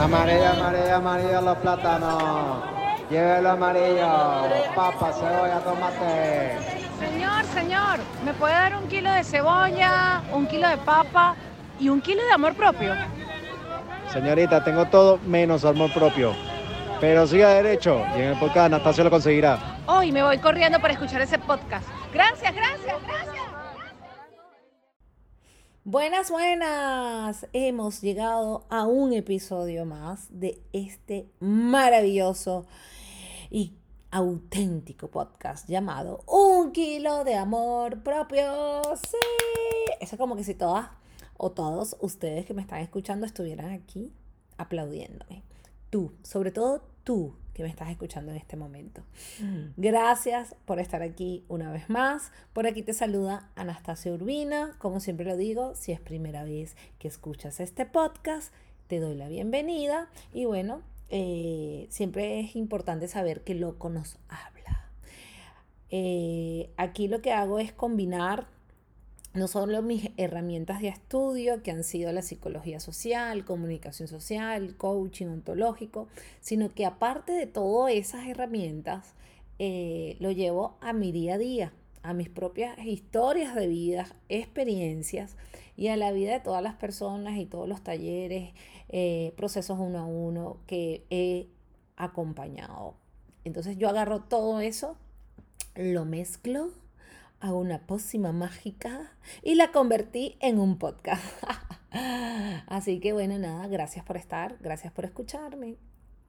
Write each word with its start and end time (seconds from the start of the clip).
Amarillo, 0.00 0.48
amarillo, 0.48 0.94
amarillo 0.94 1.40
los 1.40 1.58
plátanos. 1.58 2.62
Llévelo 3.10 3.50
amarillo. 3.50 4.08
Papa, 4.74 5.12
cebolla, 5.12 5.58
tomate. 5.60 6.56
Señor, 7.00 7.44
señor, 7.46 7.98
¿me 8.24 8.32
puede 8.34 8.54
dar 8.54 8.76
un 8.76 8.86
kilo 8.88 9.10
de 9.12 9.24
cebolla, 9.24 10.22
un 10.32 10.46
kilo 10.46 10.68
de 10.68 10.76
papa 10.78 11.34
y 11.80 11.88
un 11.88 12.00
kilo 12.00 12.24
de 12.24 12.32
amor 12.32 12.54
propio? 12.54 12.94
Señorita, 14.12 14.62
tengo 14.62 14.86
todo 14.86 15.18
menos 15.26 15.64
amor 15.64 15.92
propio. 15.92 16.32
Pero 17.00 17.26
siga 17.26 17.50
derecho 17.50 18.04
y 18.16 18.20
en 18.20 18.28
el 18.28 18.38
podcast 18.38 18.66
Anastasio 18.66 19.04
lo 19.04 19.10
conseguirá. 19.10 19.58
Hoy 19.86 20.12
me 20.12 20.22
voy 20.22 20.38
corriendo 20.38 20.80
para 20.80 20.94
escuchar 20.94 21.20
ese 21.22 21.38
podcast. 21.38 21.86
Gracias, 22.12 22.54
gracias, 22.54 22.96
gracias. 23.06 23.57
Buenas, 25.90 26.30
buenas. 26.30 27.46
Hemos 27.54 28.02
llegado 28.02 28.66
a 28.68 28.86
un 28.86 29.14
episodio 29.14 29.86
más 29.86 30.26
de 30.28 30.60
este 30.74 31.30
maravilloso 31.40 32.66
y 33.50 33.72
auténtico 34.10 35.08
podcast 35.08 35.66
llamado 35.66 36.24
Un 36.26 36.72
kilo 36.72 37.24
de 37.24 37.36
amor 37.36 38.02
propio. 38.02 38.82
Sí. 38.96 39.16
Eso 39.98 40.16
es 40.16 40.18
como 40.18 40.36
que 40.36 40.44
si 40.44 40.54
todas 40.54 40.90
o 41.38 41.52
todos 41.52 41.96
ustedes 42.00 42.44
que 42.44 42.52
me 42.52 42.60
están 42.60 42.80
escuchando 42.80 43.24
estuvieran 43.24 43.72
aquí 43.72 44.12
aplaudiéndome. 44.58 45.42
Tú, 45.88 46.12
sobre 46.22 46.50
todo 46.50 46.82
tú 47.02 47.34
que 47.58 47.64
me 47.64 47.70
estás 47.70 47.90
escuchando 47.90 48.30
en 48.30 48.36
este 48.36 48.56
momento. 48.56 49.02
Gracias 49.76 50.54
por 50.64 50.78
estar 50.78 51.02
aquí 51.02 51.44
una 51.48 51.72
vez 51.72 51.90
más. 51.90 52.30
Por 52.52 52.68
aquí 52.68 52.82
te 52.82 52.92
saluda 52.92 53.50
Anastasia 53.56 54.12
Urbina. 54.12 54.76
Como 54.78 55.00
siempre 55.00 55.26
lo 55.26 55.36
digo, 55.36 55.74
si 55.74 55.90
es 55.90 55.98
primera 55.98 56.44
vez 56.44 56.76
que 57.00 57.08
escuchas 57.08 57.58
este 57.58 57.84
podcast, 57.84 58.54
te 58.86 59.00
doy 59.00 59.16
la 59.16 59.26
bienvenida. 59.26 60.08
Y 60.32 60.44
bueno, 60.44 60.82
eh, 61.10 61.88
siempre 61.90 62.38
es 62.38 62.54
importante 62.54 63.08
saber 63.08 63.42
que 63.42 63.56
loco 63.56 63.88
nos 63.88 64.20
habla. 64.28 64.88
Eh, 65.90 66.70
aquí 66.76 67.08
lo 67.08 67.20
que 67.22 67.32
hago 67.32 67.58
es 67.58 67.72
combinar 67.72 68.46
no 69.38 69.48
solo 69.48 69.82
mis 69.82 70.10
herramientas 70.16 70.80
de 70.80 70.88
estudio, 70.88 71.62
que 71.62 71.70
han 71.70 71.84
sido 71.84 72.12
la 72.12 72.22
psicología 72.22 72.80
social, 72.80 73.44
comunicación 73.44 74.08
social, 74.08 74.76
coaching 74.76 75.26
ontológico, 75.26 76.08
sino 76.40 76.68
que 76.74 76.84
aparte 76.84 77.32
de 77.32 77.46
todas 77.46 77.94
esas 77.94 78.26
herramientas, 78.26 79.14
eh, 79.58 80.16
lo 80.20 80.30
llevo 80.30 80.76
a 80.80 80.92
mi 80.92 81.12
día 81.12 81.34
a 81.34 81.38
día, 81.38 81.72
a 82.02 82.14
mis 82.14 82.28
propias 82.28 82.78
historias 82.84 83.54
de 83.54 83.66
vida, 83.66 84.06
experiencias 84.28 85.36
y 85.76 85.88
a 85.88 85.96
la 85.96 86.12
vida 86.12 86.32
de 86.32 86.40
todas 86.40 86.62
las 86.62 86.74
personas 86.74 87.38
y 87.38 87.46
todos 87.46 87.68
los 87.68 87.82
talleres, 87.82 88.52
eh, 88.88 89.32
procesos 89.36 89.78
uno 89.78 89.98
a 89.98 90.04
uno 90.04 90.58
que 90.66 91.04
he 91.10 91.48
acompañado. 91.96 92.94
Entonces 93.44 93.78
yo 93.78 93.88
agarro 93.88 94.20
todo 94.20 94.60
eso, 94.60 94.96
lo 95.74 96.04
mezclo 96.04 96.70
a 97.40 97.52
una 97.52 97.86
pócima 97.86 98.32
mágica 98.32 99.12
y 99.42 99.54
la 99.54 99.72
convertí 99.72 100.36
en 100.40 100.58
un 100.58 100.78
podcast. 100.78 101.22
Así 102.66 103.00
que 103.00 103.12
bueno, 103.12 103.38
nada, 103.38 103.66
gracias 103.68 104.04
por 104.04 104.16
estar, 104.16 104.56
gracias 104.60 104.92
por 104.92 105.04
escucharme. 105.04 105.76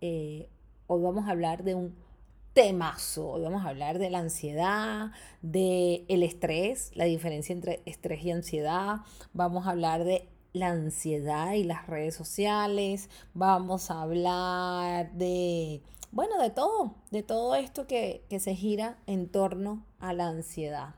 Eh, 0.01 0.49
hoy 0.87 1.01
vamos 1.01 1.27
a 1.27 1.31
hablar 1.31 1.63
de 1.63 1.75
un 1.75 1.95
temazo, 2.53 3.29
hoy 3.29 3.41
vamos 3.41 3.65
a 3.65 3.69
hablar 3.69 3.99
de 3.99 4.09
la 4.09 4.19
ansiedad, 4.19 5.11
de 5.41 6.05
el 6.07 6.23
estrés, 6.23 6.91
la 6.95 7.05
diferencia 7.05 7.53
entre 7.53 7.81
estrés 7.85 8.23
y 8.23 8.31
ansiedad, 8.31 8.97
vamos 9.33 9.67
a 9.67 9.71
hablar 9.71 10.03
de 10.03 10.29
la 10.53 10.69
ansiedad 10.69 11.53
y 11.53 11.63
las 11.63 11.87
redes 11.87 12.15
sociales, 12.15 13.09
vamos 13.33 13.91
a 13.91 14.01
hablar 14.01 15.11
de 15.13 15.81
bueno, 16.11 16.41
de 16.41 16.49
todo, 16.49 16.95
de 17.11 17.21
todo 17.21 17.53
esto 17.53 17.85
que, 17.85 18.25
se 18.39 18.55
gira 18.55 18.97
en 19.05 19.29
torno 19.29 19.85
a 19.99 20.13
la 20.13 20.27
ansiedad. 20.27 20.95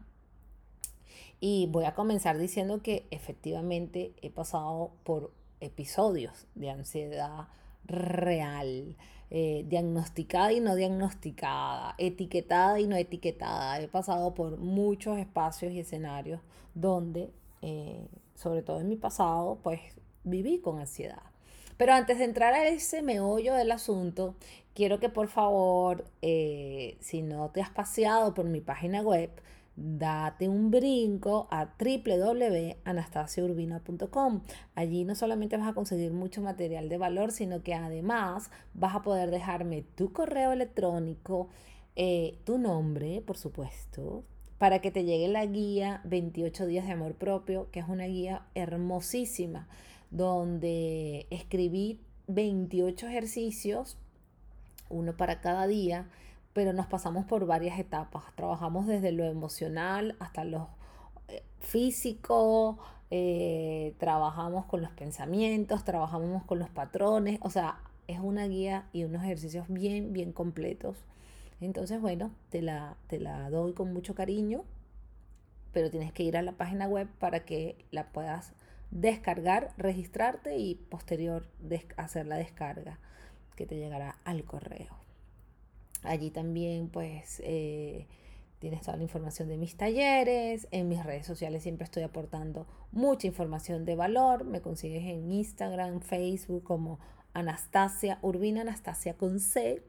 Y 1.43 1.67
voy 1.71 1.85
a 1.85 1.95
comenzar 1.95 2.37
diciendo 2.37 2.83
que 2.83 3.07
efectivamente 3.09 4.13
he 4.21 4.29
pasado 4.29 4.91
por 5.03 5.33
episodios 5.59 6.45
de 6.53 6.69
ansiedad 6.69 7.47
real, 7.85 8.95
eh, 9.31 9.65
diagnosticada 9.67 10.53
y 10.53 10.59
no 10.59 10.75
diagnosticada, 10.75 11.95
etiquetada 11.97 12.79
y 12.79 12.85
no 12.85 12.95
etiquetada. 12.95 13.81
He 13.81 13.87
pasado 13.87 14.35
por 14.35 14.59
muchos 14.59 15.17
espacios 15.17 15.73
y 15.73 15.79
escenarios 15.79 16.41
donde, 16.75 17.31
eh, 17.63 18.07
sobre 18.35 18.61
todo 18.61 18.79
en 18.79 18.89
mi 18.89 18.95
pasado, 18.95 19.57
pues 19.63 19.79
viví 20.23 20.59
con 20.59 20.79
ansiedad. 20.79 21.23
Pero 21.77 21.93
antes 21.93 22.19
de 22.19 22.25
entrar 22.25 22.53
a 22.53 22.67
ese 22.67 23.01
meollo 23.01 23.55
del 23.55 23.71
asunto, 23.71 24.35
quiero 24.75 24.99
que 24.99 25.09
por 25.09 25.27
favor, 25.27 26.05
eh, 26.21 26.97
si 26.99 27.23
no 27.23 27.49
te 27.49 27.61
has 27.61 27.71
paseado 27.71 28.35
por 28.35 28.45
mi 28.45 28.61
página 28.61 29.01
web, 29.01 29.31
date 29.75 30.47
un 30.49 30.71
brinco 30.71 31.47
a 31.51 31.75
www.anastasiaurbina.com. 31.79 34.41
Allí 34.75 35.05
no 35.05 35.15
solamente 35.15 35.57
vas 35.57 35.69
a 35.69 35.73
conseguir 35.73 36.13
mucho 36.13 36.41
material 36.41 36.89
de 36.89 36.97
valor, 36.97 37.31
sino 37.31 37.63
que 37.63 37.73
además 37.73 38.51
vas 38.73 38.95
a 38.95 39.01
poder 39.01 39.31
dejarme 39.31 39.83
tu 39.95 40.13
correo 40.13 40.51
electrónico, 40.51 41.49
eh, 41.95 42.39
tu 42.43 42.57
nombre, 42.57 43.21
por 43.21 43.37
supuesto, 43.37 44.23
para 44.57 44.79
que 44.79 44.91
te 44.91 45.03
llegue 45.03 45.27
la 45.27 45.45
guía 45.45 46.01
28 46.05 46.65
días 46.67 46.85
de 46.85 46.91
amor 46.91 47.15
propio, 47.15 47.69
que 47.71 47.79
es 47.79 47.87
una 47.87 48.05
guía 48.05 48.45
hermosísima, 48.55 49.67
donde 50.11 51.27
escribí 51.29 51.99
28 52.27 53.07
ejercicios 53.07 53.97
uno 54.91 55.17
para 55.17 55.41
cada 55.41 55.67
día, 55.67 56.09
pero 56.53 56.73
nos 56.73 56.87
pasamos 56.87 57.25
por 57.25 57.45
varias 57.45 57.79
etapas. 57.79 58.23
Trabajamos 58.35 58.87
desde 58.87 59.11
lo 59.11 59.25
emocional 59.25 60.15
hasta 60.19 60.43
lo 60.43 60.69
eh, 61.27 61.43
físico, 61.59 62.79
eh, 63.09 63.95
trabajamos 63.99 64.65
con 64.65 64.81
los 64.81 64.91
pensamientos, 64.91 65.83
trabajamos 65.83 66.43
con 66.43 66.59
los 66.59 66.69
patrones, 66.69 67.39
o 67.41 67.49
sea, 67.49 67.79
es 68.07 68.19
una 68.19 68.45
guía 68.47 68.87
y 68.93 69.03
unos 69.03 69.23
ejercicios 69.23 69.65
bien, 69.69 70.13
bien 70.13 70.31
completos. 70.33 70.97
Entonces, 71.61 72.01
bueno, 72.01 72.31
te 72.49 72.61
la, 72.61 72.97
te 73.07 73.19
la 73.19 73.49
doy 73.49 73.73
con 73.73 73.93
mucho 73.93 74.15
cariño, 74.15 74.63
pero 75.71 75.89
tienes 75.89 76.11
que 76.11 76.23
ir 76.23 76.35
a 76.37 76.41
la 76.41 76.53
página 76.53 76.87
web 76.87 77.07
para 77.19 77.45
que 77.45 77.85
la 77.91 78.11
puedas 78.11 78.53
descargar, 78.89 79.73
registrarte 79.77 80.57
y 80.57 80.75
posterior 80.75 81.47
hacer 81.97 82.27
la 82.27 82.35
descarga 82.35 82.99
que 83.55 83.65
te 83.65 83.77
llegará 83.77 84.17
al 84.25 84.43
correo. 84.43 85.00
Allí 86.03 86.31
también 86.31 86.89
pues 86.89 87.41
eh, 87.43 88.07
tienes 88.59 88.81
toda 88.81 88.97
la 88.97 89.03
información 89.03 89.47
de 89.49 89.57
mis 89.57 89.75
talleres, 89.75 90.67
en 90.71 90.87
mis 90.87 91.03
redes 91.03 91.25
sociales 91.25 91.63
siempre 91.63 91.85
estoy 91.85 92.03
aportando 92.03 92.67
mucha 92.91 93.27
información 93.27 93.85
de 93.85 93.95
valor, 93.95 94.43
me 94.43 94.61
consigues 94.61 95.03
en 95.03 95.31
Instagram, 95.31 96.01
Facebook 96.01 96.63
como 96.63 96.99
Anastasia 97.33 98.19
Urbina, 98.21 98.61
Anastasia 98.61 99.15
con 99.15 99.39
C. 99.39 99.83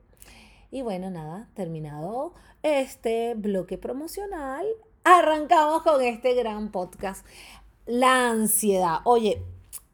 Y 0.71 0.83
bueno, 0.83 1.11
nada, 1.11 1.49
terminado 1.55 2.33
este 2.63 3.35
bloque 3.35 3.77
promocional, 3.77 4.65
arrancamos 5.05 5.83
con 5.83 6.03
este 6.03 6.35
gran 6.35 6.71
podcast, 6.71 7.27
la 7.85 8.31
ansiedad. 8.31 9.01
Oye, 9.05 9.43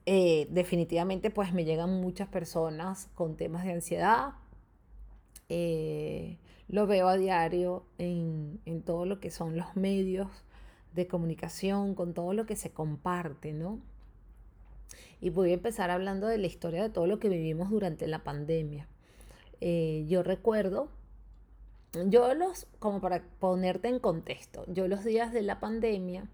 eh, 0.07 0.47
definitivamente 0.51 1.31
pues 1.31 1.53
me 1.53 1.65
llegan 1.65 2.01
muchas 2.01 2.29
personas 2.29 3.09
con 3.15 3.37
temas 3.37 3.65
de 3.65 3.73
ansiedad. 3.73 4.35
Eh, 5.49 6.39
lo 6.69 6.87
veo 6.87 7.09
a 7.09 7.17
diario 7.17 7.85
en, 7.97 8.61
todo 8.85 9.07
lo 9.07 9.21
que 9.21 9.31
son 9.31 9.57
los 9.57 9.77
medios 9.77 10.29
de 10.95 11.07
comunicación, 11.07 11.95
con 11.95 12.13
todo 12.13 12.35
lo 12.35 12.45
que 12.47 12.57
se 12.57 12.71
comparte, 12.71 13.53
¿no? 13.53 13.81
Y 15.21 15.31
voy 15.31 15.51
a 15.51 15.55
empezar 15.55 15.91
hablando 15.91 16.27
de 16.27 16.39
la 16.39 16.47
historia 16.47 16.83
de 16.83 16.91
todo 16.91 17.07
lo 17.07 17.19
que 17.19 17.29
vivimos 17.29 17.71
durante 17.71 18.07
la 18.07 18.23
pandemia. 18.25 18.87
Eh, 19.61 20.05
yo 20.09 20.23
recuerdo, 20.23 20.89
yo 22.07 22.35
los, 22.35 22.67
como 22.79 23.01
para 23.01 23.23
ponerte 23.41 23.89
en 23.89 23.99
contexto, 23.99 24.65
yo 24.69 24.87
los 24.89 25.05
días 25.05 25.33
de 25.33 25.43
la 25.43 25.59
pandemia 25.61 26.29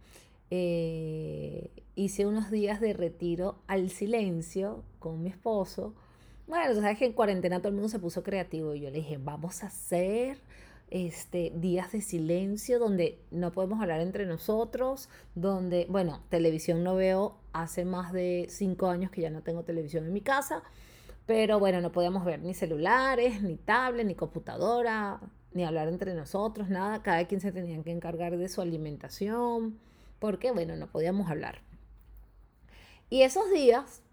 eh, 0.50 1.70
hice 1.94 2.26
unos 2.26 2.50
días 2.50 2.80
de 2.80 2.92
retiro 2.92 3.56
al 3.66 3.90
silencio 3.90 4.84
con 4.98 5.22
mi 5.22 5.30
esposo. 5.30 5.94
Bueno, 6.46 6.74
sabes 6.74 6.98
que 6.98 7.06
en 7.06 7.14
cuarentena 7.14 7.58
todo 7.58 7.68
el 7.68 7.74
mundo 7.74 7.88
se 7.88 7.98
puso 7.98 8.22
creativo 8.22 8.74
y 8.74 8.80
yo 8.80 8.90
le 8.90 8.98
dije, 8.98 9.18
vamos 9.18 9.62
a 9.62 9.68
hacer 9.68 10.38
este, 10.90 11.52
días 11.56 11.92
de 11.92 12.02
silencio 12.02 12.78
donde 12.78 13.18
no 13.30 13.50
podemos 13.50 13.80
hablar 13.80 14.00
entre 14.00 14.26
nosotros, 14.26 15.08
donde, 15.34 15.86
bueno, 15.88 16.22
televisión 16.28 16.84
no 16.84 16.96
veo 16.96 17.38
hace 17.54 17.86
más 17.86 18.12
de 18.12 18.46
cinco 18.50 18.88
años 18.88 19.10
que 19.10 19.22
ya 19.22 19.30
no 19.30 19.42
tengo 19.42 19.64
televisión 19.64 20.04
en 20.04 20.12
mi 20.12 20.20
casa, 20.20 20.62
pero 21.24 21.58
bueno, 21.58 21.80
no 21.80 21.92
podíamos 21.92 22.26
ver 22.26 22.40
ni 22.42 22.52
celulares, 22.52 23.42
ni 23.42 23.56
tablet, 23.56 24.06
ni 24.06 24.14
computadora, 24.14 25.20
ni 25.54 25.64
hablar 25.64 25.88
entre 25.88 26.12
nosotros, 26.14 26.68
nada, 26.68 27.02
cada 27.02 27.26
quien 27.26 27.40
se 27.40 27.52
tenía 27.52 27.82
que 27.82 27.90
encargar 27.90 28.36
de 28.36 28.48
su 28.50 28.60
alimentación 28.60 29.78
porque, 30.18 30.52
bueno, 30.52 30.76
no 30.76 30.88
podíamos 30.88 31.30
hablar. 31.30 31.62
Y 33.08 33.22
esos 33.22 33.50
días 33.50 34.03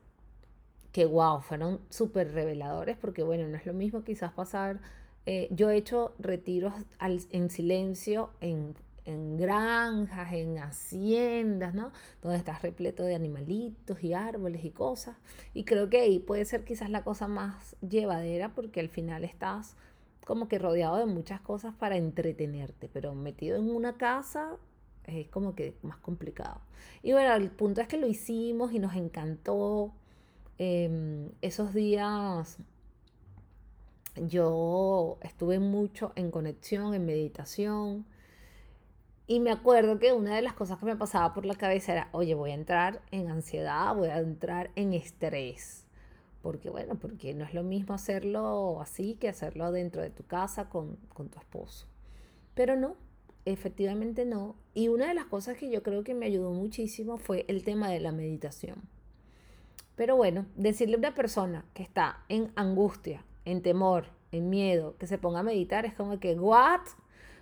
que 0.92 1.06
wow, 1.06 1.42
fueron 1.42 1.80
súper 1.90 2.34
reveladores 2.34 2.98
porque 2.98 3.24
bueno, 3.24 3.48
no 3.48 3.58
es 3.58 3.66
lo 3.66 3.74
mismo 3.74 4.04
quizás 4.04 4.32
pasar, 4.34 4.80
eh, 5.26 5.48
yo 5.52 5.70
he 5.70 5.78
hecho 5.78 6.14
retiros 6.20 6.74
en 7.00 7.50
silencio 7.50 8.32
en, 8.42 8.76
en, 9.06 9.38
granjas, 9.38 10.34
en 10.34 10.58
haciendas, 10.58 11.74
¿no? 11.74 11.92
Donde 12.22 12.38
estás 12.38 12.62
repleto 12.62 13.04
de 13.04 13.16
animalitos 13.16 14.04
y 14.04 14.14
árboles 14.14 14.66
y 14.66 14.72
cosas. 14.72 15.16
Y 15.54 15.64
creo 15.64 15.90
que 15.90 16.02
ahí 16.02 16.20
puede 16.20 16.46
ser 16.46 16.64
quizás 16.64 16.90
la 16.90 17.04
cosa 17.04 17.28
más 17.28 17.76
llevadera 17.82 18.50
porque 18.54 18.80
al 18.80 18.90
final 18.90 19.24
estás 19.24 19.76
como 20.26 20.48
que 20.48 20.60
rodeado 20.60 20.98
de 20.98 21.06
muchas 21.06 21.42
cosas 21.42 21.74
para 21.76 21.98
entretenerte, 21.98 22.90
pero 22.92 23.14
metido 23.14 23.58
en 23.58 23.70
una 23.70 23.98
casa 23.98 24.58
es 25.06 25.28
como 25.28 25.56
que 25.56 25.76
más 25.82 25.98
complicado. 25.98 26.62
Y 27.04 27.12
bueno, 27.12 27.34
el 27.36 27.50
punto 27.50 27.82
es 27.82 27.88
que 27.88 27.98
lo 27.98 28.08
hicimos 28.08 28.72
y 28.74 28.80
nos 28.80 28.96
encantó. 28.96 29.94
Em, 30.63 31.31
esos 31.42 31.74
días 31.74 32.60
yo 34.16 35.18
estuve 35.22 35.58
mucho 35.58 36.12
en 36.16 36.30
conexión, 36.30 36.94
en 36.94 37.04
meditación. 37.04 38.06
Y 39.25 39.40
me 39.40 39.50
acuerdo 39.50 39.98
que 39.98 40.13
una 40.13 40.36
de 40.36 40.44
las 40.44 40.54
cosas 40.54 40.78
que 40.78 40.86
me 40.86 40.96
pasaba 40.96 41.34
por 41.34 41.48
la 41.48 41.56
cabeza 41.56 41.94
era, 41.94 42.10
oye, 42.12 42.36
voy 42.36 42.52
a 42.52 42.54
entrar 42.54 43.02
en 43.10 43.31
ansiedad, 43.31 43.96
voy 43.96 44.10
a 44.10 44.19
entrar 44.19 44.69
en 44.75 44.94
estrés. 44.94 45.88
Porque 46.44 46.69
bueno, 46.69 46.94
porque 46.94 47.34
no 47.34 47.44
es 47.44 47.56
lo 47.56 47.64
mismo 47.64 47.96
hacerlo 47.96 48.81
así 48.81 49.16
que 49.16 49.30
hacerlo 49.30 49.72
dentro 49.72 50.04
de 50.04 50.12
tu 50.12 50.24
casa 50.28 50.69
con, 50.69 50.98
con 51.16 51.30
tu 51.30 51.40
esposo. 51.40 51.88
Pero 52.54 52.75
no, 52.75 52.98
efectivamente 53.46 54.25
no. 54.25 54.56
Y 54.75 54.90
una 54.90 55.07
de 55.07 55.16
las 55.16 55.25
cosas 55.25 55.57
que 55.57 55.72
yo 55.72 55.81
creo 55.81 56.04
que 56.04 56.14
me 56.14 56.28
ayudó 56.28 56.52
muchísimo 56.52 57.18
fue 57.18 57.46
el 57.48 57.64
tema 57.64 57.90
de 57.90 58.00
la 58.00 58.12
meditación. 58.12 58.91
Pero 59.96 60.16
bueno, 60.16 60.46
decirle 60.56 60.96
a 60.96 61.00
una 61.00 61.16
persona 61.16 61.66
que 61.74 61.84
está 61.84 62.24
en 62.30 62.52
angustia, 62.56 63.24
en 63.46 63.62
temor, 63.62 64.08
en 64.32 64.50
miedo, 64.50 64.96
que 64.98 65.08
se 65.08 65.18
ponga 65.18 65.40
a 65.40 65.44
meditar, 65.44 65.86
es 65.86 65.94
como 65.94 66.20
que, 66.20 66.34
¿what? 66.36 66.82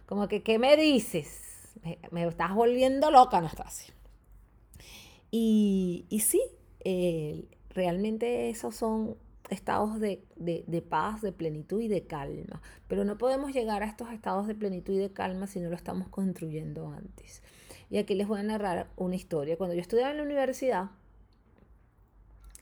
Como 0.05 0.27
que, 0.27 0.41
¿qué 0.41 0.59
me 0.59 0.75
dices? 0.75 1.75
Me, 2.11 2.25
estás 2.25 2.53
volviendo 2.53 3.11
loca, 3.11 3.37
Anastasia. 3.37 3.93
Y, 5.31 6.05
y 6.09 6.21
sí, 6.21 6.41
eh, 6.83 7.45
realmente 7.69 8.49
esos 8.49 8.75
son 8.75 9.15
estados 9.49 9.99
de, 9.99 10.23
de, 10.35 10.81
paz, 10.81 11.21
de 11.21 11.31
plenitud 11.31 11.81
y 11.81 11.87
de 11.87 12.05
calma. 12.05 12.61
Pero 12.87 13.03
no 13.03 13.17
podemos 13.17 13.53
llegar 13.53 13.83
a 13.83 13.87
estos 13.87 14.11
estados 14.11 14.47
de 14.47 14.55
plenitud 14.55 14.93
y 14.93 14.97
de 14.97 15.11
calma 15.11 15.47
si 15.47 15.59
no 15.59 15.69
lo 15.69 15.75
estamos 15.75 16.07
construyendo 16.09 16.89
antes. 16.89 17.41
Y 17.89 17.97
aquí 17.97 18.15
les 18.15 18.27
voy 18.27 18.39
a 18.39 18.43
narrar 18.43 18.89
una 18.95 19.15
historia. 19.15 19.57
Cuando 19.57 19.75
yo 19.75 19.81
estudiaba 19.81 20.11
en 20.11 20.17
la 20.17 20.23
universidad, 20.23 20.91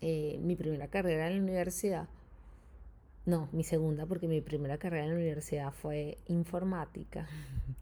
eh, 0.02 0.40
mi 0.42 0.56
primera 0.56 0.88
carrera 0.88 1.28
en 1.28 1.38
la 1.38 1.44
universidad, 1.44 2.08
no, 3.26 3.50
mi 3.52 3.64
segunda, 3.64 4.06
porque 4.06 4.28
mi 4.28 4.40
primera 4.40 4.78
carrera 4.78 5.04
en 5.04 5.10
la 5.10 5.16
universidad 5.18 5.74
fue 5.74 6.18
informática, 6.28 7.28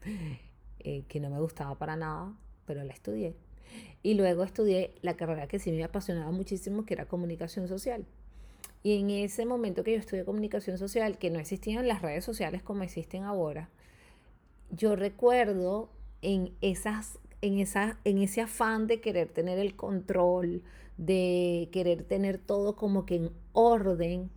eh, 0.80 1.04
que 1.08 1.20
no 1.20 1.30
me 1.30 1.38
gustaba 1.40 1.76
para 1.76 1.94
nada, 1.94 2.34
pero 2.66 2.82
la 2.82 2.92
estudié. 2.92 3.36
Y 4.02 4.14
luego 4.14 4.42
estudié 4.42 4.94
la 5.02 5.16
carrera 5.16 5.46
que 5.46 5.58
sí 5.58 5.70
me 5.70 5.84
apasionaba 5.84 6.30
muchísimo, 6.32 6.84
que 6.84 6.94
era 6.94 7.06
comunicación 7.06 7.68
social. 7.68 8.04
Y 8.82 8.98
en 8.98 9.10
ese 9.10 9.46
momento 9.46 9.84
que 9.84 9.92
yo 9.92 9.98
estudié 9.98 10.24
comunicación 10.24 10.78
social, 10.78 11.18
que 11.18 11.30
no 11.30 11.38
existían 11.38 11.86
las 11.88 12.02
redes 12.02 12.24
sociales 12.24 12.62
como 12.62 12.82
existen 12.82 13.22
ahora, 13.22 13.68
yo 14.70 14.96
recuerdo 14.96 15.90
en, 16.22 16.52
esas, 16.60 17.18
en, 17.40 17.58
esa, 17.58 17.98
en 18.04 18.18
ese 18.18 18.40
afán 18.40 18.86
de 18.86 19.00
querer 19.00 19.28
tener 19.28 19.58
el 19.58 19.76
control, 19.76 20.62
de 20.96 21.68
querer 21.72 22.04
tener 22.04 22.38
todo 22.38 22.76
como 22.76 23.06
que 23.06 23.16
en 23.16 23.30
orden, 23.52 24.30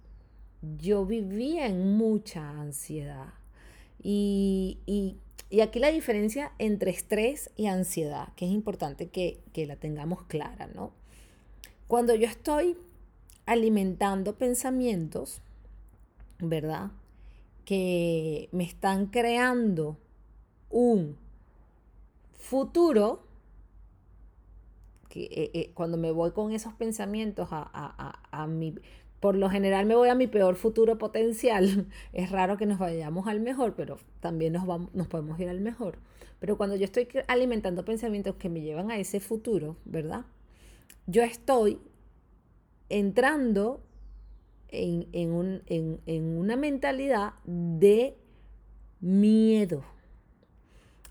yo 0.62 1.06
vivía 1.06 1.68
en 1.68 1.96
mucha 1.96 2.50
ansiedad. 2.50 3.34
Y, 4.02 4.80
aquí 5.62 5.80
la 5.80 5.92
diferencia 5.92 6.52
entre 6.58 6.92
estrés 6.92 7.50
y 7.56 7.68
ansiedad, 7.68 8.30
que 8.36 8.46
es 8.46 8.52
importante 8.52 9.08
que, 9.10 9.40
que 9.54 9.66
la 9.66 9.76
tengamos 9.76 10.24
clara, 10.24 10.68
¿no? 10.68 10.92
Cuando 11.88 12.14
yo 12.16 12.28
estoy 12.28 12.78
alimentando 13.46 14.38
pensamientos, 14.38 15.42
¿verdad? 16.40 16.92
Que 17.66 18.48
me 18.52 18.64
están 18.64 19.08
creando 19.08 19.98
un 20.70 21.18
futuro, 22.38 23.24
que 25.10 25.24
eh, 25.24 25.52
eh, 25.54 25.72
cuando 25.74 25.98
me 25.98 26.12
voy 26.12 26.32
con 26.32 26.54
esos 26.54 26.74
pensamientos 26.74 27.50
a, 27.52 27.62
a, 27.62 28.20
a, 28.32 28.44
a 28.44 28.48
mi 28.48 28.76
por 29.20 29.36
lo 29.36 29.50
general 29.50 29.86
me 29.86 29.96
voy 29.96 30.10
a 30.10 30.16
mi 30.16 30.28
peor 30.28 30.56
futuro 30.56 30.98
potencial. 30.98 31.88
Es 32.14 32.32
raro 32.32 32.58
que 32.58 32.66
nos 32.66 32.80
vayamos 32.80 33.28
al 33.28 33.42
mejor, 33.42 33.76
pero 33.76 33.98
también 34.22 34.54
nos, 34.54 34.66
vamos, 34.66 34.94
nos 34.94 35.08
podemos 35.08 35.40
ir 35.40 35.50
al 35.50 35.60
mejor. 35.60 35.98
Pero 36.40 36.58
cuando 36.58 36.76
yo 36.76 36.86
estoy 36.86 37.08
alimentando 37.28 37.84
pensamientos 37.84 38.36
que 38.36 38.50
me 38.50 38.62
llevan 38.62 38.92
a 38.92 38.98
ese 38.98 39.20
futuro, 39.20 39.76
¿verdad? 39.84 40.26
Yo 41.06 41.22
estoy 41.22 41.80
entrando 42.88 43.82
en, 44.70 45.08
en 45.12 46.38
una 46.38 46.56
mentalidad 46.56 47.34
de 47.44 48.16
miedo, 49.02 49.84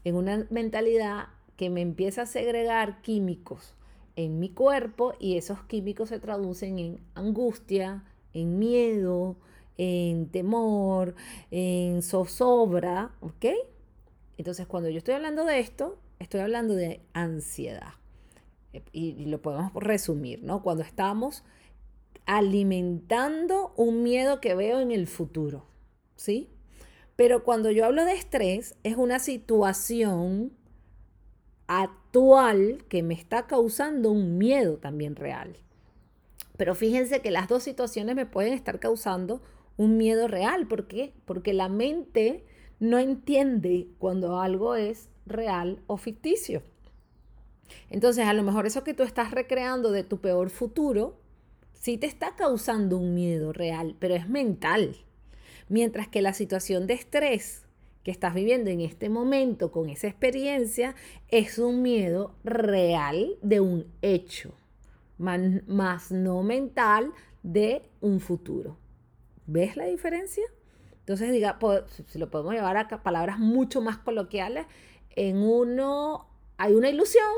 en 0.04 0.14
una 0.14 0.46
mentalidad 0.48 1.26
que 1.56 1.68
me 1.68 1.82
empieza 1.82 2.22
a 2.22 2.26
segregar 2.26 3.02
químicos 3.02 3.74
en 4.18 4.40
mi 4.40 4.48
cuerpo 4.48 5.14
y 5.20 5.36
esos 5.36 5.62
químicos 5.62 6.08
se 6.08 6.18
traducen 6.18 6.80
en 6.80 7.00
angustia, 7.14 8.02
en 8.34 8.58
miedo, 8.58 9.36
en 9.76 10.28
temor, 10.28 11.14
en 11.52 12.02
zozobra, 12.02 13.12
¿ok? 13.20 13.46
Entonces 14.36 14.66
cuando 14.66 14.88
yo 14.90 14.98
estoy 14.98 15.14
hablando 15.14 15.44
de 15.44 15.60
esto, 15.60 16.00
estoy 16.18 16.40
hablando 16.40 16.74
de 16.74 17.00
ansiedad. 17.12 17.94
Y, 18.92 19.10
y 19.10 19.26
lo 19.26 19.40
podemos 19.40 19.72
resumir, 19.74 20.42
¿no? 20.42 20.64
Cuando 20.64 20.82
estamos 20.82 21.44
alimentando 22.26 23.72
un 23.76 24.02
miedo 24.02 24.40
que 24.40 24.56
veo 24.56 24.80
en 24.80 24.90
el 24.90 25.06
futuro, 25.06 25.64
¿sí? 26.16 26.50
Pero 27.14 27.44
cuando 27.44 27.70
yo 27.70 27.84
hablo 27.84 28.04
de 28.04 28.14
estrés, 28.14 28.74
es 28.82 28.96
una 28.96 29.20
situación 29.20 30.58
actual 32.08 32.84
que 32.88 33.02
me 33.02 33.12
está 33.12 33.46
causando 33.46 34.10
un 34.10 34.38
miedo 34.38 34.78
también 34.78 35.14
real. 35.14 35.56
Pero 36.56 36.74
fíjense 36.74 37.20
que 37.20 37.30
las 37.30 37.48
dos 37.48 37.62
situaciones 37.62 38.16
me 38.16 38.24
pueden 38.24 38.54
estar 38.54 38.80
causando 38.80 39.42
un 39.76 39.98
miedo 39.98 40.26
real. 40.26 40.66
¿Por 40.66 40.88
qué? 40.88 41.12
Porque 41.26 41.52
la 41.52 41.68
mente 41.68 42.46
no 42.80 42.98
entiende 42.98 43.88
cuando 43.98 44.40
algo 44.40 44.74
es 44.74 45.10
real 45.26 45.82
o 45.86 45.98
ficticio. 45.98 46.62
Entonces, 47.90 48.24
a 48.24 48.32
lo 48.32 48.42
mejor 48.42 48.66
eso 48.66 48.84
que 48.84 48.94
tú 48.94 49.02
estás 49.02 49.30
recreando 49.30 49.92
de 49.92 50.02
tu 50.02 50.18
peor 50.18 50.48
futuro, 50.48 51.20
sí 51.74 51.98
te 51.98 52.06
está 52.06 52.36
causando 52.36 52.96
un 52.96 53.14
miedo 53.14 53.52
real, 53.52 53.94
pero 53.98 54.14
es 54.14 54.30
mental. 54.30 54.96
Mientras 55.68 56.08
que 56.08 56.22
la 56.22 56.32
situación 56.32 56.86
de 56.86 56.94
estrés 56.94 57.67
que 58.08 58.12
estás 58.12 58.32
viviendo 58.32 58.70
en 58.70 58.80
este 58.80 59.10
momento 59.10 59.70
con 59.70 59.90
esa 59.90 60.06
experiencia 60.06 60.94
es 61.28 61.58
un 61.58 61.82
miedo 61.82 62.34
real 62.42 63.36
de 63.42 63.60
un 63.60 63.84
hecho, 64.00 64.54
más 65.18 66.10
no 66.10 66.42
mental 66.42 67.12
de 67.42 67.82
un 68.00 68.20
futuro. 68.20 68.78
¿Ves 69.46 69.76
la 69.76 69.84
diferencia? 69.84 70.44
Entonces, 71.00 71.30
diga, 71.32 71.58
si 72.06 72.18
lo 72.18 72.30
podemos 72.30 72.54
llevar 72.54 72.78
a 72.78 73.02
palabras 73.02 73.38
mucho 73.38 73.82
más 73.82 73.98
coloquiales, 73.98 74.64
en 75.10 75.42
uno 75.42 76.30
hay 76.56 76.72
una 76.72 76.88
ilusión 76.88 77.28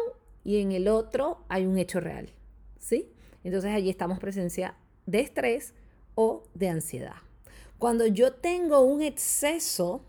y 0.45 0.61
en 0.61 0.71
el 0.71 0.87
otro 0.87 1.47
hay 1.49 1.67
un 1.67 1.79
hecho 1.79 1.99
real. 1.99 2.31
¿Sí? 2.79 3.12
Entonces 3.43 3.73
allí 3.73 3.91
estamos 3.91 4.21
presencia 4.21 4.77
de 5.05 5.19
estrés 5.19 5.75
o 6.15 6.45
de 6.55 6.69
ansiedad. 6.69 7.17
Cuando 7.77 8.07
yo 8.07 8.35
tengo 8.35 8.83
un 8.83 9.03
exceso 9.03 10.05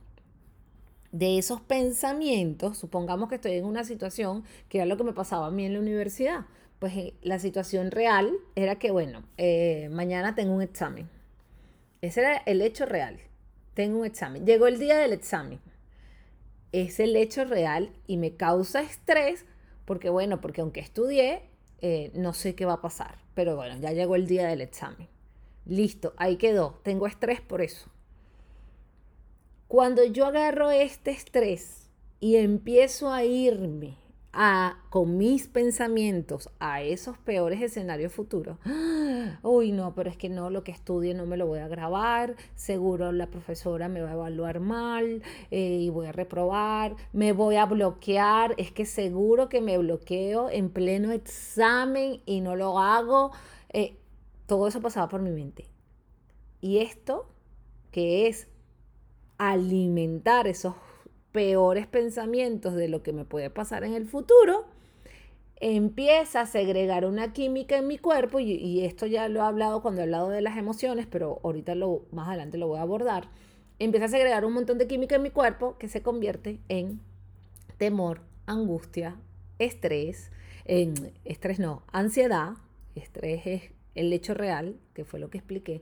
de 1.12 1.38
esos 1.38 1.62
pensamientos, 1.62 2.78
supongamos 2.78 3.30
que 3.30 3.36
estoy 3.36 3.54
en 3.54 3.66
una 3.66 3.84
situación 3.84 4.44
que 4.70 4.78
era 4.78 4.86
lo 4.86 4.98
que 4.98 5.04
me 5.04 5.14
pasaba 5.14 5.48
a 5.48 5.52
mí 5.52 5.66
en 5.66 5.74
la 5.74 5.80
universidad, 5.80 6.46
pues 6.80 6.96
eh, 6.96 7.14
la 7.22 7.38
situación 7.38 7.92
real 7.92 8.32
era 8.56 8.80
que, 8.80 8.92
bueno, 8.92 9.24
eh, 9.38 9.90
mañana 9.92 10.34
tengo 10.34 10.54
un 10.54 10.62
examen. 10.64 11.10
Ese 12.02 12.22
era 12.22 12.38
el 12.38 12.62
hecho 12.62 12.88
real. 12.88 13.20
Tengo 13.76 14.00
un 14.00 14.06
examen. 14.06 14.48
Llegó 14.48 14.66
el 14.66 14.80
día 14.80 14.98
del 14.98 15.14
examen. 15.14 15.60
Es 16.72 17.00
el 17.00 17.16
hecho 17.16 17.46
real 17.46 17.92
y 18.08 18.18
me 18.18 18.36
causa 18.36 18.82
estrés 18.82 19.46
porque, 19.86 20.10
bueno, 20.10 20.42
porque 20.42 20.62
aunque 20.62 20.80
estudié, 20.80 21.44
eh, 21.82 22.12
no 22.16 22.34
sé 22.34 22.56
qué 22.56 22.66
va 22.66 22.74
a 22.74 22.82
pasar. 22.82 23.20
Pero 23.36 23.56
bueno, 23.56 23.78
ya 23.80 23.92
llegó 23.92 24.16
el 24.16 24.26
día 24.26 24.48
del 24.48 24.62
examen. 24.62 25.08
Listo, 25.66 26.14
ahí 26.18 26.38
quedó. 26.38 26.80
Tengo 26.84 27.06
estrés 27.06 27.42
por 27.42 27.62
eso. 27.62 27.91
Cuando 29.72 30.04
yo 30.04 30.26
agarro 30.26 30.70
este 30.70 31.12
estrés 31.12 31.90
y 32.20 32.36
empiezo 32.36 33.10
a 33.10 33.24
irme 33.24 33.96
a, 34.34 34.84
con 34.90 35.18
mis 35.18 35.48
pensamientos 35.48 36.50
a 36.60 36.82
esos 36.82 37.18
peores 37.18 37.62
escenarios 37.62 38.12
futuros, 38.12 38.58
uy, 39.44 39.72
no, 39.72 39.96
pero 39.96 40.10
es 40.10 40.18
que 40.18 40.28
no, 40.28 40.50
lo 40.50 40.66
que 40.66 40.74
estudie 40.74 41.14
no 41.14 41.26
me 41.26 41.38
lo 41.38 41.48
voy 41.48 41.60
a 41.60 41.70
grabar, 41.70 42.36
seguro 42.54 43.14
la 43.14 43.28
profesora 43.28 43.88
me 43.88 44.02
va 44.02 44.10
a 44.10 44.14
evaluar 44.16 44.60
mal 44.60 45.22
eh, 45.52 45.78
y 45.80 45.90
voy 45.90 46.08
a 46.08 46.12
reprobar, 46.12 46.98
me 47.14 47.32
voy 47.32 47.56
a 47.56 47.66
bloquear, 47.66 48.56
es 48.58 48.74
que 48.74 48.86
seguro 48.86 49.48
que 49.48 49.62
me 49.62 49.78
bloqueo 49.78 50.50
en 50.50 50.70
pleno 50.70 51.14
examen 51.14 52.22
y 52.26 52.42
no 52.42 52.58
lo 52.58 52.78
hago. 52.78 53.32
Eh, 53.70 53.96
todo 54.48 54.68
eso 54.68 54.82
pasaba 54.82 55.08
por 55.08 55.22
mi 55.22 55.32
mente. 55.32 55.64
Y 56.60 56.80
esto, 56.80 57.30
que 57.92 58.28
es 58.28 58.51
alimentar 59.50 60.48
esos 60.48 60.76
peores 61.32 61.88
pensamientos 61.88 62.76
de 62.76 62.88
lo 62.88 63.02
que 63.02 63.12
me 63.12 63.26
puede 63.26 63.50
pasar 63.50 63.84
en 63.84 63.94
el 63.94 64.06
futuro, 64.06 64.66
empieza 65.60 66.42
a 66.42 66.46
segregar 66.46 67.06
una 67.06 67.34
química 67.34 67.78
en 67.78 67.88
mi 67.88 67.98
cuerpo, 67.98 68.40
y, 68.40 68.86
esto 68.86 69.08
ya 69.08 69.28
lo 69.30 69.40
he 69.40 69.44
hablado 69.44 69.82
cuando 69.82 70.02
he 70.02 70.04
hablado 70.04 70.30
de 70.30 70.42
las 70.42 70.58
emociones, 70.58 71.08
pero 71.08 71.40
ahorita 71.44 71.74
lo, 71.74 72.04
más 72.12 72.28
adelante 72.28 72.60
lo 72.60 72.68
voy 72.68 72.78
a 72.78 72.84
abordar, 72.84 73.30
empieza 73.80 74.06
a 74.06 74.10
segregar 74.10 74.46
un 74.46 74.54
montón 74.54 74.78
de 74.78 74.86
química 74.86 75.16
en 75.16 75.24
mi 75.24 75.32
cuerpo 75.32 75.76
que 75.80 75.88
se 75.88 76.04
convierte 76.04 76.60
en 76.70 77.00
temor, 77.78 78.22
angustia, 78.46 79.16
estrés, 79.58 80.32
en 80.66 81.14
estrés 81.26 81.58
no, 81.58 81.82
ansiedad, 81.92 82.54
estrés 82.94 83.42
es 83.48 83.64
el 83.96 84.14
hecho 84.14 84.36
real, 84.36 84.76
que 84.94 85.04
fue 85.04 85.20
lo 85.20 85.32
que 85.32 85.40
expliqué, 85.40 85.82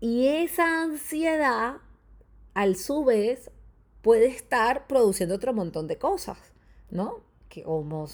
y 0.00 0.28
esa 0.28 0.82
ansiedad, 0.82 1.76
al 2.54 2.76
su 2.76 3.04
vez, 3.04 3.50
puede 4.02 4.26
estar 4.26 4.86
produciendo 4.86 5.34
otro 5.34 5.52
montón 5.52 5.86
de 5.86 5.98
cosas, 5.98 6.38
¿no? 6.90 7.20
Que 7.48 7.62
como 7.62 8.06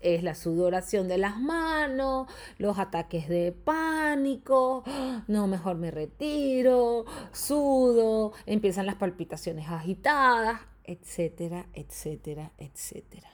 es 0.00 0.22
la 0.22 0.34
sudoración 0.34 1.08
de 1.08 1.18
las 1.18 1.38
manos, 1.38 2.28
los 2.58 2.78
ataques 2.78 3.28
de 3.28 3.52
pánico, 3.52 4.84
no, 5.26 5.46
mejor 5.46 5.76
me 5.76 5.90
retiro, 5.90 7.04
sudo, 7.32 8.32
empiezan 8.46 8.86
las 8.86 8.96
palpitaciones 8.96 9.68
agitadas, 9.68 10.60
etcétera, 10.84 11.66
etcétera, 11.72 12.52
etcétera. 12.58 13.30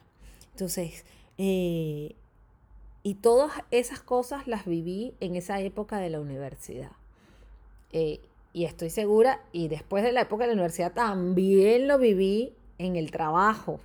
Entonces, 0.53 1.05
eh, 1.39 2.15
y 3.03 3.15
todas 3.15 3.53
esas 3.71 4.01
cosas 4.01 4.47
las 4.47 4.67
viví 4.67 5.15
en 5.21 5.37
esa 5.37 5.61
época 5.61 5.99
de 5.99 6.11
la 6.11 6.21
universidad. 6.21 6.93
Eh, 7.93 8.21
y 8.53 8.65
estoy 8.65 8.91
segura, 8.91 9.41
y 9.53 9.69
después 9.69 10.03
de 10.03 10.13
la 10.13 10.23
época 10.23 10.45
de 10.45 10.49
la 10.49 10.55
universidad 10.55 10.93
también 10.93 11.87
lo 11.87 11.99
viví 11.99 12.55
en 12.79 12.97
el 12.97 13.11
trabajo. 13.11 13.81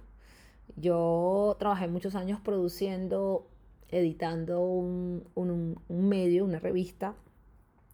Yo 0.76 1.56
trabajé 1.60 1.88
muchos 1.88 2.16
años 2.16 2.40
produciendo, 2.42 3.48
editando 3.90 4.62
un, 4.62 5.24
un, 5.36 6.10
medio, 6.10 6.44
una 6.46 6.60
revista 6.60 7.16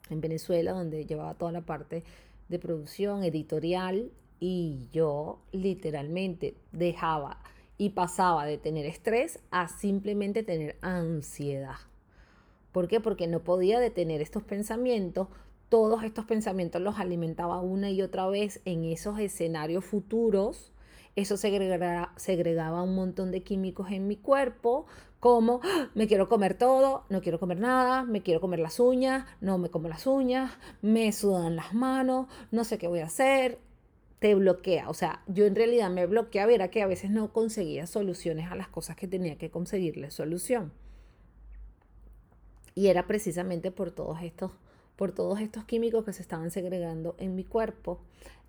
en 0.10 0.22
Venezuela, 0.22 0.72
donde 0.72 1.06
llevaba 1.06 1.34
toda 1.34 1.52
la 1.52 1.62
parte 1.62 2.04
de 2.50 2.60
producción 2.60 3.24
editorial 3.24 4.12
y 4.40 4.88
yo 4.92 5.40
literalmente 5.52 6.56
dejaba 6.72 7.38
y 7.78 7.90
pasaba 7.90 8.46
de 8.46 8.58
tener 8.58 8.86
estrés 8.86 9.40
a 9.52 9.68
simplemente 9.68 10.44
tener 10.44 10.78
ansiedad. 10.82 11.76
¿Por 12.72 12.88
qué? 12.88 13.00
Porque 13.00 13.28
no 13.28 13.42
podía 13.42 13.80
detener 13.80 14.22
estos 14.22 14.44
pensamientos 14.44 15.28
todos 15.72 16.04
estos 16.04 16.26
pensamientos 16.26 16.82
los 16.82 17.00
alimentaba 17.00 17.62
una 17.62 17.90
y 17.90 18.02
otra 18.02 18.28
vez 18.28 18.60
en 18.66 18.84
esos 18.84 19.18
escenarios 19.20 19.86
futuros. 19.86 20.74
Eso 21.16 21.38
segregaba, 21.38 22.84
un 22.84 22.94
montón 22.94 23.32
de 23.32 23.42
químicos 23.42 23.90
en 23.90 24.06
mi 24.06 24.18
cuerpo, 24.18 24.86
como 25.22 25.62
¡Ah! 25.64 25.90
me 25.96 26.08
quiero 26.08 26.28
comer 26.28 26.56
todo, 26.56 27.06
no 27.08 27.22
quiero 27.22 27.40
comer 27.40 27.62
nada, 27.62 28.04
me 28.04 28.22
quiero 28.22 28.42
comer 28.42 28.60
las 28.60 28.82
uñas, 28.82 29.26
no 29.40 29.58
me 29.58 29.70
como 29.70 29.88
las 29.88 30.08
uñas, 30.08 30.52
me 30.82 31.10
sudan 31.14 31.56
las 31.56 31.74
manos, 31.74 32.28
no 32.52 32.66
sé 32.66 32.78
qué 32.78 32.90
voy 32.90 33.00
a 33.00 33.06
hacer, 33.06 33.58
te 34.20 34.36
bloquea. 34.36 34.90
O 34.90 34.94
sea, 34.94 35.24
yo 35.28 35.46
en 35.46 35.56
realidad 35.56 35.90
me 35.90 36.06
bloqueaba, 36.06 36.52
era 36.52 36.68
que 36.68 36.82
a 36.82 36.88
veces 36.88 37.12
no 37.12 37.32
conseguía 37.32 37.88
soluciones 37.88 38.52
a 38.52 38.56
las 38.56 38.68
cosas 38.68 38.98
que 38.98 39.08
tenía 39.08 39.38
que 39.38 39.50
conseguirle 39.50 40.12
solución. 40.12 40.74
Y 42.76 42.88
era 42.88 43.08
precisamente 43.08 43.72
por 43.72 43.92
todos 43.92 44.22
estos 44.22 44.52
por 45.02 45.14
todos 45.14 45.40
estos 45.40 45.64
químicos 45.64 46.06
que 46.06 46.14
se 46.14 46.22
estaban 46.22 46.52
segregando 46.52 47.16
en 47.18 47.36
mi 47.36 47.44
cuerpo, 47.44 48.02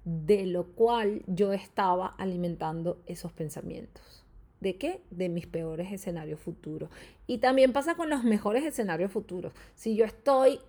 de 0.04 0.44
lo 0.44 0.66
cual 0.66 1.22
yo 1.26 1.54
estaba 1.54 2.08
alimentando 2.18 3.00
esos 3.06 3.32
pensamientos. 3.32 4.22
¿De 4.60 4.76
qué? 4.76 5.00
De 5.10 5.30
mis 5.30 5.46
peores 5.46 5.90
escenarios 5.90 6.38
futuros. 6.40 6.90
Y 7.26 7.38
también 7.38 7.72
pasa 7.72 7.94
con 7.94 8.10
los 8.10 8.22
mejores 8.22 8.64
escenarios 8.64 9.10
futuros. 9.10 9.54
Si 9.76 9.96
yo 9.96 10.04
estoy, 10.04 10.60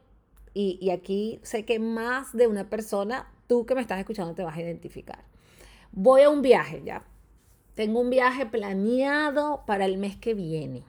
y, 0.53 0.77
y 0.79 0.91
aquí 0.91 1.41
sé 1.43 1.65
que 1.65 1.79
más 1.79 2.31
de 2.31 2.47
una 2.47 2.69
persona, 2.69 3.27
tú 3.47 3.65
que 3.65 3.75
me 3.75 3.81
estás 3.81 3.99
escuchando 3.99 4.33
te 4.33 4.43
vas 4.45 4.55
a 4.55 4.61
identificar. 4.61 5.25
Voy 5.91 6.21
a 6.21 6.29
un 6.29 6.41
viaje 6.41 6.81
ya. 6.85 7.03
Tengo 7.75 7.99
un 7.99 8.09
viaje 8.09 8.45
planeado 8.45 9.65
para 9.67 9.83
el 9.83 9.97
mes 9.97 10.15
que 10.15 10.33
viene 10.33 10.85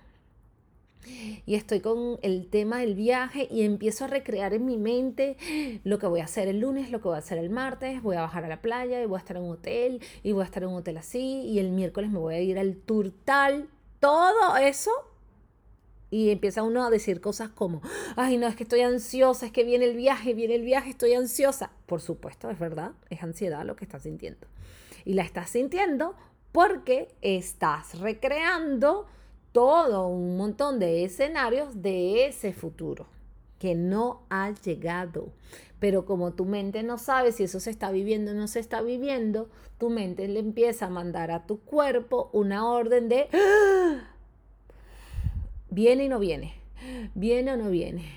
y 1.06 1.54
estoy 1.54 1.80
con 1.80 2.18
el 2.22 2.48
tema 2.48 2.78
del 2.78 2.94
viaje 2.94 3.48
y 3.50 3.62
empiezo 3.62 4.04
a 4.04 4.08
recrear 4.08 4.54
en 4.54 4.64
mi 4.64 4.76
mente 4.76 5.36
lo 5.84 5.98
que 5.98 6.06
voy 6.06 6.20
a 6.20 6.24
hacer 6.24 6.48
el 6.48 6.60
lunes, 6.60 6.90
lo 6.90 7.00
que 7.00 7.08
voy 7.08 7.16
a 7.16 7.18
hacer 7.18 7.38
el 7.38 7.50
martes, 7.50 8.02
voy 8.02 8.16
a 8.16 8.22
bajar 8.22 8.44
a 8.44 8.48
la 8.48 8.60
playa 8.62 9.02
y 9.02 9.06
voy 9.06 9.16
a 9.16 9.18
estar 9.18 9.36
en 9.36 9.44
un 9.44 9.52
hotel 9.52 10.00
y 10.22 10.32
voy 10.32 10.42
a 10.42 10.44
estar 10.46 10.62
en 10.62 10.70
un 10.70 10.76
hotel 10.76 10.96
así 10.96 11.42
y 11.42 11.58
el 11.58 11.70
miércoles 11.70 12.10
me 12.10 12.18
voy 12.18 12.34
a 12.34 12.40
ir 12.40 12.58
al 12.58 12.76
tour 12.76 13.12
tal, 13.24 13.68
todo 14.00 14.56
eso. 14.56 14.90
Y 16.10 16.30
empieza 16.30 16.62
uno 16.62 16.84
a 16.84 16.90
decir 16.90 17.20
cosas 17.20 17.48
como, 17.48 17.82
ay 18.14 18.36
no, 18.38 18.46
es 18.46 18.54
que 18.54 18.62
estoy 18.62 18.82
ansiosa, 18.82 19.46
es 19.46 19.52
que 19.52 19.64
viene 19.64 19.86
el 19.86 19.96
viaje, 19.96 20.32
viene 20.32 20.54
el 20.54 20.62
viaje, 20.62 20.90
estoy 20.90 21.14
ansiosa. 21.14 21.72
Por 21.86 22.00
supuesto, 22.00 22.50
es 22.50 22.58
verdad, 22.58 22.92
es 23.10 23.22
ansiedad 23.22 23.64
lo 23.64 23.74
que 23.74 23.84
estás 23.84 24.02
sintiendo. 24.02 24.46
Y 25.04 25.14
la 25.14 25.22
estás 25.22 25.50
sintiendo 25.50 26.14
porque 26.52 27.08
estás 27.20 27.98
recreando 27.98 29.08
todo 29.54 30.08
un 30.08 30.36
montón 30.36 30.80
de 30.80 31.04
escenarios 31.04 31.80
de 31.80 32.26
ese 32.26 32.52
futuro 32.52 33.06
que 33.60 33.76
no 33.76 34.22
ha 34.28 34.50
llegado. 34.50 35.28
Pero 35.78 36.04
como 36.06 36.32
tu 36.32 36.44
mente 36.44 36.82
no 36.82 36.98
sabe 36.98 37.30
si 37.30 37.44
eso 37.44 37.60
se 37.60 37.70
está 37.70 37.92
viviendo 37.92 38.32
o 38.32 38.34
no 38.34 38.48
se 38.48 38.58
está 38.58 38.82
viviendo, 38.82 39.48
tu 39.78 39.90
mente 39.90 40.26
le 40.26 40.40
empieza 40.40 40.86
a 40.86 40.90
mandar 40.90 41.30
a 41.30 41.46
tu 41.46 41.60
cuerpo 41.60 42.30
una 42.32 42.68
orden 42.68 43.08
de 43.08 43.28
¡Ah! 43.32 44.10
viene 45.70 46.06
y 46.06 46.08
no 46.08 46.18
viene, 46.18 46.54
viene 47.14 47.52
o 47.52 47.56
no 47.56 47.70
viene, 47.70 48.10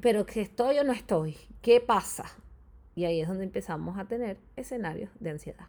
pero 0.00 0.24
que 0.24 0.40
estoy 0.40 0.78
o 0.78 0.84
no 0.84 0.92
estoy, 0.92 1.36
¿qué 1.60 1.80
pasa? 1.80 2.24
Y 2.94 3.04
ahí 3.04 3.20
es 3.20 3.28
donde 3.28 3.44
empezamos 3.44 3.98
a 3.98 4.06
tener 4.06 4.38
escenarios 4.56 5.10
de 5.20 5.30
ansiedad. 5.30 5.66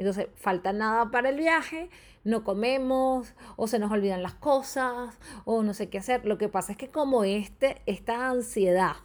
Entonces, 0.00 0.28
falta 0.34 0.72
nada 0.72 1.10
para 1.10 1.28
el 1.28 1.36
viaje, 1.36 1.90
no 2.24 2.42
comemos, 2.42 3.34
o 3.56 3.66
se 3.66 3.78
nos 3.78 3.92
olvidan 3.92 4.22
las 4.22 4.32
cosas, 4.32 5.18
o 5.44 5.62
no 5.62 5.74
sé 5.74 5.90
qué 5.90 5.98
hacer. 5.98 6.24
Lo 6.24 6.38
que 6.38 6.48
pasa 6.48 6.72
es 6.72 6.78
que 6.78 6.88
como 6.88 7.22
este, 7.22 7.82
esta 7.84 8.30
ansiedad 8.30 8.96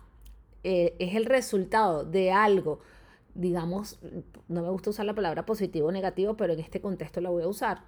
eh, 0.63 0.95
es 0.99 1.15
el 1.15 1.25
resultado 1.25 2.05
de 2.05 2.31
algo, 2.31 2.79
digamos, 3.33 3.99
no 4.47 4.61
me 4.61 4.69
gusta 4.69 4.91
usar 4.91 5.05
la 5.05 5.13
palabra 5.13 5.45
positivo 5.45 5.89
o 5.89 5.91
negativo, 5.91 6.37
pero 6.37 6.53
en 6.53 6.61
este 6.61 6.79
contexto 6.79 7.19
la 7.19 7.29
voy 7.29 7.43
a 7.43 7.49
usar. 7.49 7.81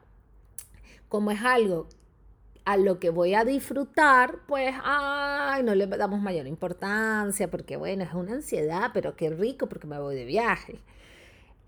Como 1.08 1.32
es 1.32 1.42
algo 1.44 1.88
a 2.66 2.76
lo 2.76 3.00
que 3.00 3.10
voy 3.10 3.36
a 3.36 3.46
disfrutar, 3.46 4.40
pues, 4.50 4.76
ay, 4.84 5.64
no 5.64 5.76
le 5.76 5.88
damos 5.88 6.20
mayor 6.20 6.46
importancia, 6.46 7.50
porque 7.50 7.78
bueno, 7.78 8.04
es 8.04 8.14
una 8.14 8.34
ansiedad, 8.34 8.92
pero 8.94 9.16
qué 9.16 9.30
rico 9.30 9.70
porque 9.70 9.88
me 9.88 9.98
voy 9.98 10.18
de 10.18 10.26
viaje. 10.26 10.82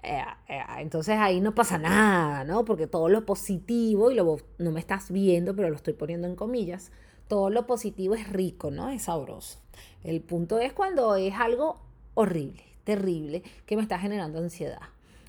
Eh, 0.02 0.24
eh, 0.48 0.62
entonces 0.80 1.18
ahí 1.18 1.42
no 1.42 1.54
pasa 1.54 1.78
nada, 1.78 2.44
¿no? 2.44 2.66
Porque 2.66 2.88
todo 2.88 3.10
lo 3.10 3.26
positivo, 3.26 4.12
y 4.12 4.16
lo, 4.16 4.38
no 4.58 4.72
me 4.72 4.80
estás 4.80 5.12
viendo, 5.12 5.56
pero 5.56 5.70
lo 5.70 5.76
estoy 5.76 5.94
poniendo 5.94 6.28
en 6.28 6.36
comillas, 6.36 6.92
todo 7.28 7.50
lo 7.50 7.68
positivo 7.68 8.16
es 8.16 8.30
rico, 8.30 8.72
¿no? 8.72 8.90
Es 8.90 9.04
sabroso. 9.04 9.60
El 10.04 10.22
punto 10.22 10.60
es 10.60 10.74
cuando 10.74 11.16
es 11.16 11.34
algo 11.36 11.80
horrible, 12.16 12.64
terrible, 12.84 13.44
que 13.66 13.76
me 13.76 13.82
está 13.82 14.00
generando 14.00 14.40
ansiedad. 14.40 14.82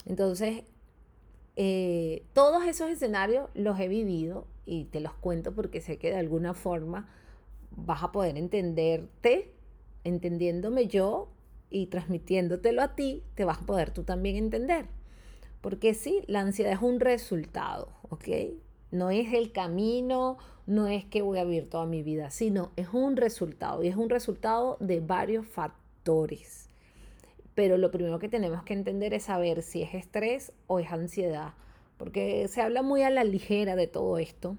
Entonces, 0.07 0.63
eh, 1.57 2.23
todos 2.33 2.65
esos 2.65 2.91
escenarios 2.91 3.51
los 3.55 3.79
he 3.81 3.89
vivido 3.89 4.47
y 4.65 4.85
te 4.85 5.01
los 5.01 5.13
cuento 5.15 5.53
porque 5.53 5.81
sé 5.81 5.99
que 5.99 6.11
de 6.11 6.17
alguna 6.17 6.55
forma 6.55 7.09
vas 7.73 8.03
a 8.03 8.13
poder 8.13 8.39
entenderte, 8.39 9.53
entendiéndome 10.05 10.87
yo 10.87 11.29
y 11.71 11.87
transmitiéndotelo 11.87 12.83
a 12.83 12.95
ti, 12.95 13.23
te 13.35 13.45
vas 13.45 13.59
a 13.59 13.67
poder 13.67 13.91
tú 13.91 14.03
también 14.03 14.37
entender. 14.37 14.87
Porque 15.61 15.95
sí, 15.95 16.23
la 16.27 16.41
ansiedad 16.41 16.73
es 16.73 16.83
un 16.83 17.01
resultado, 17.01 17.93
¿ok? 18.09 18.29
No 18.91 19.11
es 19.11 19.33
el 19.33 19.53
camino, 19.53 20.39
no 20.67 20.89
es 20.89 21.05
que 21.05 21.23
voy 21.23 21.39
a 21.39 21.45
vivir 21.45 21.69
toda 21.69 21.87
mi 21.87 22.03
vida, 22.03 22.31
sino 22.31 22.73
es 22.77 22.89
un 22.93 23.17
resultado 23.17 23.83
y 23.83 23.89
es 23.89 23.97
un 23.97 24.11
resultado 24.11 24.77
de 24.81 25.01
varios 25.01 25.47
factores. 25.47 26.69
Pero 27.55 27.77
lo 27.77 27.91
primero 27.91 28.19
que 28.19 28.29
tenemos 28.29 28.63
que 28.63 28.73
entender 28.73 29.15
es 29.15 29.25
saber 29.25 29.63
si 29.63 29.83
es 29.83 29.95
estrés 29.95 30.53
o 30.67 30.79
es 30.79 30.91
ansiedad, 30.91 31.55
porque 31.99 32.49
se 32.49 32.63
habla 32.63 32.83
muy 32.83 33.03
a 33.03 33.11
la 33.11 33.25
ligera 33.25 33.77
de 33.77 33.87
todo 33.87 34.19
esto. 34.19 34.57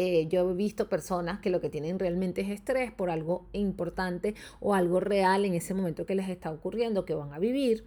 Eh, 0.00 0.28
yo 0.28 0.48
he 0.48 0.54
visto 0.54 0.88
personas 0.88 1.40
que 1.40 1.50
lo 1.50 1.60
que 1.60 1.70
tienen 1.70 1.98
realmente 1.98 2.42
es 2.42 2.50
estrés 2.50 2.92
por 2.92 3.10
algo 3.10 3.48
importante 3.52 4.36
o 4.60 4.72
algo 4.72 5.00
real 5.00 5.44
en 5.44 5.54
ese 5.54 5.74
momento 5.74 6.06
que 6.06 6.14
les 6.14 6.28
está 6.28 6.52
ocurriendo, 6.52 7.04
que 7.04 7.14
van 7.14 7.32
a 7.32 7.40
vivir. 7.40 7.84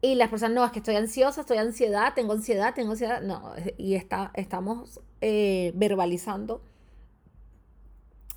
Y 0.00 0.14
las 0.14 0.30
personas, 0.30 0.54
no, 0.54 0.64
es 0.64 0.72
que 0.72 0.78
estoy 0.78 0.96
ansiosa, 0.96 1.42
estoy 1.42 1.58
ansiedad, 1.58 2.14
tengo 2.14 2.32
ansiedad, 2.32 2.72
tengo 2.74 2.92
ansiedad. 2.92 3.20
No, 3.20 3.52
y 3.76 3.96
está, 3.96 4.30
estamos 4.32 4.98
eh, 5.20 5.72
verbalizando 5.74 6.62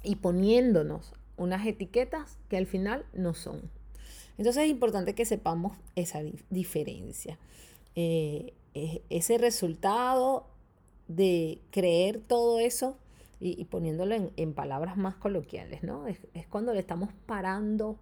y 0.03 0.17
poniéndonos 0.17 1.13
unas 1.37 1.65
etiquetas 1.65 2.37
que 2.49 2.57
al 2.57 2.65
final 2.65 3.05
no 3.13 3.33
son. 3.33 3.61
Entonces 4.37 4.63
es 4.65 4.69
importante 4.69 5.15
que 5.15 5.23
sepamos 5.23 5.77
esa 5.95 6.19
diferencia. 6.49 7.39
Eh, 7.95 8.53
ese 9.09 9.37
resultado 9.37 10.47
de 11.09 11.59
creer 11.71 12.21
todo 12.21 12.59
eso 12.59 12.97
y, 13.41 13.65
poniéndolo 13.65 14.15
en, 14.35 14.53
palabras 14.53 14.95
más 14.95 15.15
coloquiales, 15.15 15.81
¿no? 15.83 16.07
Es, 16.07 16.19
cuando 16.49 16.73
le 16.73 16.79
estamos 16.79 17.09
parando 17.25 17.97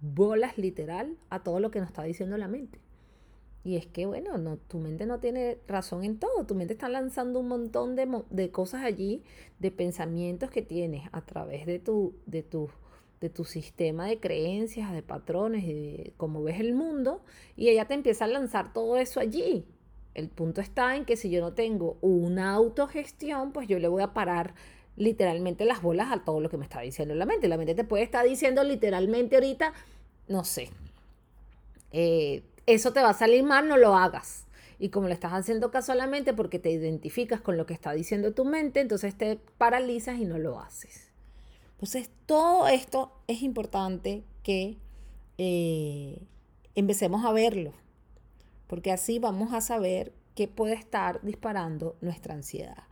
bolas 0.00 0.58
literal 0.58 1.16
a 1.28 1.42
todo 1.42 1.60
lo 1.60 1.70
que 1.70 1.80
nos 1.80 1.88
está 1.88 2.02
diciendo 2.02 2.36
la 2.38 2.48
mente. 2.48 2.80
Y 3.64 3.76
es 3.76 3.86
que, 3.86 4.06
bueno, 4.06 4.38
no, 4.38 4.58
tu 4.58 4.78
mente 4.78 5.06
no 5.06 5.18
tiene 5.18 5.58
razón 5.66 6.04
en 6.04 6.18
todo. 6.20 6.46
Tu 6.46 6.54
mente 6.54 6.74
está 6.74 6.88
lanzando 6.88 7.40
un 7.40 7.48
montón 7.48 7.96
de, 7.96 8.22
de 8.30 8.50
cosas 8.52 8.84
allí, 8.84 9.24
de 9.58 9.72
pensamientos 9.72 10.50
que 10.50 10.62
tienes 10.62 11.08
a 11.10 11.26
través 11.26 11.66
de 11.66 11.80
tu, 11.80 12.14
de, 12.26 12.44
tu, 12.44 12.70
de 13.20 13.28
tu 13.28 13.44
sistema 13.44 14.06
de 14.06 14.20
creencias, 14.20 14.92
de 14.92 15.02
patrones 15.02 15.66
de 15.66 16.12
cómo 16.16 16.44
ves 16.44 16.60
el 16.60 16.74
mundo. 16.74 17.22
Y 17.56 17.68
ella 17.68 17.86
te 17.86 17.94
empieza 17.94 18.26
a 18.26 18.28
lanzar 18.28 18.72
todo 18.72 18.98
eso 18.98 19.18
allí. 19.18 19.66
El 20.16 20.30
punto 20.30 20.62
está 20.62 20.96
en 20.96 21.04
que 21.04 21.14
si 21.14 21.28
yo 21.28 21.42
no 21.42 21.52
tengo 21.52 21.98
una 22.00 22.54
autogestión, 22.54 23.52
pues 23.52 23.68
yo 23.68 23.78
le 23.78 23.86
voy 23.86 24.02
a 24.02 24.14
parar 24.14 24.54
literalmente 24.96 25.66
las 25.66 25.82
bolas 25.82 26.10
a 26.10 26.24
todo 26.24 26.40
lo 26.40 26.48
que 26.48 26.56
me 26.56 26.64
está 26.64 26.80
diciendo 26.80 27.14
la 27.14 27.26
mente. 27.26 27.48
La 27.48 27.58
mente 27.58 27.74
te 27.74 27.84
puede 27.84 28.02
estar 28.02 28.24
diciendo 28.24 28.64
literalmente 28.64 29.36
ahorita, 29.36 29.74
no 30.28 30.42
sé, 30.42 30.70
eh, 31.92 32.44
eso 32.64 32.94
te 32.94 33.02
va 33.02 33.10
a 33.10 33.12
salir 33.12 33.44
mal, 33.44 33.68
no 33.68 33.76
lo 33.76 33.94
hagas. 33.94 34.46
Y 34.78 34.88
como 34.88 35.06
le 35.06 35.12
estás 35.12 35.34
haciendo 35.34 35.70
caso 35.70 35.92
a 35.92 35.94
la 35.94 36.06
mente 36.06 36.32
porque 36.32 36.58
te 36.58 36.70
identificas 36.70 37.42
con 37.42 37.58
lo 37.58 37.66
que 37.66 37.74
está 37.74 37.92
diciendo 37.92 38.32
tu 38.32 38.46
mente, 38.46 38.80
entonces 38.80 39.14
te 39.18 39.38
paralizas 39.58 40.18
y 40.18 40.24
no 40.24 40.38
lo 40.38 40.58
haces. 40.58 41.10
Entonces, 41.72 42.08
todo 42.24 42.68
esto 42.68 43.12
es 43.26 43.42
importante 43.42 44.24
que 44.42 44.78
eh, 45.36 46.22
empecemos 46.74 47.22
a 47.26 47.32
verlo, 47.32 47.74
porque 48.66 48.92
así 48.92 49.18
vamos 49.18 49.52
a 49.52 49.60
saber 49.60 50.12
qué 50.34 50.48
puede 50.48 50.74
estar 50.74 51.20
disparando 51.22 51.96
nuestra 52.00 52.34
ansiedad. 52.34 52.84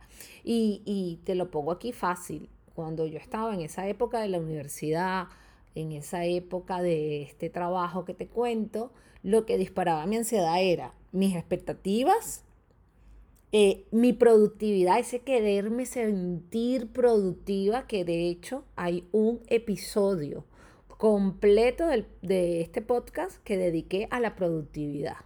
Y, 0.43 1.19
te 1.23 1.35
lo 1.35 1.51
pongo 1.51 1.71
aquí 1.71 1.91
fácil. 1.91 2.49
Cuando 2.73 3.05
yo 3.05 3.17
estaba 3.17 3.53
en 3.53 3.61
esa 3.61 3.87
época 3.87 4.19
de 4.19 4.27
la 4.27 4.39
universidad, 4.39 5.27
en 5.75 5.91
esa 5.91 6.25
época 6.25 6.81
de 6.81 7.21
este 7.21 7.49
trabajo 7.49 8.03
que 8.05 8.13
te 8.13 8.27
cuento, 8.27 8.91
lo 9.23 9.45
que 9.45 9.57
disparaba 9.57 10.05
mi 10.05 10.17
ansiedad 10.17 10.61
era 10.61 10.93
mis 11.11 11.35
expectativas, 11.35 12.43
eh, 13.51 13.85
mi 13.91 14.11
productividad, 14.11 14.99
ese 14.99 15.19
quererme 15.19 15.85
sentir 15.85 16.91
productiva, 16.91 17.87
que 17.87 18.03
de 18.03 18.27
hecho 18.27 18.65
hay 18.75 19.07
un 19.11 19.41
episodio 19.47 20.45
completo 20.97 21.85
de 22.21 22.61
este 22.61 22.81
podcast 22.81 23.41
que 23.43 23.57
dediqué 23.57 24.07
a 24.11 24.19
la 24.19 24.35
productividad. 24.35 25.17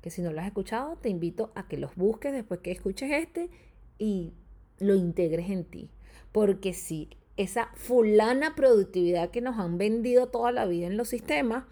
Que 0.00 0.10
si 0.10 0.22
no 0.22 0.32
lo 0.32 0.40
has 0.40 0.46
escuchado, 0.46 0.96
te 0.96 1.08
invito 1.08 1.52
a 1.54 1.66
que 1.66 1.76
los 1.76 1.94
busques 1.96 2.32
después 2.32 2.60
que 2.60 2.72
escuches 2.72 3.10
este 3.10 3.50
y 3.98 4.32
lo 4.78 4.94
integres 4.94 5.50
en 5.50 5.64
ti. 5.64 5.90
Porque 6.32 6.72
si 6.72 7.10
esa 7.36 7.70
fulana 7.74 8.54
productividad 8.54 9.30
que 9.30 9.40
nos 9.40 9.58
han 9.58 9.78
vendido 9.78 10.28
toda 10.28 10.52
la 10.52 10.66
vida 10.66 10.86
en 10.86 10.96
los 10.96 11.08
sistemas, 11.08 11.64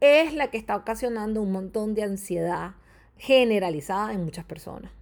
es 0.00 0.34
la 0.34 0.50
que 0.50 0.58
está 0.58 0.76
ocasionando 0.76 1.42
un 1.42 1.52
montón 1.52 1.94
de 1.94 2.02
ansiedad 2.02 2.74
generalizada 3.16 4.12
en 4.12 4.24
muchas 4.24 4.44
personas. 4.44 4.92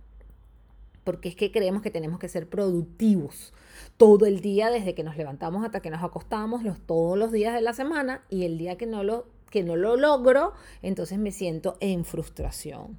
Porque 1.04 1.28
es 1.28 1.36
que 1.36 1.52
creemos 1.52 1.82
que 1.82 1.90
tenemos 1.90 2.18
que 2.18 2.28
ser 2.28 2.48
productivos 2.48 3.52
todo 3.96 4.26
el 4.26 4.40
día, 4.40 4.70
desde 4.70 4.94
que 4.94 5.04
nos 5.04 5.16
levantamos 5.16 5.64
hasta 5.64 5.80
que 5.80 5.90
nos 5.90 6.02
acostamos, 6.02 6.62
los, 6.62 6.80
todos 6.80 7.16
los 7.16 7.30
días 7.32 7.54
de 7.54 7.60
la 7.60 7.72
semana, 7.72 8.22
y 8.28 8.44
el 8.44 8.58
día 8.58 8.76
que 8.76 8.86
no 8.86 9.04
lo, 9.04 9.26
que 9.56 9.62
no 9.62 9.74
lo 9.74 9.96
logro, 9.96 10.52
entonces 10.82 11.18
me 11.18 11.32
siento 11.32 11.78
en 11.80 12.04
frustración. 12.04 12.98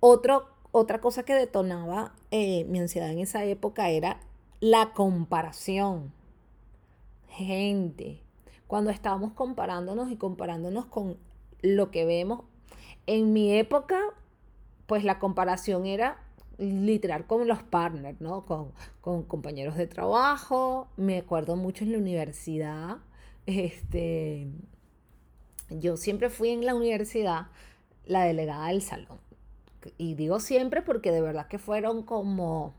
Otra 0.00 1.00
cosa 1.00 1.22
que 1.22 1.32
detonaba 1.32 2.12
eh, 2.32 2.64
mi 2.64 2.80
ansiedad 2.80 3.08
en 3.08 3.20
esa 3.20 3.44
época 3.44 3.88
era 3.90 4.18
la 4.58 4.92
comparación. 4.94 6.12
Gente, 7.28 8.20
cuando 8.66 8.90
estábamos 8.90 9.32
comparándonos 9.34 10.10
y 10.10 10.16
comparándonos 10.16 10.86
con 10.86 11.18
lo 11.60 11.92
que 11.92 12.04
vemos. 12.04 12.40
En 13.06 13.32
mi 13.32 13.56
época, 13.56 14.00
pues 14.88 15.04
la 15.04 15.20
comparación 15.20 15.86
era 15.86 16.18
literal 16.58 17.28
con 17.28 17.46
los 17.46 17.62
partners, 17.62 18.20
¿no? 18.20 18.44
Con, 18.44 18.72
con 19.00 19.22
compañeros 19.22 19.76
de 19.76 19.86
trabajo. 19.86 20.88
Me 20.96 21.18
acuerdo 21.18 21.54
mucho 21.54 21.84
en 21.84 21.92
la 21.92 21.98
universidad. 21.98 22.96
Este, 23.46 24.48
yo 25.70 25.96
siempre 25.96 26.30
fui 26.30 26.50
en 26.50 26.64
la 26.64 26.74
universidad 26.74 27.46
la 28.04 28.24
delegada 28.24 28.68
del 28.68 28.82
salón. 28.82 29.18
Y 29.98 30.14
digo 30.14 30.40
siempre 30.40 30.82
porque 30.82 31.10
de 31.10 31.20
verdad 31.20 31.48
que 31.48 31.58
fueron 31.58 32.02
como 32.02 32.74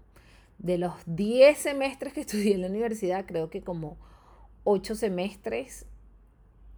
de 0.58 0.78
los 0.78 0.94
10 1.06 1.58
semestres 1.58 2.14
que 2.14 2.22
estudié 2.22 2.54
en 2.54 2.62
la 2.62 2.68
universidad, 2.68 3.26
creo 3.26 3.50
que 3.50 3.62
como 3.62 3.98
ocho 4.64 4.96
semestres, 4.96 5.86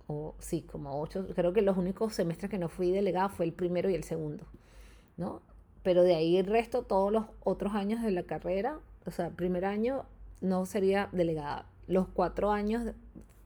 o 0.08 0.36
sí, 0.40 0.62
como 0.62 1.02
ocho, 1.02 1.28
creo 1.36 1.54
que 1.54 1.62
los 1.62 1.78
únicos 1.78 2.14
semestres 2.14 2.50
que 2.50 2.58
no 2.58 2.70
fui 2.70 2.92
delegada 2.92 3.30
fue 3.30 3.46
el 3.46 3.54
primero 3.54 3.90
y 3.90 3.96
el 3.96 4.04
segundo, 4.04 4.46
¿no? 5.18 5.42
Pero 5.84 6.04
de 6.04 6.16
ahí 6.16 6.38
el 6.38 6.48
resto, 6.48 6.84
todos 6.84 7.12
los 7.12 7.26
otros 7.44 7.74
años 7.74 8.02
de 8.02 8.12
la 8.12 8.24
carrera, 8.24 8.80
o 9.06 9.12
sea, 9.12 9.30
primer 9.30 9.66
año 9.66 10.06
no 10.42 10.66
sería 10.66 11.10
delegada. 11.12 11.68
Los 11.88 12.08
cuatro 12.08 12.52
años 12.52 12.94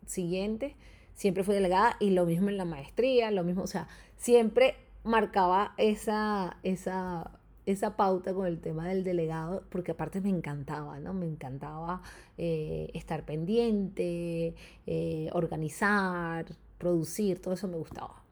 siguientes 0.05 0.73
siempre 1.19 1.43
fui 1.43 1.53
delegada 1.53 1.97
y 1.99 2.11
lo 2.11 2.25
mismo 2.25 2.47
en 2.47 2.55
la 2.55 2.63
maestría, 2.63 3.29
lo 3.29 3.43
mismo, 3.43 3.63
o 3.63 3.67
sea, 3.67 3.89
siempre 4.15 4.75
marcaba 5.03 5.73
esa, 5.77 6.57
esa 6.63 7.39
esa 7.65 7.95
pauta 7.95 8.33
con 8.33 8.47
el 8.47 8.59
tema 8.59 8.87
del 8.87 9.03
delegado, 9.03 9.63
porque 9.69 9.91
aparte 9.91 10.21
me 10.21 10.29
encantaba, 10.29 10.99
¿no? 10.99 11.13
Me 11.13 11.27
encantaba 11.27 12.01
eh, 12.37 12.89
estar 12.93 13.25
pendiente, 13.25 14.55
eh, 14.87 15.29
organizar, 15.33 16.45
producir, 16.79 17.39
todo 17.39 17.53
eso 17.53 17.67
me 17.67 17.77
gustaba. 17.77 18.23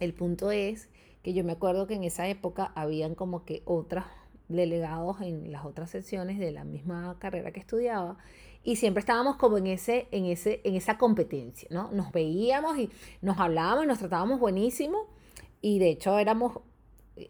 El 0.00 0.12
punto 0.12 0.50
es 0.50 0.88
que 1.22 1.34
yo 1.34 1.44
me 1.44 1.52
acuerdo 1.52 1.86
que 1.86 1.94
en 1.94 2.02
esa 2.02 2.26
época 2.28 2.72
habían 2.74 3.14
como 3.14 3.44
que 3.44 3.62
otros 3.64 4.04
delegados 4.48 5.20
en 5.20 5.52
las 5.52 5.64
otras 5.64 5.90
secciones 5.90 6.38
de 6.38 6.50
la 6.50 6.64
misma 6.64 7.16
carrera 7.18 7.52
que 7.52 7.60
estudiaba 7.60 8.16
y 8.66 8.74
siempre 8.74 8.98
estábamos 8.98 9.36
como 9.36 9.58
en 9.58 9.68
ese 9.68 10.08
en 10.10 10.26
ese 10.26 10.60
en 10.64 10.74
esa 10.74 10.98
competencia, 10.98 11.68
¿no? 11.70 11.88
Nos 11.92 12.10
veíamos 12.10 12.76
y 12.76 12.90
nos 13.22 13.38
hablábamos 13.38 13.84
y 13.84 13.86
nos 13.86 14.00
tratábamos 14.00 14.40
buenísimo 14.40 15.06
y 15.60 15.78
de 15.78 15.90
hecho 15.90 16.18
éramos 16.18 16.58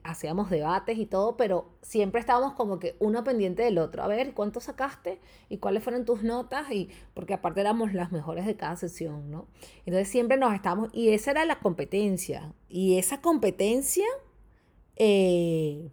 hacíamos 0.03 0.49
debates 0.49 0.99
y 0.99 1.05
todo, 1.05 1.37
pero 1.37 1.68
siempre 1.83 2.20
estábamos 2.20 2.55
como 2.55 2.79
que 2.79 2.96
uno 3.01 3.22
pendiente 3.22 3.62
del 3.62 3.79
otro. 3.79 4.03
A 4.03 4.09
ver, 4.09 4.33
¿cuánto 4.33 4.61
sacaste? 4.61 5.20
¿Y 5.51 5.59
cuáles 5.59 5.85
fueron 5.85 6.07
tus 6.07 6.22
notas? 6.22 6.70
Y 6.72 6.88
porque 7.12 7.35
aparte 7.35 7.61
éramos 7.61 7.92
las 7.92 8.11
mejores 8.12 8.46
de 8.46 8.57
cada 8.57 8.75
sesión, 8.77 9.31
¿no? 9.31 9.46
Entonces 9.85 10.09
siempre 10.09 10.38
nos 10.38 10.55
estábamos, 10.55 10.88
y 10.92 11.11
esa 11.11 11.33
era 11.33 11.44
la 11.44 11.61
competencia. 11.61 12.53
Y 12.68 12.99
esa 12.99 13.20
competencia, 13.20 14.07
eh, 14.96 15.90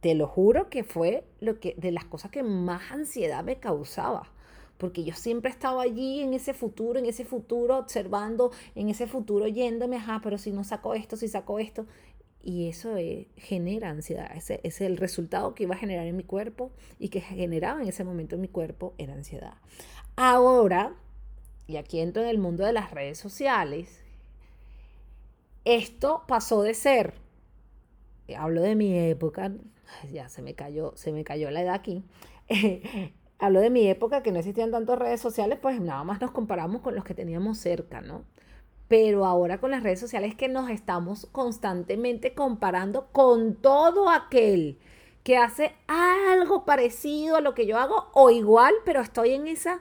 te 0.00 0.14
lo 0.16 0.26
juro 0.26 0.68
que 0.68 0.82
fue 0.82 1.24
lo 1.40 1.60
que, 1.60 1.74
de 1.76 1.92
las 1.92 2.06
cosas 2.06 2.32
que 2.32 2.42
más 2.42 2.90
ansiedad 2.90 3.44
me 3.44 3.60
causaba 3.60 4.32
porque 4.78 5.04
yo 5.04 5.14
siempre 5.14 5.50
estaba 5.50 5.82
allí 5.82 6.20
en 6.20 6.34
ese 6.34 6.54
futuro, 6.54 6.98
en 6.98 7.06
ese 7.06 7.24
futuro, 7.24 7.78
observando, 7.78 8.50
en 8.74 8.88
ese 8.88 9.06
futuro 9.06 9.46
yéndome, 9.48 9.96
ajá, 9.96 10.20
pero 10.22 10.38
si 10.38 10.52
no 10.52 10.64
saco 10.64 10.94
esto, 10.94 11.16
si 11.16 11.28
saco 11.28 11.58
esto, 11.58 11.86
y 12.42 12.68
eso 12.68 12.94
genera 13.36 13.90
ansiedad. 13.90 14.30
Ese, 14.36 14.60
es 14.62 14.80
el 14.80 14.98
resultado 14.98 15.54
que 15.54 15.64
iba 15.64 15.74
a 15.74 15.78
generar 15.78 16.06
en 16.06 16.16
mi 16.16 16.22
cuerpo 16.22 16.70
y 16.98 17.08
que 17.08 17.20
generaba 17.20 17.82
en 17.82 17.88
ese 17.88 18.04
momento 18.04 18.36
en 18.36 18.42
mi 18.42 18.48
cuerpo 18.48 18.94
era 18.98 19.14
ansiedad. 19.14 19.54
Ahora, 20.14 20.94
y 21.66 21.76
aquí 21.76 21.98
entro 21.98 22.22
en 22.22 22.28
el 22.28 22.38
mundo 22.38 22.64
de 22.64 22.72
las 22.72 22.92
redes 22.92 23.18
sociales, 23.18 24.00
esto 25.64 26.22
pasó 26.28 26.62
de 26.62 26.74
ser, 26.74 27.14
hablo 28.36 28.62
de 28.62 28.76
mi 28.76 28.96
época, 28.96 29.52
ya 30.12 30.28
se 30.28 30.40
me 30.40 30.54
cayó, 30.54 30.92
se 30.94 31.10
me 31.10 31.24
cayó 31.24 31.50
la 31.50 31.62
edad 31.62 31.74
aquí. 31.74 32.04
hablo 33.38 33.60
de 33.60 33.70
mi 33.70 33.88
época 33.88 34.22
que 34.22 34.32
no 34.32 34.38
existían 34.38 34.70
tantas 34.70 34.98
redes 34.98 35.20
sociales, 35.20 35.58
pues 35.60 35.80
nada 35.80 36.04
más 36.04 36.20
nos 36.20 36.30
comparamos 36.30 36.82
con 36.82 36.94
los 36.94 37.04
que 37.04 37.14
teníamos 37.14 37.58
cerca, 37.58 38.00
¿no? 38.00 38.24
Pero 38.88 39.26
ahora 39.26 39.58
con 39.58 39.70
las 39.72 39.82
redes 39.82 40.00
sociales 40.00 40.34
que 40.34 40.48
nos 40.48 40.70
estamos 40.70 41.26
constantemente 41.32 42.34
comparando 42.34 43.08
con 43.12 43.56
todo 43.56 44.10
aquel 44.10 44.78
que 45.24 45.36
hace 45.36 45.72
algo 45.88 46.64
parecido 46.64 47.36
a 47.36 47.40
lo 47.40 47.54
que 47.54 47.66
yo 47.66 47.78
hago 47.78 48.06
o 48.14 48.30
igual, 48.30 48.74
pero 48.84 49.00
estoy 49.00 49.32
en 49.32 49.48
esa 49.48 49.80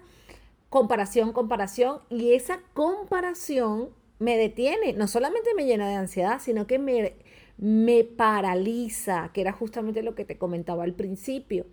comparación, 0.69 1.33
comparación 1.33 1.99
y 2.09 2.33
esa 2.33 2.61
comparación 2.73 3.89
me 4.17 4.37
detiene, 4.37 4.93
no 4.93 5.07
solamente 5.07 5.53
me 5.55 5.65
llena 5.65 5.87
de 5.87 5.95
ansiedad, 5.95 6.39
sino 6.41 6.65
que 6.65 6.79
me, 6.79 7.13
me 7.57 8.03
paraliza, 8.03 9.29
que 9.33 9.41
era 9.41 9.51
justamente 9.51 10.01
lo 10.03 10.15
que 10.15 10.25
te 10.25 10.37
comentaba 10.37 10.83
al 10.83 10.93
principio. 10.93 11.65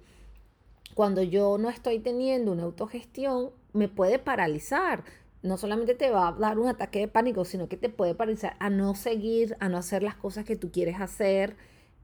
Cuando 0.94 1.22
yo 1.22 1.58
no 1.58 1.70
estoy 1.70 1.98
teniendo 1.98 2.52
una 2.52 2.64
autogestión, 2.64 3.50
me 3.72 3.88
puede 3.88 4.18
paralizar. 4.18 5.04
No 5.42 5.56
solamente 5.56 5.94
te 5.94 6.10
va 6.10 6.28
a 6.28 6.32
dar 6.32 6.58
un 6.58 6.68
ataque 6.68 7.00
de 7.00 7.08
pánico, 7.08 7.44
sino 7.44 7.68
que 7.68 7.76
te 7.76 7.88
puede 7.88 8.14
paralizar 8.14 8.56
a 8.60 8.70
no 8.70 8.94
seguir, 8.94 9.56
a 9.60 9.68
no 9.68 9.78
hacer 9.78 10.02
las 10.02 10.14
cosas 10.14 10.44
que 10.44 10.56
tú 10.56 10.70
quieres 10.70 11.00
hacer, 11.00 11.56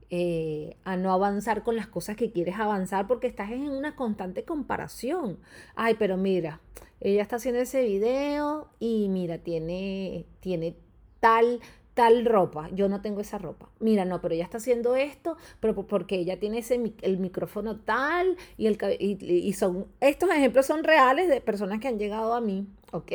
eh, 0.09 0.75
a 0.83 0.97
no 0.97 1.13
avanzar 1.13 1.63
con 1.63 1.75
las 1.75 1.87
cosas 1.87 2.17
que 2.17 2.31
quieres 2.31 2.55
avanzar, 2.55 3.07
porque 3.07 3.27
estás 3.27 3.51
en 3.51 3.69
una 3.69 3.95
constante 3.95 4.43
comparación. 4.43 5.39
Ay, 5.75 5.95
pero 5.99 6.17
mira, 6.17 6.59
ella 6.99 7.21
está 7.21 7.37
haciendo 7.37 7.61
ese 7.61 7.83
video 7.83 8.69
y 8.79 9.07
mira, 9.09 9.37
tiene, 9.37 10.25
tiene 10.39 10.75
tal 11.19 11.59
tal 11.93 12.25
ropa, 12.25 12.69
yo 12.73 12.87
no 12.87 13.01
tengo 13.01 13.21
esa 13.21 13.37
ropa. 13.37 13.69
Mira, 13.79 14.05
no, 14.05 14.21
pero 14.21 14.33
ella 14.33 14.43
está 14.43 14.57
haciendo 14.57 14.95
esto, 14.95 15.37
pero 15.59 15.75
porque 15.75 16.15
ella 16.15 16.39
tiene 16.39 16.59
ese, 16.59 16.93
el 17.01 17.17
micrófono 17.17 17.77
tal 17.77 18.37
y, 18.57 18.67
el, 18.67 18.77
y, 18.99 19.53
son, 19.53 19.87
estos 19.99 20.29
ejemplos 20.31 20.65
son 20.65 20.83
reales 20.83 21.27
de 21.27 21.41
personas 21.41 21.79
que 21.79 21.87
han 21.87 21.99
llegado 21.99 22.33
a 22.33 22.41
mí, 22.41 22.67
¿ok? 22.91 23.11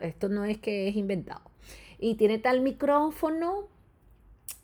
esto 0.00 0.28
no 0.28 0.44
es 0.44 0.58
que 0.58 0.88
es 0.88 0.96
inventado. 0.96 1.42
Y 1.98 2.14
tiene 2.14 2.38
tal 2.38 2.60
micrófono 2.60 3.68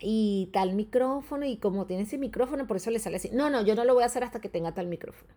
y 0.00 0.48
tal 0.52 0.74
micrófono 0.74 1.44
y 1.44 1.58
como 1.58 1.86
tiene 1.86 2.04
ese 2.04 2.16
micrófono, 2.16 2.66
por 2.66 2.78
eso 2.78 2.90
le 2.90 2.98
sale 2.98 3.16
así. 3.16 3.30
No, 3.32 3.50
no, 3.50 3.62
yo 3.62 3.74
no 3.74 3.84
lo 3.84 3.94
voy 3.94 4.02
a 4.02 4.06
hacer 4.06 4.24
hasta 4.24 4.40
que 4.40 4.48
tenga 4.48 4.72
tal 4.72 4.86
micrófono. 4.86 5.32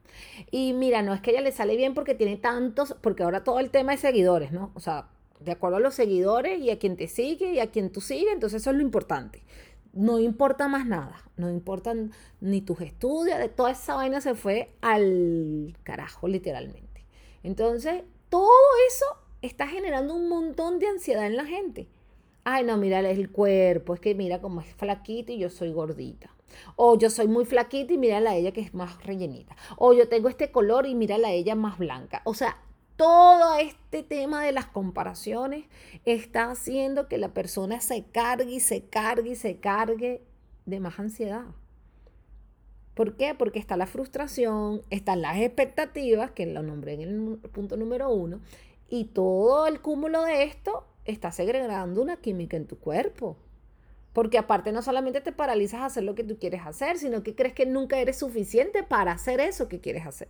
Y 0.52 0.74
mira, 0.74 1.02
no 1.02 1.14
es 1.14 1.22
que 1.22 1.32
ella 1.32 1.42
le 1.42 1.52
sale 1.52 1.76
bien 1.76 1.94
porque 1.94 2.16
tiene 2.16 2.38
tantos, 2.38 2.96
porque 3.02 3.24
ahora 3.24 3.44
todo 3.44 3.60
el 3.60 3.70
tema 3.70 3.94
es 3.94 4.00
seguidores, 4.00 4.52
¿no? 4.52 4.72
O 4.76 4.80
sea, 4.80 5.08
de 5.44 5.52
acuerdo 5.52 5.78
a 5.78 5.80
los 5.80 5.96
seguidores 5.96 6.60
y 6.60 6.70
a 6.72 6.80
quien 6.80 6.96
te 6.96 7.08
sigue 7.08 7.54
y 7.54 7.60
a 7.60 7.72
quien 7.72 7.92
tú 7.92 8.02
sigues, 8.02 8.34
entonces 8.34 8.62
eso 8.62 8.72
es 8.72 8.76
lo 8.78 8.82
importante. 8.82 9.44
No 9.94 10.20
importa 10.20 10.68
más 10.68 10.88
nada, 10.88 11.30
no 11.38 11.50
importan 11.50 12.12
ni 12.42 12.62
tus 12.62 12.82
estudios, 12.82 13.38
de 13.38 13.50
toda 13.50 13.72
esa 13.72 13.96
vaina 13.96 14.22
se 14.22 14.34
fue 14.34 14.72
al 14.82 15.78
carajo, 15.84 16.28
literalmente. 16.28 17.06
Entonces, 17.44 18.04
todo 18.30 18.50
eso 18.88 19.06
está 19.42 19.68
generando 19.68 20.16
un 20.16 20.30
montón 20.30 20.80
de 20.80 20.88
ansiedad 20.88 21.28
en 21.28 21.36
la 21.36 21.46
gente. 21.46 21.90
Ay, 22.46 22.64
no, 22.64 22.78
mira 22.78 23.00
el 23.00 23.32
cuerpo, 23.32 23.94
es 23.94 24.00
que 24.00 24.16
mira 24.16 24.42
cómo 24.42 24.62
es 24.62 24.68
flaquita 24.76 25.32
y 25.32 25.38
yo 25.38 25.50
soy 25.50 25.72
gordita. 25.72 26.34
O 26.76 26.98
yo 26.98 27.10
soy 27.10 27.28
muy 27.28 27.46
flaquita 27.46 27.94
y 27.94 27.98
mira 27.98 28.18
a 28.18 28.36
ella 28.36 28.52
que 28.52 28.62
es 28.62 28.74
más 28.74 29.04
rellenita. 29.06 29.56
O 29.78 29.94
yo 29.94 30.10
tengo 30.10 30.30
este 30.30 30.52
color 30.52 30.86
y 30.86 30.96
mira 30.96 31.16
a 31.16 31.32
ella 31.32 31.56
más 31.56 31.78
blanca. 31.78 32.22
O 32.26 32.34
sea, 32.34 32.58
todo 32.96 33.58
este 33.58 34.04
tema 34.04 34.44
de 34.44 34.52
las 34.52 34.68
comparaciones 34.68 35.66
está 36.06 36.52
haciendo 36.52 37.08
que 37.08 37.18
la 37.18 37.34
persona 37.34 37.82
se 37.82 38.04
cargue 38.06 38.52
y 38.52 38.60
se 38.60 38.86
cargue 38.86 39.32
y 39.32 39.36
se 39.36 39.58
cargue 39.58 40.22
de 40.66 40.80
más 40.80 41.00
ansiedad. 41.00 41.46
¿Por 42.94 43.18
qué? 43.18 43.34
Porque 43.34 43.60
está 43.60 43.76
la 43.76 43.88
frustración, 43.88 44.84
están 44.92 45.22
las 45.22 45.38
expectativas, 45.40 46.32
que 46.32 46.46
lo 46.46 46.62
nombré 46.62 46.94
en 46.94 47.02
el 47.02 47.38
punto 47.50 47.76
número 47.76 48.12
uno, 48.14 48.40
y 48.88 49.06
todo 49.06 49.66
el 49.66 49.82
cúmulo 49.82 50.22
de 50.24 50.44
esto 50.44 50.86
está 51.06 51.32
segregando 51.32 52.02
una 52.02 52.18
química 52.18 52.56
en 52.56 52.68
tu 52.68 52.78
cuerpo. 52.78 53.36
Porque 54.14 54.38
aparte 54.38 54.72
no 54.72 54.84
solamente 54.84 55.22
te 55.22 55.32
paralizas 55.32 55.82
a 55.82 55.86
hacer 55.86 56.04
lo 56.04 56.14
que 56.14 56.24
tú 56.24 56.38
quieres 56.38 56.62
hacer, 56.66 57.00
sino 57.00 57.24
que 57.24 57.34
crees 57.34 57.56
que 57.56 57.66
nunca 57.66 57.98
eres 57.98 58.20
suficiente 58.20 58.84
para 58.84 59.14
hacer 59.14 59.40
eso 59.40 59.68
que 59.68 59.80
quieres 59.80 60.06
hacer. 60.06 60.30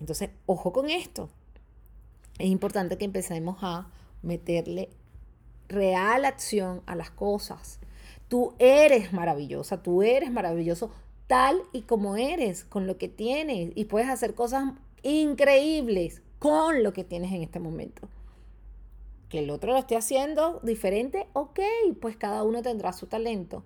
Entonces, 0.00 0.30
ojo 0.46 0.72
con 0.72 0.90
esto. 0.90 1.28
Es 2.38 2.48
importante 2.48 2.98
que 2.98 3.04
empecemos 3.04 3.58
a 3.62 3.88
meterle 4.22 4.90
real 5.68 6.24
acción 6.24 6.82
a 6.86 6.94
las 6.94 7.10
cosas. 7.10 7.78
Tú 8.28 8.54
eres 8.58 9.12
maravillosa, 9.12 9.82
tú 9.82 10.02
eres 10.02 10.30
maravilloso 10.30 10.90
tal 11.26 11.62
y 11.72 11.82
como 11.82 12.16
eres, 12.16 12.64
con 12.64 12.86
lo 12.86 12.98
que 12.98 13.08
tienes, 13.08 13.72
y 13.74 13.86
puedes 13.86 14.08
hacer 14.08 14.34
cosas 14.34 14.74
increíbles 15.02 16.22
con 16.38 16.82
lo 16.82 16.92
que 16.92 17.04
tienes 17.04 17.32
en 17.32 17.42
este 17.42 17.58
momento. 17.58 18.08
Que 19.28 19.40
el 19.40 19.50
otro 19.50 19.72
lo 19.72 19.78
esté 19.78 19.96
haciendo 19.96 20.60
diferente, 20.62 21.26
ok, 21.32 21.60
pues 22.00 22.16
cada 22.16 22.42
uno 22.42 22.62
tendrá 22.62 22.92
su 22.92 23.06
talento 23.06 23.64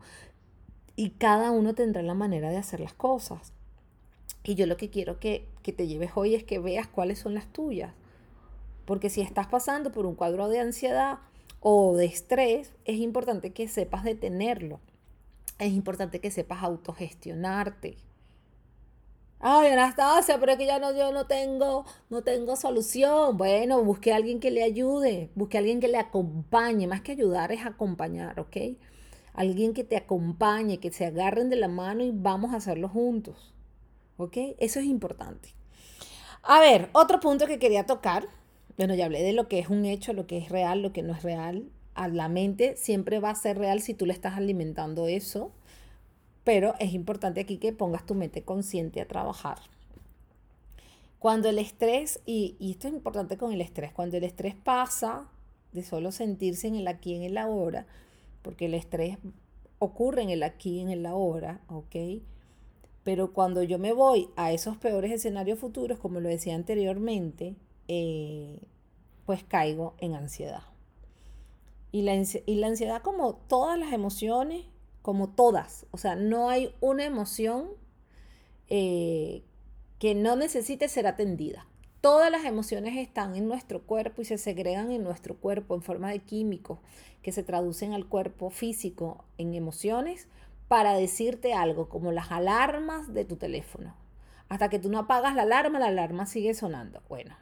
y 0.97 1.11
cada 1.11 1.51
uno 1.51 1.75
tendrá 1.75 2.03
la 2.03 2.15
manera 2.15 2.51
de 2.51 2.57
hacer 2.57 2.81
las 2.81 2.95
cosas. 2.95 3.53
Y 4.43 4.55
yo 4.55 4.67
lo 4.67 4.77
que 4.77 4.91
quiero 4.91 5.21
que, 5.21 5.47
que 5.63 5.73
te 5.73 5.87
lleves 5.87 6.13
hoy 6.15 6.35
es 6.35 6.45
que 6.45 6.59
veas 6.59 6.87
cuáles 6.87 7.19
son 7.19 7.35
las 7.35 7.53
tuyas. 7.53 7.93
Porque 8.85 9.11
si 9.11 9.21
estás 9.21 9.47
pasando 9.47 9.93
por 9.93 10.07
un 10.07 10.15
cuadro 10.15 10.49
de 10.49 10.61
ansiedad 10.61 11.19
o 11.61 11.97
de 11.97 12.07
estrés, 12.07 12.73
es 12.85 12.97
importante 12.97 13.53
que 13.53 13.69
sepas 13.69 14.05
detenerlo. 14.05 14.81
Es 15.59 15.73
importante 15.73 16.21
que 16.21 16.31
sepas 16.31 16.63
autogestionarte. 16.63 17.97
Ay, 19.43 19.69
Anastasia, 19.69 20.39
pero 20.39 20.53
es 20.53 20.59
que 20.59 20.67
ya 20.67 20.79
no, 20.79 20.93
yo 20.93 21.13
no 21.13 21.27
tengo, 21.27 21.87
no 22.11 22.23
tengo 22.23 22.57
solución. 22.57 23.39
Bueno, 23.39 23.83
busque 23.83 24.13
a 24.13 24.17
alguien 24.17 24.39
que 24.39 24.51
le 24.51 24.63
ayude, 24.63 25.31
busque 25.35 25.57
a 25.57 25.61
alguien 25.61 25.81
que 25.81 25.89
le 25.89 25.99
acompañe. 25.99 26.87
Más 26.87 27.01
que 27.01 27.13
ayudar 27.13 27.53
es 27.53 27.65
acompañar, 27.65 28.39
¿ok? 28.39 28.57
Alguien 29.33 29.73
que 29.73 29.85
te 29.85 29.97
acompañe, 29.97 30.79
que 30.79 30.93
se 30.93 31.07
agarren 31.07 31.49
de 31.49 31.57
la 31.57 31.69
mano 31.69 32.05
y 32.05 32.11
vamos 32.13 32.53
a 32.53 32.57
hacerlo 32.57 32.89
juntos. 32.89 33.55
¿Ok? 34.21 34.37
Eso 34.59 34.81
es 34.81 34.85
importante. 34.85 35.49
A 36.43 36.61
ver, 36.61 36.91
otro 36.93 37.21
punto 37.21 37.47
que 37.47 37.59
quería 37.59 37.87
tocar. 37.87 38.29
Bueno, 38.77 38.95
ya 38.95 39.07
hablé 39.07 39.23
de 39.23 39.33
lo 39.33 39.49
que 39.49 39.59
es 39.59 39.71
un 39.71 39.87
hecho, 39.87 40.13
lo 40.13 40.27
que 40.27 40.37
es 40.37 40.51
real, 40.51 40.83
lo 40.83 40.93
que 40.93 41.03
no 41.03 41.15
es 41.15 41.23
real. 41.23 41.71
A 41.95 42.07
la 42.09 42.29
mente 42.29 42.77
siempre 42.77 43.19
va 43.19 43.31
a 43.31 43.35
ser 43.35 43.57
real 43.57 43.81
si 43.81 43.95
tú 43.95 44.05
le 44.05 44.13
estás 44.13 44.37
alimentando 44.37 45.09
eso. 45.09 45.53
Pero 46.45 46.75
es 46.81 46.93
importante 46.93 47.41
aquí 47.41 47.57
que 47.57 47.73
pongas 47.73 48.05
tu 48.05 48.15
mente 48.15 48.43
consciente 48.43 49.01
a 49.01 49.09
trabajar. 49.09 49.57
Cuando 51.19 51.49
el 51.49 51.59
estrés, 51.59 52.21
y, 52.27 52.57
y 52.59 52.73
esto 52.73 52.89
es 52.89 52.95
importante 52.95 53.39
con 53.39 53.55
el 53.55 53.63
estrés, 53.63 53.91
cuando 53.91 54.19
el 54.19 54.25
estrés 54.25 54.55
pasa 54.55 55.29
de 55.73 55.83
solo 55.83 56.13
sentirse 56.13 56.69
en 56.69 56.75
el 56.75 56.89
aquí 56.89 57.15
en 57.15 57.23
el 57.23 57.39
ahora, 57.39 57.87
porque 58.43 58.67
el 58.67 58.75
estrés 58.75 59.17
ocurre 59.79 60.21
en 60.21 60.29
el 60.29 60.43
aquí 60.43 60.81
en 60.81 60.91
el 60.91 61.07
ahora, 61.07 61.63
¿ok? 61.69 61.97
Pero 63.05 63.33
cuando 63.33 63.63
yo 63.63 63.79
me 63.79 63.93
voy 63.93 64.29
a 64.37 64.53
esos 64.53 64.77
peores 64.77 65.11
escenarios 65.13 65.59
futuros, 65.59 65.99
como 65.99 66.21
lo 66.21 66.29
decía 66.29 66.55
anteriormente, 66.55 67.57
eh, 67.89 68.61
pues 69.27 69.43
caigo 69.45 69.95
en 69.99 70.15
ansiedad. 70.15 70.63
Y 71.93 72.03
la, 72.03 72.13
ansiedad, 72.13 73.03
como 73.03 73.35
todas 73.35 73.79
las 73.79 73.93
emociones, 73.93 74.65
como 75.03 75.31
todas, 75.31 75.87
o 75.91 75.99
sea, 75.99 76.15
no 76.15 76.51
hay 76.51 76.75
una 76.81 77.05
emoción 77.05 77.69
eh, 78.69 79.43
que 79.99 80.15
no 80.15 80.37
necesite 80.37 80.89
ser 80.89 81.07
atendida. 81.07 81.67
Todas 82.01 82.31
las 82.31 82.45
emociones 82.45 82.97
están 82.97 83.35
en 83.35 83.49
nuestro 83.49 83.83
cuerpo 83.83 84.23
y 84.23 84.25
se 84.25 84.39
segregan 84.39 84.91
en 84.91 85.03
nuestro 85.03 85.37
cuerpo 85.37 85.75
en 85.75 85.83
forma 85.83 86.11
de 86.11 86.21
químicos 86.21 86.79
que 87.23 87.33
se 87.33 87.43
traducen 87.43 87.93
al 87.93 88.07
cuerpo 88.07 88.51
físico 88.51 89.25
en 89.37 89.55
emociones 89.55 90.29
para 90.71 90.95
decirte 90.95 91.53
algo, 91.53 91.89
como 91.89 92.13
las 92.13 92.31
alarmas 92.31 93.13
de 93.13 93.25
tu 93.25 93.35
teléfono. 93.35 93.93
Hasta 94.49 94.69
que 94.69 94.79
tú 94.79 94.89
no 94.89 95.01
apagas 95.01 95.35
la 95.35 95.43
alarma, 95.43 95.81
la 95.81 95.89
alarma 95.89 96.27
sigue 96.27 96.55
sonando. 96.55 97.03
Bueno, 97.09 97.35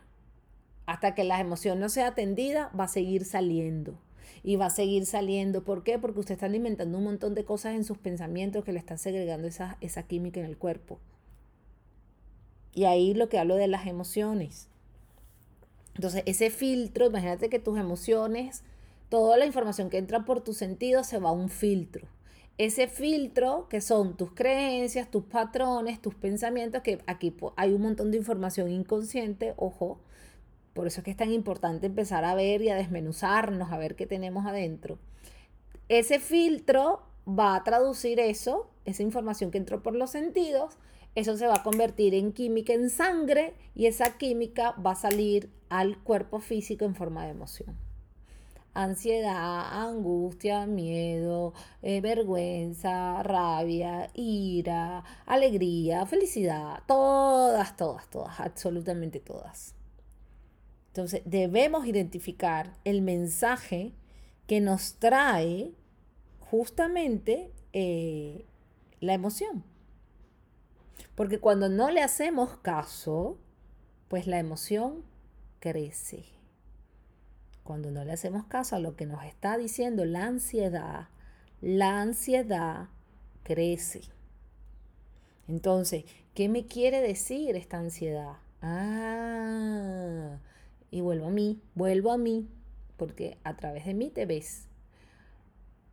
hasta 0.87 1.15
que 1.15 1.25
la 1.25 1.39
emoción 1.39 1.79
no 1.79 1.91
sea 1.91 2.07
atendida, 2.07 2.71
va 2.71 2.85
a 2.85 2.89
seguir 2.89 3.27
saliendo. 3.27 3.99
Y 4.43 4.57
va 4.57 4.67
a 4.67 4.71
seguir 4.71 5.05
saliendo. 5.05 5.63
¿Por 5.63 5.83
qué? 5.83 5.99
Porque 5.99 6.21
usted 6.21 6.33
está 6.37 6.47
alimentando 6.47 6.97
un 6.97 7.05
montón 7.05 7.35
de 7.35 7.45
cosas 7.45 7.75
en 7.75 7.85
sus 7.85 7.99
pensamientos 7.99 8.65
que 8.65 8.73
le 8.73 8.79
están 8.79 8.97
segregando 8.97 9.47
esa, 9.47 9.77
esa 9.83 10.05
química 10.05 10.41
en 10.41 10.47
el 10.47 10.57
cuerpo. 10.57 10.99
Y 12.73 12.87
ahí 12.87 13.13
lo 13.13 13.29
que 13.29 13.39
hablo 13.39 13.57
de 13.57 13.69
las 13.69 13.87
emociones. 13.87 14.69
Entonces, 15.97 16.23
ese 16.25 16.49
filtro, 16.49 17.05
imagínate 17.05 17.51
que 17.51 17.59
tus 17.59 17.79
emociones, 17.79 18.65
toda 19.11 19.37
la 19.37 19.45
información 19.45 19.91
que 19.91 19.99
entra 19.99 20.25
por 20.25 20.41
tus 20.41 20.57
sentidos 20.57 21.07
se 21.07 21.19
va 21.19 21.29
a 21.29 21.33
un 21.33 21.51
filtro 21.51 22.09
ese 22.59 22.89
filtro 22.89 23.69
que 23.69 23.81
son 23.81 24.17
tus 24.17 24.33
creencias, 24.33 25.11
tus 25.11 25.25
patrones, 25.25 26.03
tus 26.03 26.15
pensamientos, 26.17 26.83
que 26.83 27.01
aquí 27.07 27.35
hay 27.57 27.73
un 27.73 27.83
montón 27.83 28.11
de 28.11 28.17
información 28.17 28.71
inconsciente, 28.71 29.55
ojo, 29.57 30.01
por 30.75 30.89
eso 30.89 31.01
es 31.01 31.05
que 31.05 31.13
es 31.13 31.17
tan 31.17 31.33
importante 31.33 31.87
empezar 31.87 32.25
a 32.25 32.35
ver 32.35 32.61
y 32.63 32.69
a 32.69 32.75
desmenuzarnos, 32.75 33.73
a 33.73 33.79
ver 33.79 33.95
qué 33.95 34.07
tenemos 34.07 34.45
adentro. 34.45 34.99
Ese 35.89 36.19
filtro 36.19 37.03
va 37.29 37.55
a 37.55 37.63
traducir 37.63 38.19
eso, 38.19 38.69
esa 38.85 39.05
información 39.05 39.53
que 39.53 39.59
entró 39.59 39.83
por 39.83 39.95
los 39.95 40.11
sentidos, 40.11 40.79
eso 41.15 41.37
se 41.37 41.47
va 41.47 41.57
a 41.57 41.63
convertir 41.63 42.15
en 42.15 42.33
química 42.33 42.73
en 42.73 42.91
sangre 42.91 43.55
y 43.75 43.87
esa 43.87 44.19
química 44.19 44.73
va 44.85 44.93
a 44.93 44.97
salir 44.97 45.51
al 45.69 45.99
cuerpo 46.03 46.41
físico 46.41 46.85
en 46.85 46.95
forma 46.95 47.25
de 47.25 47.31
emoción. 47.31 47.88
Ansiedad, 48.79 49.83
angustia, 49.83 50.65
miedo, 50.67 51.53
eh, 51.83 52.01
vergüenza, 52.01 53.23
rabia, 53.25 54.09
ira, 54.15 55.03
alegría, 55.27 56.07
felicidad, 56.07 56.83
todas, 56.87 57.77
todas, 57.77 58.09
todas, 58.09 58.39
absolutamente 58.39 59.19
todas. 59.19 59.75
Entonces 60.89 61.23
debemos 61.25 61.87
identificar 61.87 62.73
el 62.85 63.03
mensaje 63.03 63.93
que 64.47 64.61
nos 64.61 64.95
trae 64.95 65.73
justamente 66.39 67.53
eh, 67.73 68.47
la 69.01 69.15
emoción. 69.15 69.65
Porque 71.17 71.41
cuando 71.41 71.69
no 71.69 71.91
le 71.91 72.01
hacemos 72.01 72.59
caso, 72.59 73.39
pues 74.07 74.29
la 74.29 74.39
emoción 74.39 75.03
crece. 75.59 76.38
Cuando 77.69 77.91
no 77.91 78.03
le 78.03 78.13
hacemos 78.13 78.47
caso 78.47 78.77
a 78.77 78.79
lo 78.79 78.97
que 78.97 79.05
nos 79.05 79.23
está 79.25 79.59
diciendo 79.59 80.07
la 80.07 80.25
ansiedad, 80.25 81.09
la 81.61 82.01
ansiedad 82.01 82.89
crece. 83.43 84.01
Entonces, 85.49 86.07
¿qué 86.33 86.49
me 86.49 86.65
quiere 86.65 87.03
decir 87.03 87.57
esta 87.57 87.77
ansiedad? 87.77 88.39
Ah, 88.63 90.39
y 90.91 91.03
vuelvo 91.03 91.27
a 91.27 91.31
mí, 91.31 91.61
vuelvo 91.75 92.11
a 92.11 92.17
mí, 92.17 92.49
porque 92.97 93.37
a 93.45 93.55
través 93.55 93.85
de 93.85 93.93
mí 93.93 94.09
te 94.09 94.25
ves. 94.25 94.67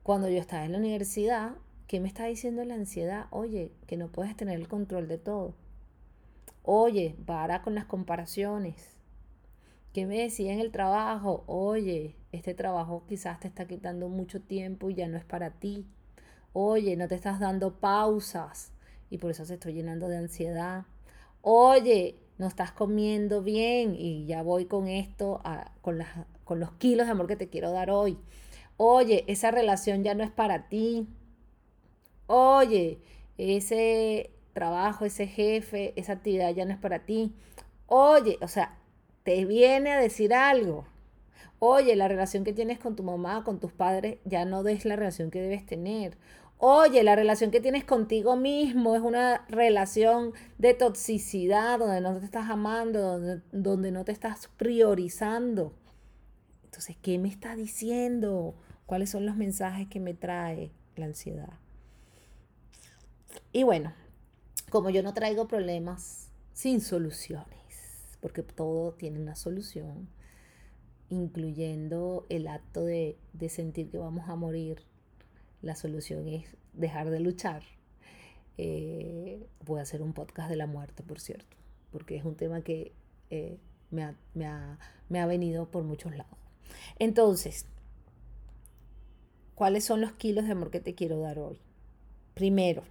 Cuando 0.01 0.29
yo 0.29 0.39
estaba 0.39 0.63
en 0.63 0.71
la 0.71 0.77
universidad, 0.77 1.57
¿qué 1.87 1.99
me 1.99 2.07
está 2.07 2.23
diciendo 2.23 2.63
la 2.63 2.75
ansiedad? 2.75 3.25
Oye, 3.31 3.73
que 3.85 3.97
no 3.97 4.07
puedes 4.07 4.37
tener 4.37 4.57
el 4.57 4.69
control 4.69 5.09
de 5.09 5.17
todo. 5.17 5.55
Oye, 6.63 7.17
para 7.25 7.61
con 7.63 7.75
las 7.75 7.83
comparaciones. 7.83 8.94
¿Qué 9.95 10.05
me 10.05 10.17
decía 10.17 10.51
en 10.51 10.59
el 10.59 10.73
trabajo? 10.73 11.45
Oye, 11.47 12.17
este 12.33 12.53
trabajo 12.53 13.05
quizás 13.07 13.39
te 13.39 13.47
está 13.47 13.65
quitando 13.65 14.09
mucho 14.09 14.41
tiempo 14.41 14.89
y 14.89 14.95
ya 14.95 15.07
no 15.07 15.15
es 15.17 15.23
para 15.23 15.51
ti. 15.51 15.85
Oye, 16.51 16.97
no 16.97 17.07
te 17.07 17.15
estás 17.15 17.39
dando 17.39 17.79
pausas 17.79 18.73
y 19.09 19.19
por 19.19 19.31
eso 19.31 19.45
se 19.45 19.53
estoy 19.53 19.71
llenando 19.71 20.09
de 20.09 20.17
ansiedad. 20.17 20.83
Oye, 21.41 22.17
no 22.37 22.45
estás 22.45 22.73
comiendo 22.73 23.41
bien 23.41 23.95
y 23.97 24.25
ya 24.25 24.41
voy 24.41 24.65
con 24.65 24.89
esto, 24.89 25.41
con, 25.79 25.99
con 26.43 26.59
los 26.59 26.73
kilos 26.73 27.05
de 27.07 27.13
amor 27.13 27.27
que 27.27 27.37
te 27.37 27.47
quiero 27.47 27.71
dar 27.71 27.89
hoy. 27.89 28.17
Oye, 28.75 29.23
esa 29.27 29.49
relación 29.49 30.03
ya 30.03 30.13
no 30.13 30.25
es 30.25 30.31
para 30.31 30.67
ti. 30.67 31.07
Oye, 32.27 32.99
ese 33.37 34.31
trabajo, 34.51 35.05
ese 35.05 35.25
jefe, 35.25 35.93
esa 35.95 36.11
actividad 36.11 36.53
ya 36.53 36.65
no 36.65 36.73
es 36.73 36.79
para 36.79 37.05
ti. 37.05 37.33
Oye, 37.87 38.37
o 38.41 38.49
sea, 38.49 38.77
te 39.25 39.43
viene 39.43 39.91
a 39.91 39.99
decir 39.99 40.33
algo. 40.33 40.85
Oye, 41.57 41.95
la 41.95 42.07
relación 42.07 42.43
que 42.43 42.53
tienes 42.53 42.77
con 42.77 42.95
tu 42.95 43.01
mamá, 43.01 43.43
con 43.43 43.59
tus 43.59 43.73
padres, 43.73 44.19
ya 44.23 44.45
no 44.45 44.65
es 44.67 44.85
la 44.85 44.95
relación 44.95 45.31
que 45.31 45.41
debes 45.41 45.65
tener. 45.65 46.15
Oye, 46.59 47.03
la 47.03 47.15
relación 47.15 47.49
que 47.49 47.59
tienes 47.59 47.83
contigo 47.83 48.35
mismo 48.35 48.95
es 48.95 49.01
una 49.01 49.43
relación 49.49 50.33
de 50.59 50.75
toxicidad, 50.75 51.79
donde 51.79 52.01
no 52.01 52.17
te 52.19 52.25
estás 52.25 52.51
amando, 52.51 53.01
donde, 53.01 53.41
donde 53.51 53.91
no 53.91 54.05
te 54.05 54.11
estás 54.11 54.47
priorizando. 54.57 55.73
Entonces, 56.63 56.95
¿qué 57.01 57.17
me 57.17 57.27
está 57.27 57.55
diciendo? 57.55 58.53
¿Cuáles 58.85 59.09
son 59.09 59.25
los 59.25 59.35
mensajes 59.35 59.87
que 59.87 59.99
me 59.99 60.13
trae 60.13 60.71
la 60.95 61.05
ansiedad? 61.05 61.53
Y 63.51 63.63
bueno, 63.63 63.91
como 64.69 64.91
yo 64.91 65.01
no 65.01 65.15
traigo 65.15 65.47
problemas 65.47 66.29
sin 66.53 66.79
soluciones 66.79 67.64
porque 68.25 68.41
todo 68.41 68.93
tiene 68.93 69.19
una 69.19 69.35
solución, 69.35 70.09
incluyendo 71.11 72.25
el 72.29 72.47
acto 72.47 72.83
de, 72.83 73.19
sentir 73.49 73.91
que 73.91 73.99
vamos 73.99 74.27
a 74.29 74.35
morir. 74.35 74.81
La 75.61 75.75
solución 75.75 76.27
es 76.27 76.47
dejar 76.73 77.11
de 77.11 77.19
luchar. 77.19 77.61
Eh, 78.57 79.45
voy 79.63 79.77
a 79.77 79.83
hacer 79.83 80.01
un 80.01 80.13
podcast 80.13 80.49
de 80.49 80.55
la 80.55 80.65
muerte, 80.65 81.03
por 81.03 81.19
cierto, 81.19 81.55
porque 81.91 82.15
es 82.15 82.25
un 82.25 82.33
tema 82.33 82.61
que 82.61 82.93
eh, 83.29 83.59
me, 83.91 84.01
ha, 84.01 84.79
me 85.07 85.19
ha 85.19 85.27
venido 85.27 85.69
por 85.69 85.83
muchos 85.83 86.15
lados. 86.15 86.39
Entonces, 86.97 87.67
¿cuáles 89.53 89.83
son 89.83 90.01
los 90.01 90.13
kilos 90.13 90.45
de 90.45 90.53
amor 90.53 90.71
que 90.71 90.79
te 90.79 90.95
quiero 90.95 91.19
dar 91.19 91.37
hoy? 91.37 91.59
Primero, 92.33 92.85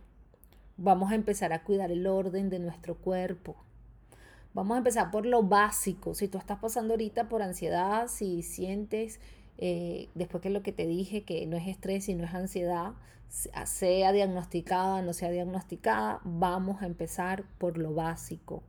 vamos 0.76 1.10
a 1.10 1.16
empezar 1.16 1.52
a 1.52 1.64
cuidar 1.64 1.90
el 1.90 2.06
orden 2.06 2.50
de 2.50 2.60
nuestro 2.60 2.94
cuerpo. 2.94 3.56
Vamos 4.54 4.76
a 4.76 4.78
empezar 4.78 5.10
por 5.10 5.26
lo 5.26 5.42
básico. 5.42 6.14
Si 6.14 6.28
tú 6.28 6.38
estás 6.38 6.60
pasando 6.60 6.94
ahorita 6.94 7.28
por 7.28 7.42
ansiedad, 7.42 8.06
si 8.06 8.42
sientes, 8.42 9.18
eh, 9.58 10.08
después 10.14 10.42
que 10.42 10.50
lo 10.50 10.62
que 10.62 10.70
te 10.70 10.86
dije, 10.86 11.24
que 11.24 11.44
no 11.46 11.56
es 11.56 11.66
estrés 11.66 12.08
y 12.08 12.14
no 12.14 12.24
es 12.24 12.34
ansiedad, 12.34 12.92
sea 13.28 14.12
diagnosticada, 14.12 15.02
no 15.02 15.12
sea 15.12 15.30
diagnosticada, 15.30 16.20
vamos 16.22 16.82
a 16.82 16.86
empezar 16.86 17.44
por 17.58 17.78
lo 17.78 17.94
básico. 17.94 18.62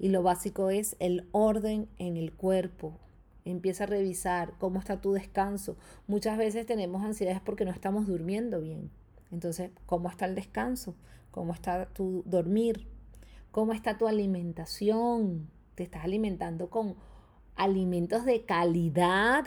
Y 0.00 0.08
lo 0.08 0.24
básico 0.24 0.70
es 0.70 0.96
el 0.98 1.28
orden 1.30 1.88
en 1.98 2.16
el 2.16 2.32
cuerpo. 2.32 2.98
Empieza 3.44 3.84
a 3.84 3.86
revisar 3.86 4.54
cómo 4.58 4.80
está 4.80 5.00
tu 5.00 5.12
descanso. 5.12 5.76
Muchas 6.08 6.36
veces 6.36 6.66
tenemos 6.66 7.04
ansiedades 7.04 7.40
porque 7.40 7.64
no 7.64 7.70
estamos 7.70 8.08
durmiendo 8.08 8.60
bien. 8.60 8.90
Entonces, 9.30 9.70
¿cómo 9.86 10.08
está 10.08 10.26
el 10.26 10.34
descanso? 10.34 10.96
¿Cómo 11.30 11.54
está 11.54 11.86
tu 11.86 12.24
dormir? 12.26 12.97
¿Cómo 13.58 13.72
está 13.72 13.98
tu 13.98 14.06
alimentación? 14.06 15.50
¿Te 15.74 15.82
estás 15.82 16.04
alimentando 16.04 16.70
con 16.70 16.94
alimentos 17.56 18.24
de 18.24 18.44
calidad? 18.44 19.44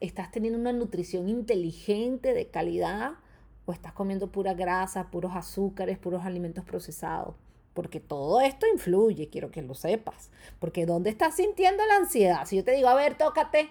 ¿Estás 0.00 0.30
teniendo 0.30 0.58
una 0.58 0.72
nutrición 0.72 1.28
inteligente 1.28 2.32
de 2.32 2.46
calidad? 2.46 3.10
¿O 3.66 3.74
estás 3.74 3.92
comiendo 3.92 4.32
pura 4.32 4.54
grasa, 4.54 5.10
puros 5.10 5.32
azúcares, 5.34 5.98
puros 5.98 6.24
alimentos 6.24 6.64
procesados? 6.64 7.34
Porque 7.74 8.00
todo 8.00 8.40
esto 8.40 8.64
influye, 8.72 9.28
quiero 9.28 9.50
que 9.50 9.60
lo 9.60 9.74
sepas. 9.74 10.30
Porque 10.58 10.86
¿dónde 10.86 11.10
estás 11.10 11.36
sintiendo 11.36 11.84
la 11.84 11.96
ansiedad? 11.96 12.46
Si 12.46 12.56
yo 12.56 12.64
te 12.64 12.72
digo, 12.72 12.88
a 12.88 12.94
ver, 12.94 13.18
tócate, 13.18 13.68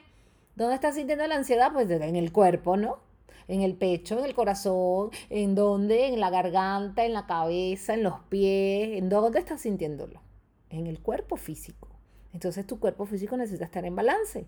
¿dónde 0.56 0.76
estás 0.76 0.94
sintiendo 0.94 1.26
la 1.26 1.38
ansiedad? 1.38 1.74
Pues 1.74 1.90
en 1.90 2.16
el 2.16 2.32
cuerpo, 2.32 2.78
¿no? 2.78 3.00
En 3.48 3.62
el 3.62 3.76
pecho, 3.76 4.20
en 4.20 4.26
el 4.26 4.34
corazón, 4.34 5.10
en 5.30 5.56
dónde, 5.56 6.08
en 6.08 6.20
la 6.20 6.30
garganta, 6.30 7.06
en 7.06 7.14
la 7.14 7.26
cabeza, 7.26 7.94
en 7.94 8.04
los 8.04 8.20
pies, 8.30 8.98
en 8.98 9.10
dónde 9.10 9.40
estás 9.40 9.62
sintiéndolo, 9.62 10.22
en 10.70 10.88
el 10.88 11.00
cuerpo 11.00 11.38
físico. 11.38 11.88
Entonces 12.34 12.66
tu 12.66 12.80
cuerpo 12.80 13.06
físico 13.06 13.38
necesita 13.38 13.66
estar 13.66 13.86
en 13.86 13.96
balance. 13.96 14.46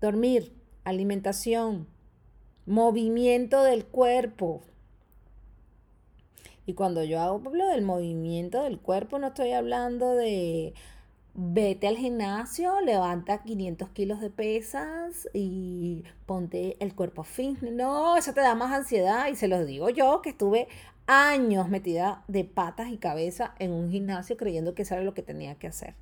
Dormir, 0.00 0.52
alimentación, 0.84 1.86
movimiento 2.66 3.62
del 3.62 3.86
cuerpo. 3.86 4.62
Y 6.66 6.74
cuando 6.74 7.02
yo 7.02 7.20
hablo 7.20 7.66
del 7.68 7.82
movimiento 7.82 8.62
del 8.62 8.78
cuerpo, 8.78 9.18
no 9.18 9.28
estoy 9.28 9.52
hablando 9.52 10.14
de 10.14 10.74
vete 11.40 11.86
al 11.86 11.96
gimnasio, 11.96 12.80
levanta 12.80 13.44
500 13.44 13.90
kilos 13.90 14.20
de 14.20 14.28
pesas 14.28 15.28
y 15.32 16.02
ponte 16.26 16.76
el 16.80 16.96
cuerpo 16.96 17.22
fitness. 17.22 17.72
No, 17.72 18.16
eso 18.16 18.32
te 18.34 18.40
da 18.40 18.56
más 18.56 18.72
ansiedad 18.72 19.28
y 19.28 19.36
se 19.36 19.46
los 19.46 19.64
digo 19.64 19.88
yo 19.88 20.20
que 20.20 20.30
estuve 20.30 20.66
años 21.06 21.68
metida 21.68 22.24
de 22.26 22.42
patas 22.42 22.88
y 22.88 22.96
cabeza 22.96 23.54
en 23.60 23.70
un 23.70 23.88
gimnasio 23.88 24.36
creyendo 24.36 24.74
que 24.74 24.82
eso 24.82 24.94
era 24.94 25.04
lo 25.04 25.14
que 25.14 25.22
tenía 25.22 25.54
que 25.54 25.68
hacer. 25.68 25.94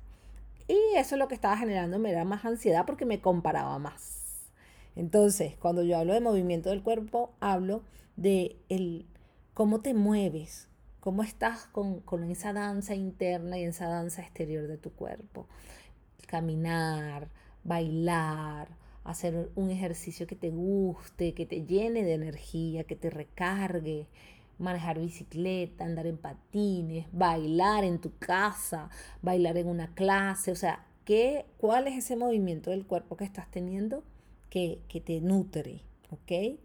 Y 0.67 0.75
eso 0.95 1.13
es 1.13 1.19
lo 1.19 1.27
que 1.27 1.35
estaba 1.35 1.55
generando, 1.55 1.99
me 1.99 2.13
da 2.13 2.23
más 2.23 2.43
ansiedad 2.43 2.87
porque 2.87 3.05
me 3.05 3.21
comparaba 3.21 3.77
más. 3.77 4.49
Entonces, 4.95 5.53
cuando 5.59 5.83
yo 5.83 5.99
hablo 5.99 6.15
de 6.15 6.19
movimiento 6.19 6.71
del 6.71 6.81
cuerpo, 6.81 7.29
hablo 7.39 7.83
de 8.15 8.55
el, 8.69 9.05
cómo 9.53 9.81
te 9.81 9.93
mueves, 9.93 10.66
cómo 11.07 11.23
estás 11.23 11.67
con, 11.67 12.03
esa 12.29 12.51
danza 12.51 12.93
interna 12.93 13.57
y 13.57 13.63
esa 13.63 13.87
danza 13.87 14.21
exterior 14.21 14.67
de 14.67 14.77
tu 14.77 14.91
cuerpo. 14.91 15.47
Caminar, 16.27 17.29
bailar, 17.63 18.67
hacer 19.05 19.49
un 19.55 19.69
ejercicio 19.69 20.27
que 20.27 20.35
te 20.35 20.49
guste, 20.49 21.33
que 21.33 21.45
te 21.45 21.63
llene 21.63 22.03
de 22.03 22.13
energía, 22.13 22.83
que 22.83 22.97
te 22.97 23.09
recargue, 23.09 24.09
manejar 24.59 24.99
bicicleta, 24.99 25.85
andar 25.85 26.07
en 26.07 26.17
patines, 26.17 27.07
bailar 27.13 27.85
en 27.85 27.99
tu 27.99 28.17
casa, 28.17 28.89
bailar 29.21 29.55
en 29.55 29.69
una 29.69 29.93
clase, 29.93 30.51
o 30.51 30.57
sea, 30.57 30.85
¿qué, 31.05 31.45
¿cuál 31.57 31.87
es 31.87 31.95
ese 31.95 32.17
movimiento 32.17 32.71
del 32.71 32.85
cuerpo 32.85 33.15
que 33.15 33.23
estás 33.23 33.49
teniendo 33.49 34.03
que, 34.49 34.81
que 34.89 34.99
te 34.99 35.21
nutre? 35.21 35.83
¿Ok? 36.11 36.59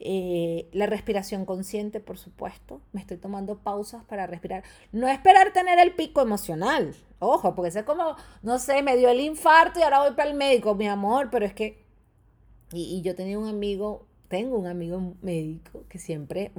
Eh, 0.00 0.68
la 0.72 0.86
respiración 0.86 1.44
consciente, 1.44 2.00
por 2.00 2.18
supuesto. 2.18 2.80
Me 2.92 3.00
estoy 3.00 3.16
tomando 3.16 3.58
pausas 3.58 4.04
para 4.04 4.26
respirar. 4.26 4.62
No 4.92 5.08
esperar 5.08 5.52
tener 5.52 5.78
el 5.78 5.94
pico 5.94 6.20
emocional. 6.20 6.94
Ojo, 7.18 7.54
porque 7.54 7.76
es 7.76 7.84
como, 7.84 8.14
no 8.42 8.58
sé, 8.58 8.82
me 8.82 8.96
dio 8.96 9.08
el 9.08 9.20
infarto 9.20 9.80
y 9.80 9.82
ahora 9.82 10.00
voy 10.00 10.12
para 10.12 10.30
el 10.30 10.36
médico, 10.36 10.74
mi 10.74 10.86
amor, 10.86 11.28
pero 11.30 11.44
es 11.46 11.52
que... 11.52 11.84
Y, 12.72 13.00
yo 13.02 13.14
tenía 13.16 13.38
un 13.38 13.48
amigo, 13.48 14.06
tengo 14.28 14.58
un 14.58 14.66
amigo 14.66 15.14
médico 15.22 15.84
que 15.88 15.98
siempre, 15.98 16.52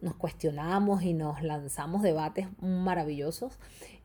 nos 0.00 0.14
cuestionamos 0.16 1.02
y 1.02 1.12
nos 1.12 1.42
lanzamos 1.42 2.02
debates 2.02 2.48
maravillosos. 2.60 3.58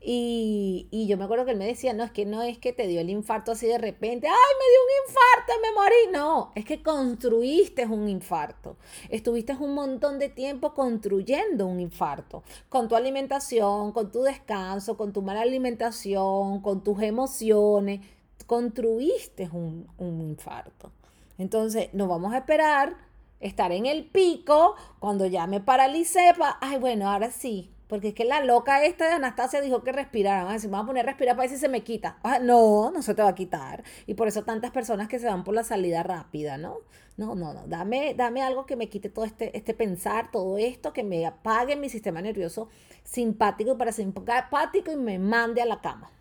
Y, 0.08 0.88
y, 0.92 1.08
yo 1.08 1.18
me 1.18 1.24
acuerdo 1.24 1.46
que 1.46 1.52
él 1.52 1.58
me 1.58 1.66
decía, 1.66 1.92
no, 1.94 2.04
es 2.04 2.12
que 2.12 2.28
no 2.28 2.44
es 2.44 2.60
que 2.60 2.72
te 2.72 2.86
dio 2.86 3.02
el 3.02 3.10
infarto 3.10 3.54
así 3.54 3.66
de 3.66 3.80
repente, 3.80 4.28
ay, 4.28 4.34
me 4.60 4.72
dio 4.72 4.80
un 4.84 5.10
infarto, 5.10 5.54
me 5.64 5.72
morí. 5.74 5.96
No, 6.14 6.52
es 6.54 6.64
que 6.64 6.84
construiste 6.84 7.88
un 7.88 8.08
infarto. 8.08 8.78
Estuviste 9.10 9.54
un 9.54 9.74
montón 9.74 10.20
de 10.20 10.30
tiempo 10.30 10.76
construyendo 10.76 11.66
un 11.66 11.80
infarto, 11.80 12.44
con 12.70 12.88
tu 12.88 12.96
alimentación, 12.96 13.94
con 13.94 14.12
tu 14.12 14.22
descanso, 14.22 14.96
con 14.96 15.12
tu 15.12 15.24
mala 15.24 15.42
alimentación, 15.42 16.62
con 16.62 16.84
tus 16.84 17.02
emociones. 17.02 18.02
Construiste 18.46 19.50
un, 19.52 19.88
un 19.98 20.22
infarto. 20.22 20.92
Entonces, 21.40 21.90
no 21.94 22.08
vamos 22.08 22.32
a 22.36 22.38
esperar 22.38 22.96
estar 23.40 23.72
en 23.72 23.88
el 23.88 24.06
pico 24.06 24.76
cuando 25.00 25.26
ya 25.26 25.48
me 25.48 25.62
paralicé. 25.62 26.32
ay, 26.62 26.78
bueno, 26.78 27.10
ahora 27.10 27.32
sí, 27.32 27.72
porque 27.88 28.10
es 28.10 28.14
que 28.16 28.26
la 28.26 28.44
loca 28.44 28.84
esta 28.84 29.06
de 29.06 29.14
Anastasia 29.14 29.62
dijo 29.62 29.84
que 29.84 29.92
respirara. 29.92 30.42
a 30.42 30.58
vamos 30.58 30.84
a 30.84 30.86
poner 30.88 31.06
a 31.06 31.12
respirar 31.12 31.36
para 31.36 31.48
ver 31.48 31.56
si 31.56 31.60
se 31.60 31.70
me 31.70 31.84
quita. 31.84 32.18
No, 32.42 32.92
no 32.92 33.02
se 33.02 33.14
te 33.14 33.22
va 33.22 33.30
a 33.30 33.36
quitar. 33.36 33.84
Y 34.08 34.16
por 34.16 34.28
eso 34.28 34.44
tantas 34.44 34.72
personas 34.72 35.08
que 35.08 35.20
se 35.20 35.28
van 35.28 35.44
por 35.44 35.54
la 35.54 35.64
salida 35.64 36.02
rápida, 36.02 36.58
¿no? 36.58 36.80
No, 37.18 37.36
no, 37.36 37.54
no. 37.54 37.68
Dame, 37.68 38.14
dame 38.16 38.42
algo 38.42 38.66
que 38.66 38.76
me 38.76 38.90
quite 38.90 39.10
todo 39.10 39.26
este, 39.26 39.56
este 39.56 39.74
pensar, 39.74 40.32
todo 40.32 40.58
esto, 40.58 40.94
que 40.94 41.04
me 41.04 41.26
apague 41.26 41.76
mi 41.76 41.90
sistema 41.90 42.22
nervioso 42.22 42.70
simpático 43.04 43.74
y 43.74 43.76
parasimpático 43.76 44.92
y 44.92 44.96
me 44.96 45.20
mande 45.20 45.62
a 45.62 45.66
la 45.66 45.80
cama. 45.80 46.12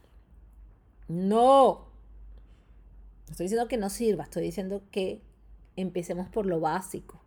No. 1.09 1.87
Estoy 3.31 3.45
diciendo 3.45 3.69
que 3.69 3.79
no 3.79 3.89
sirva, 3.89 4.25
estoy 4.25 4.43
diciendo 4.43 4.83
que 4.91 5.23
empecemos 5.77 6.29
por 6.29 6.47
lo 6.47 6.61
básico. 6.61 7.24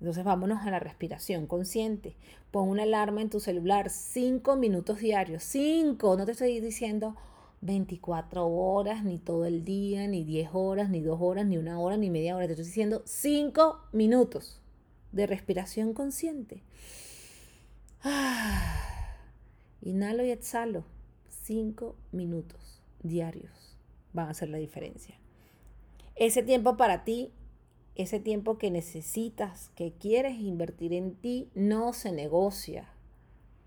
Entonces 0.00 0.24
vámonos 0.24 0.64
a 0.64 0.70
la 0.70 0.78
respiración 0.78 1.46
consciente. 1.46 2.16
Pon 2.50 2.68
una 2.68 2.84
alarma 2.84 3.20
en 3.20 3.30
tu 3.30 3.40
celular, 3.40 3.90
cinco 3.90 4.56
minutos 4.56 5.00
diarios, 5.00 5.42
cinco, 5.42 6.16
no 6.16 6.24
te 6.24 6.32
estoy 6.32 6.60
diciendo 6.60 7.16
24 7.60 8.46
horas, 8.46 9.02
ni 9.04 9.18
todo 9.18 9.44
el 9.44 9.64
día, 9.64 10.06
ni 10.06 10.24
10 10.24 10.50
horas, 10.52 10.90
ni 10.90 11.00
dos 11.00 11.18
horas, 11.20 11.46
ni 11.46 11.58
una 11.58 11.80
hora, 11.80 11.96
ni 11.96 12.10
media 12.10 12.36
hora. 12.36 12.46
Te 12.46 12.52
estoy 12.52 12.66
diciendo 12.66 13.02
cinco 13.04 13.80
minutos 13.92 14.60
de 15.12 15.26
respiración 15.26 15.94
consciente. 15.94 16.62
Inhalo 19.82 20.24
y 20.24 20.30
exhalo. 20.30 20.84
Cinco 21.28 21.96
minutos 22.12 22.80
diarios 23.02 23.76
van 24.12 24.28
a 24.28 24.30
hacer 24.30 24.48
la 24.48 24.58
diferencia. 24.58 25.16
Ese 26.14 26.42
tiempo 26.42 26.76
para 26.76 27.04
ti 27.04 27.32
ese 27.98 28.20
tiempo 28.20 28.58
que 28.58 28.70
necesitas, 28.70 29.70
que 29.74 29.92
quieres 29.92 30.38
invertir 30.38 30.94
en 30.94 31.16
ti, 31.16 31.50
no 31.54 31.92
se 31.92 32.12
negocia. 32.12 32.88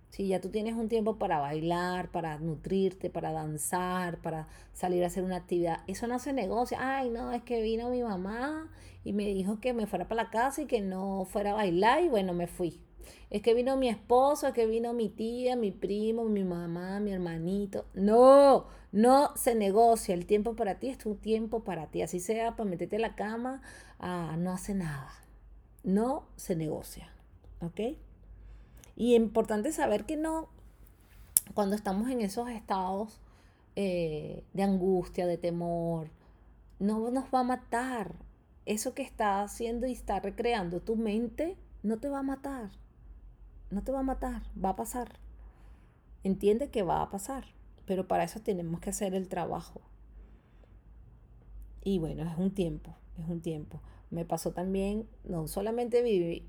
Si 0.10 0.28
ya 0.28 0.42
tú 0.42 0.50
tienes 0.50 0.76
un 0.76 0.90
tiempo 0.90 1.18
para 1.18 1.40
bailar, 1.40 2.12
para 2.12 2.38
nutrirte, 2.40 3.10
para 3.10 3.32
danzar, 3.34 4.22
para 4.22 4.48
salir 4.74 5.04
a 5.04 5.08
hacer 5.08 5.24
una 5.24 5.36
actividad, 5.36 5.82
eso 5.88 6.08
no 6.08 6.18
se 6.18 6.34
negocia. 6.34 6.78
Ay, 6.82 7.10
no, 7.10 7.32
es 7.34 7.44
que 7.44 7.62
vino 7.62 7.90
mi 7.90 8.04
mamá 8.04 8.70
y 9.04 9.14
me 9.14 9.26
dijo 9.28 9.60
que 9.60 9.74
me 9.74 9.86
fuera 9.86 10.08
para 10.08 10.24
la 10.24 10.30
casa 10.30 10.62
y 10.62 10.66
que 10.66 10.82
no 10.82 11.26
fuera 11.26 11.52
a 11.52 11.56
bailar 11.56 12.04
y 12.04 12.10
bueno, 12.10 12.34
me 12.34 12.48
fui. 12.48 12.82
Es 13.30 13.42
que 13.42 13.54
vino 13.54 13.78
mi 13.78 13.90
esposo, 13.90 14.48
es 14.48 14.54
que 14.54 14.66
vino 14.66 14.94
mi 14.94 15.10
tía, 15.10 15.56
mi 15.56 15.72
primo, 15.72 16.26
mi 16.26 16.44
mamá, 16.44 17.00
mi 17.00 17.12
hermanito. 17.12 17.86
No, 17.94 18.68
no 18.92 19.36
se 19.36 19.56
negocia. 19.56 20.14
El 20.14 20.26
tiempo 20.26 20.56
para 20.56 20.80
ti 20.80 20.90
es 20.90 20.98
tu 20.98 21.16
tiempo 21.16 21.64
para 21.64 21.88
ti. 21.88 22.02
Así 22.02 22.20
sea 22.20 22.56
para 22.56 22.70
meterte 22.70 22.98
en 22.98 23.04
la 23.04 23.16
cama, 23.16 23.62
ah, 24.00 24.36
no 24.38 24.52
hace 24.52 24.74
nada. 24.74 25.12
No 25.84 26.28
se 26.36 26.56
negocia. 26.56 27.12
¿Ok? 27.62 27.80
Y 28.96 29.16
es 29.16 29.22
importante 29.22 29.72
saber 29.72 30.06
que 30.06 30.18
no, 30.18 30.50
cuando 31.54 31.76
estamos 31.76 32.10
en 32.10 32.22
esos 32.22 32.50
estados 32.50 33.20
eh, 33.76 34.44
de 34.54 34.64
angustia, 34.64 35.28
de 35.28 35.38
temor, 35.38 36.10
no 36.80 37.12
nos 37.12 37.26
va 37.34 37.42
a 37.42 37.44
matar. 37.44 38.14
Eso 38.66 38.94
que 38.94 39.02
está 39.02 39.42
haciendo 39.42 39.88
y 39.88 39.92
está 39.92 40.20
recreando 40.20 40.82
tu 40.82 40.96
mente 40.96 41.58
no 41.84 41.98
te 41.98 42.10
va 42.10 42.20
a 42.20 42.24
matar 42.24 42.70
no 43.72 43.82
te 43.84 43.92
va 43.92 44.00
a 44.00 44.04
matar, 44.04 44.44
va 44.64 44.70
a 44.70 44.76
pasar. 44.76 45.18
Entiende 46.24 46.70
que 46.70 46.84
va 46.84 47.02
a 47.02 47.10
pasar, 47.10 47.46
pero 47.86 48.08
para 48.08 48.24
eso 48.24 48.40
tenemos 48.40 48.80
que 48.80 48.90
hacer 48.90 49.14
el 49.14 49.28
trabajo. 49.28 49.82
Y 51.84 52.00
bueno, 52.00 52.24
es 52.24 52.38
un 52.38 52.52
tiempo, 52.52 52.96
es 53.18 53.28
un 53.28 53.42
tiempo. 53.42 53.82
Me 54.10 54.26
pasó 54.26 54.52
también, 54.52 55.08
no 55.24 55.48
solamente 55.48 56.02
viví, 56.02 56.46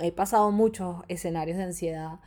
he 0.00 0.12
pasado 0.12 0.50
muchos 0.50 1.02
escenarios 1.08 1.58
de 1.58 1.64
ansiedad 1.64 2.20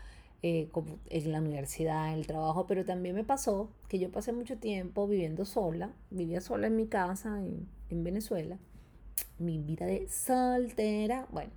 eh, 0.43 0.69
en 1.09 1.31
la 1.31 1.39
universidad, 1.39 2.11
en 2.11 2.19
el 2.19 2.27
trabajo, 2.27 2.67
pero 2.67 2.85
también 2.85 3.15
me 3.15 3.23
pasó 3.23 3.69
que 3.87 3.97
yo 3.97 4.11
pasé 4.11 4.33
mucho 4.33 4.57
tiempo 4.57 5.07
viviendo 5.07 5.45
sola, 5.45 5.93
vivía 6.09 6.41
sola 6.41 6.67
en 6.67 6.75
mi 6.75 6.87
casa 6.87 7.39
en, 7.39 7.67
en 7.89 8.03
Venezuela, 8.03 8.57
mi 9.39 9.59
vida 9.59 9.85
de 9.85 10.07
soltera, 10.09 11.27
bueno, 11.31 11.51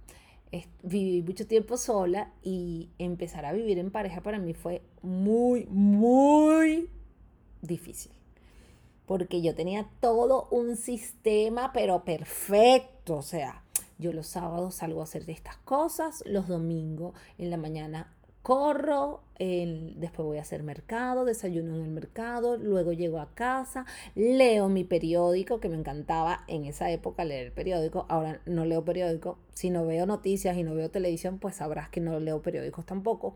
viví 0.83 1.23
mucho 1.23 1.47
tiempo 1.47 1.77
sola 1.77 2.33
y 2.43 2.91
empezar 2.99 3.45
a 3.45 3.53
vivir 3.53 3.79
en 3.79 3.91
pareja 3.91 4.21
para 4.21 4.39
mí 4.39 4.55
fue 4.55 4.83
muy, 5.03 5.67
muy 5.67 6.89
difícil. 7.63 8.13
Porque 9.07 9.41
yo 9.41 9.55
tenía 9.55 9.89
todo 10.01 10.49
un 10.51 10.77
sistema, 10.77 11.73
pero 11.73 12.05
perfecto. 12.05 13.17
O 13.17 13.23
sea, 13.23 13.63
yo 13.99 14.13
los 14.13 14.27
sábados 14.27 14.77
salgo 14.77 15.01
a 15.01 15.05
hacer 15.05 15.27
de 15.27 15.33
estas 15.33 15.57
cosas, 15.59 16.23
los 16.27 16.49
domingos 16.49 17.15
en 17.39 17.51
la 17.51 17.57
mañana 17.57 18.16
corro, 18.47 19.23
después 19.41 20.25
voy 20.25 20.39
a 20.39 20.43
hacer 20.43 20.63
mercado, 20.63 21.25
desayuno 21.25 21.75
en 21.75 21.83
el 21.83 21.91
mercado, 21.91 22.57
luego 22.57 22.93
llego 22.93 23.19
a 23.19 23.35
casa, 23.35 23.87
leo 24.15 24.69
mi 24.69 24.85
periódico, 24.85 25.59
que 25.59 25.69
me 25.69 25.77
encantaba 25.77 26.45
en 26.47 26.65
esa 26.65 26.89
época 26.93 27.25
leer 27.25 27.47
el 27.47 27.53
periódico, 27.53 28.07
ahora 28.09 28.41
no 28.47 28.65
leo 28.65 28.85
periódico, 28.85 29.37
si 29.53 29.69
no 29.71 29.85
veo 29.85 30.07
noticias 30.07 30.57
y 30.57 30.63
no 30.63 30.77
veo 30.77 30.93
televisión, 30.93 31.41
pues 31.41 31.57
sabrás 31.57 31.89
que 31.89 32.01
no 32.01 32.21
leo 32.21 32.41
periódicos 32.41 32.87
tampoco. 32.87 33.35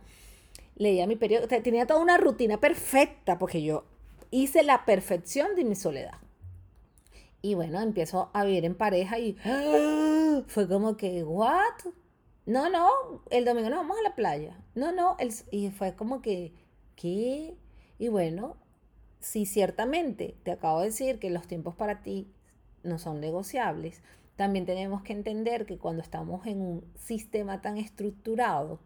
Leía 0.76 1.08
mi 1.08 1.16
periódico, 1.16 1.60
tenía 1.60 1.88
toda 1.88 2.00
una 2.00 2.16
rutina 2.16 2.60
perfecta, 2.60 3.36
porque 3.36 3.64
yo 3.64 3.82
hice 4.30 4.62
la 4.62 4.84
perfección 4.84 5.56
de 5.56 5.64
mi 5.64 5.74
soledad. 5.74 6.18
Y 7.42 7.54
bueno, 7.54 7.80
empiezo 7.80 8.30
a 8.32 8.44
vivir 8.44 8.64
en 8.64 8.76
pareja 8.76 9.18
y 9.18 9.36
fue 10.46 10.68
como 10.68 10.96
que, 10.96 11.24
¿what? 11.24 11.82
No, 12.46 12.70
no, 12.70 12.88
el 13.30 13.44
domingo 13.44 13.68
nos 13.70 13.80
vamos 13.80 13.98
a 13.98 14.02
la 14.02 14.14
playa. 14.14 14.56
No, 14.74 14.92
no, 14.92 15.16
el, 15.18 15.32
y 15.50 15.70
fue 15.70 15.94
como 15.94 16.22
que, 16.22 16.52
¿qué? 16.96 17.56
Y 17.98 18.08
bueno, 18.08 18.56
si 19.20 19.44
ciertamente 19.46 20.36
te 20.42 20.52
acabo 20.52 20.80
de 20.80 20.86
decir 20.86 21.18
que 21.18 21.30
los 21.30 21.46
tiempos 21.46 21.74
para 21.74 22.02
ti 22.02 22.32
no 22.82 22.98
son 22.98 23.20
negociables, 23.20 24.02
también 24.36 24.64
tenemos 24.64 25.02
que 25.02 25.12
entender 25.12 25.66
que 25.66 25.78
cuando 25.78 26.02
estamos 26.02 26.46
en 26.46 26.62
un 26.62 26.84
sistema 26.96 27.60
tan 27.60 27.76
estructurado, 27.76 28.80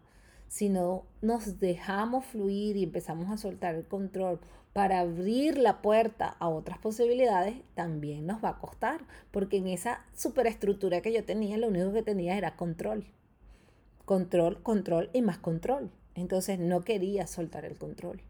si 0.48 0.68
no 0.68 1.04
nos 1.22 1.60
dejamos 1.60 2.26
fluir 2.26 2.76
y 2.76 2.82
empezamos 2.82 3.30
a 3.30 3.36
soltar 3.36 3.76
el 3.76 3.86
control 3.86 4.40
para 4.72 4.98
abrir 4.98 5.56
la 5.58 5.80
puerta 5.80 6.36
a 6.40 6.48
otras 6.48 6.78
posibilidades, 6.78 7.54
también 7.74 8.26
nos 8.26 8.42
va 8.42 8.50
a 8.50 8.58
costar, 8.58 9.06
porque 9.30 9.58
en 9.58 9.68
esa 9.68 10.04
superestructura 10.12 11.00
que 11.00 11.12
yo 11.12 11.24
tenía, 11.24 11.56
lo 11.56 11.68
único 11.68 11.92
que 11.92 12.02
tenía 12.02 12.36
era 12.36 12.56
control 12.56 13.06
control, 14.04 14.62
control 14.62 15.10
y 15.12 15.22
más 15.22 15.38
control. 15.38 15.90
Entonces 16.14 16.58
no 16.58 16.82
quería 16.82 17.26
soltar 17.26 17.64
el 17.64 17.76
control. 17.76 18.22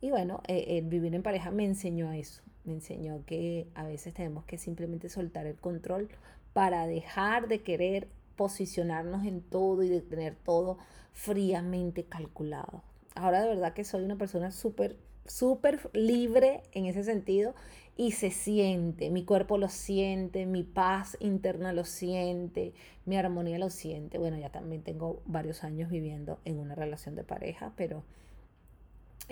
Y 0.00 0.10
bueno, 0.10 0.42
eh, 0.46 0.78
el 0.78 0.84
vivir 0.84 1.14
en 1.14 1.22
pareja 1.22 1.50
me 1.50 1.64
enseñó 1.64 2.10
a 2.10 2.16
eso. 2.16 2.42
Me 2.64 2.72
enseñó 2.72 3.24
que 3.26 3.68
a 3.74 3.84
veces 3.84 4.14
tenemos 4.14 4.44
que 4.44 4.58
simplemente 4.58 5.08
soltar 5.08 5.46
el 5.46 5.56
control 5.56 6.08
para 6.52 6.86
dejar 6.86 7.48
de 7.48 7.62
querer 7.62 8.08
posicionarnos 8.36 9.24
en 9.26 9.42
todo 9.42 9.82
y 9.82 9.88
de 9.88 10.00
tener 10.00 10.34
todo 10.34 10.78
fríamente 11.12 12.04
calculado. 12.04 12.82
Ahora 13.14 13.42
de 13.42 13.48
verdad 13.48 13.74
que 13.74 13.84
soy 13.84 14.04
una 14.04 14.16
persona 14.16 14.50
súper, 14.50 14.96
súper 15.26 15.90
libre 15.92 16.62
en 16.72 16.86
ese 16.86 17.04
sentido 17.04 17.54
y 17.96 18.12
se 18.12 18.30
siente, 18.30 19.10
mi 19.10 19.24
cuerpo 19.24 19.56
lo 19.56 19.68
siente, 19.68 20.46
mi 20.46 20.64
paz 20.64 21.16
interna 21.20 21.72
lo 21.72 21.84
siente, 21.84 22.74
mi 23.04 23.16
armonía 23.16 23.58
lo 23.58 23.70
siente. 23.70 24.18
Bueno, 24.18 24.36
ya 24.36 24.50
también 24.50 24.82
tengo 24.82 25.22
varios 25.26 25.62
años 25.62 25.90
viviendo 25.90 26.40
en 26.44 26.58
una 26.58 26.74
relación 26.74 27.14
de 27.14 27.22
pareja, 27.22 27.72
pero 27.76 28.02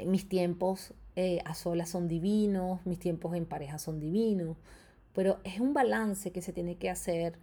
mis 0.06 0.28
tiempos 0.28 0.94
eh, 1.16 1.40
a 1.44 1.54
solas 1.54 1.88
son 1.88 2.06
divinos, 2.06 2.86
mis 2.86 3.00
tiempos 3.00 3.34
en 3.34 3.46
pareja 3.46 3.78
son 3.78 3.98
divinos, 3.98 4.56
pero 5.12 5.40
es 5.42 5.58
un 5.58 5.74
balance 5.74 6.30
que 6.30 6.40
se 6.40 6.52
tiene 6.52 6.76
que 6.76 6.88
hacer 6.88 7.38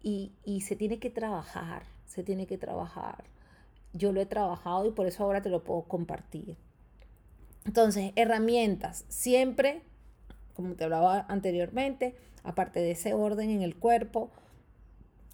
y, 0.00 0.32
y 0.44 0.60
se 0.60 0.76
tiene 0.76 1.00
que 1.00 1.10
trabajar, 1.10 1.82
se 2.06 2.22
tiene 2.22 2.46
que 2.46 2.58
trabajar. 2.58 3.24
Yo 3.92 4.12
lo 4.12 4.20
he 4.20 4.26
trabajado 4.26 4.86
y 4.86 4.92
por 4.92 5.08
eso 5.08 5.24
ahora 5.24 5.42
te 5.42 5.50
lo 5.50 5.64
puedo 5.64 5.82
compartir. 5.82 6.56
Entonces, 7.66 8.12
herramientas, 8.14 9.04
siempre 9.08 9.82
como 10.60 10.74
te 10.74 10.84
hablaba 10.84 11.26
anteriormente, 11.28 12.14
aparte 12.42 12.80
de 12.80 12.92
ese 12.92 13.14
orden 13.14 13.50
en 13.50 13.62
el 13.62 13.76
cuerpo, 13.76 14.30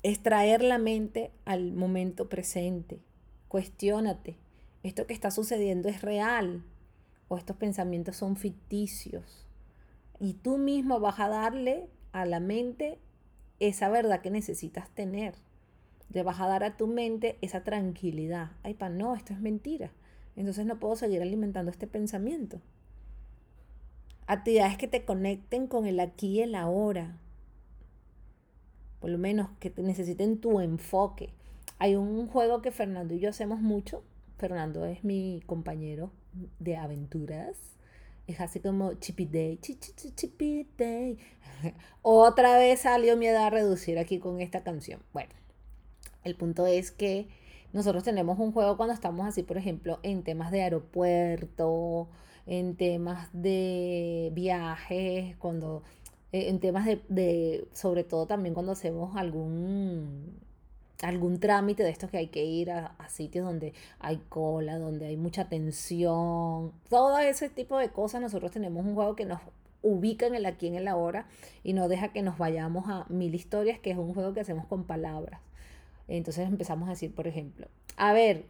es 0.02 0.22
traer 0.22 0.62
la 0.62 0.78
mente 0.78 1.32
al 1.44 1.72
momento 1.72 2.28
presente. 2.28 3.00
cuestiónate. 3.48 4.36
¿Esto 4.82 5.06
que 5.06 5.14
está 5.14 5.30
sucediendo 5.30 5.88
es 5.88 6.02
real? 6.02 6.62
¿O 7.28 7.36
estos 7.38 7.56
pensamientos 7.56 8.16
son 8.16 8.36
ficticios? 8.36 9.46
Y 10.20 10.34
tú 10.34 10.58
mismo 10.58 11.00
vas 11.00 11.18
a 11.20 11.28
darle 11.28 11.88
a 12.12 12.24
la 12.24 12.40
mente 12.40 12.98
esa 13.60 13.88
verdad 13.88 14.20
que 14.20 14.30
necesitas 14.30 14.88
tener. 14.90 15.34
Le 16.10 16.22
vas 16.22 16.40
a 16.40 16.46
dar 16.46 16.64
a 16.64 16.76
tu 16.76 16.86
mente 16.86 17.38
esa 17.40 17.64
tranquilidad. 17.64 18.52
Ay, 18.62 18.74
pa, 18.74 18.88
no, 18.88 19.14
esto 19.14 19.32
es 19.32 19.40
mentira. 19.40 19.90
Entonces 20.36 20.66
no 20.66 20.78
puedo 20.78 20.96
seguir 20.96 21.22
alimentando 21.22 21.70
este 21.70 21.86
pensamiento. 21.86 22.60
Actividades 24.26 24.76
que 24.76 24.88
te 24.88 25.04
conecten 25.04 25.66
con 25.66 25.86
el 25.86 26.00
aquí 26.00 26.38
y 26.38 26.40
el 26.42 26.54
ahora. 26.54 27.18
Por 29.00 29.10
lo 29.10 29.18
menos 29.18 29.48
que 29.60 29.70
te 29.70 29.82
necesiten 29.82 30.38
tu 30.40 30.60
enfoque. 30.60 31.30
Hay 31.78 31.94
un 31.94 32.26
juego 32.26 32.62
que 32.62 32.70
Fernando 32.72 33.14
y 33.14 33.20
yo 33.20 33.30
hacemos 33.30 33.60
mucho. 33.60 34.02
Fernando 34.38 34.84
es 34.84 35.04
mi 35.04 35.42
compañero 35.46 36.10
de 36.58 36.76
aventuras. 36.76 37.56
Es 38.26 38.40
así 38.40 38.58
como 38.58 38.94
Chippy 38.94 39.26
Day, 39.26 39.58
Chippy 39.58 40.66
Day. 40.76 41.18
Otra 42.02 42.58
vez 42.58 42.80
salió 42.80 43.16
mi 43.16 43.26
edad 43.28 43.46
a 43.46 43.50
reducir 43.50 43.98
aquí 43.98 44.18
con 44.18 44.40
esta 44.40 44.64
canción. 44.64 45.00
Bueno, 45.12 45.30
el 46.24 46.34
punto 46.34 46.66
es 46.66 46.90
que 46.90 47.28
nosotros 47.72 48.02
tenemos 48.02 48.38
un 48.38 48.52
juego 48.52 48.76
cuando 48.76 48.94
estamos 48.94 49.26
así, 49.26 49.42
por 49.42 49.58
ejemplo, 49.58 50.00
en 50.02 50.24
temas 50.24 50.50
de 50.50 50.62
aeropuerto, 50.62 52.08
en 52.46 52.76
temas 52.76 53.28
de 53.32 54.30
viajes, 54.34 55.36
cuando 55.36 55.82
eh, 56.32 56.48
en 56.48 56.60
temas 56.60 56.86
de, 57.08 57.66
sobre 57.72 58.04
todo 58.04 58.26
también 58.26 58.54
cuando 58.54 58.72
hacemos 58.72 59.16
algún 59.16 60.40
algún 61.02 61.40
trámite 61.40 61.82
de 61.82 61.90
estos 61.90 62.10
que 62.10 62.16
hay 62.16 62.28
que 62.28 62.44
ir 62.44 62.70
a, 62.70 62.96
sitios 63.08 63.44
donde 63.44 63.74
hay 64.00 64.16
cola, 64.28 64.78
donde 64.78 65.06
hay 65.06 65.16
mucha 65.16 65.48
tensión, 65.48 66.72
todo 66.88 67.18
ese 67.18 67.50
tipo 67.50 67.76
de 67.78 67.90
cosas, 67.90 68.20
nosotros 68.20 68.50
tenemos 68.50 68.84
un 68.84 68.94
juego 68.94 69.14
que 69.14 69.26
nos 69.26 69.40
ubica 69.82 70.26
en 70.26 70.34
el 70.34 70.46
aquí, 70.46 70.66
en 70.66 70.74
el 70.74 70.88
ahora 70.88 71.26
y 71.62 71.74
no 71.74 71.88
deja 71.88 72.12
que 72.12 72.22
nos 72.22 72.38
vayamos 72.38 72.88
a 72.88 73.04
mil 73.08 73.34
historias, 73.34 73.78
que 73.78 73.90
es 73.90 73.98
un 73.98 74.14
juego 74.14 74.32
que 74.32 74.40
hacemos 74.40 74.66
con 74.66 74.84
palabras. 74.84 75.40
Entonces 76.08 76.48
empezamos 76.48 76.88
a 76.88 76.92
decir, 76.92 77.14
por 77.14 77.26
ejemplo, 77.26 77.68
a 77.96 78.12
ver, 78.12 78.46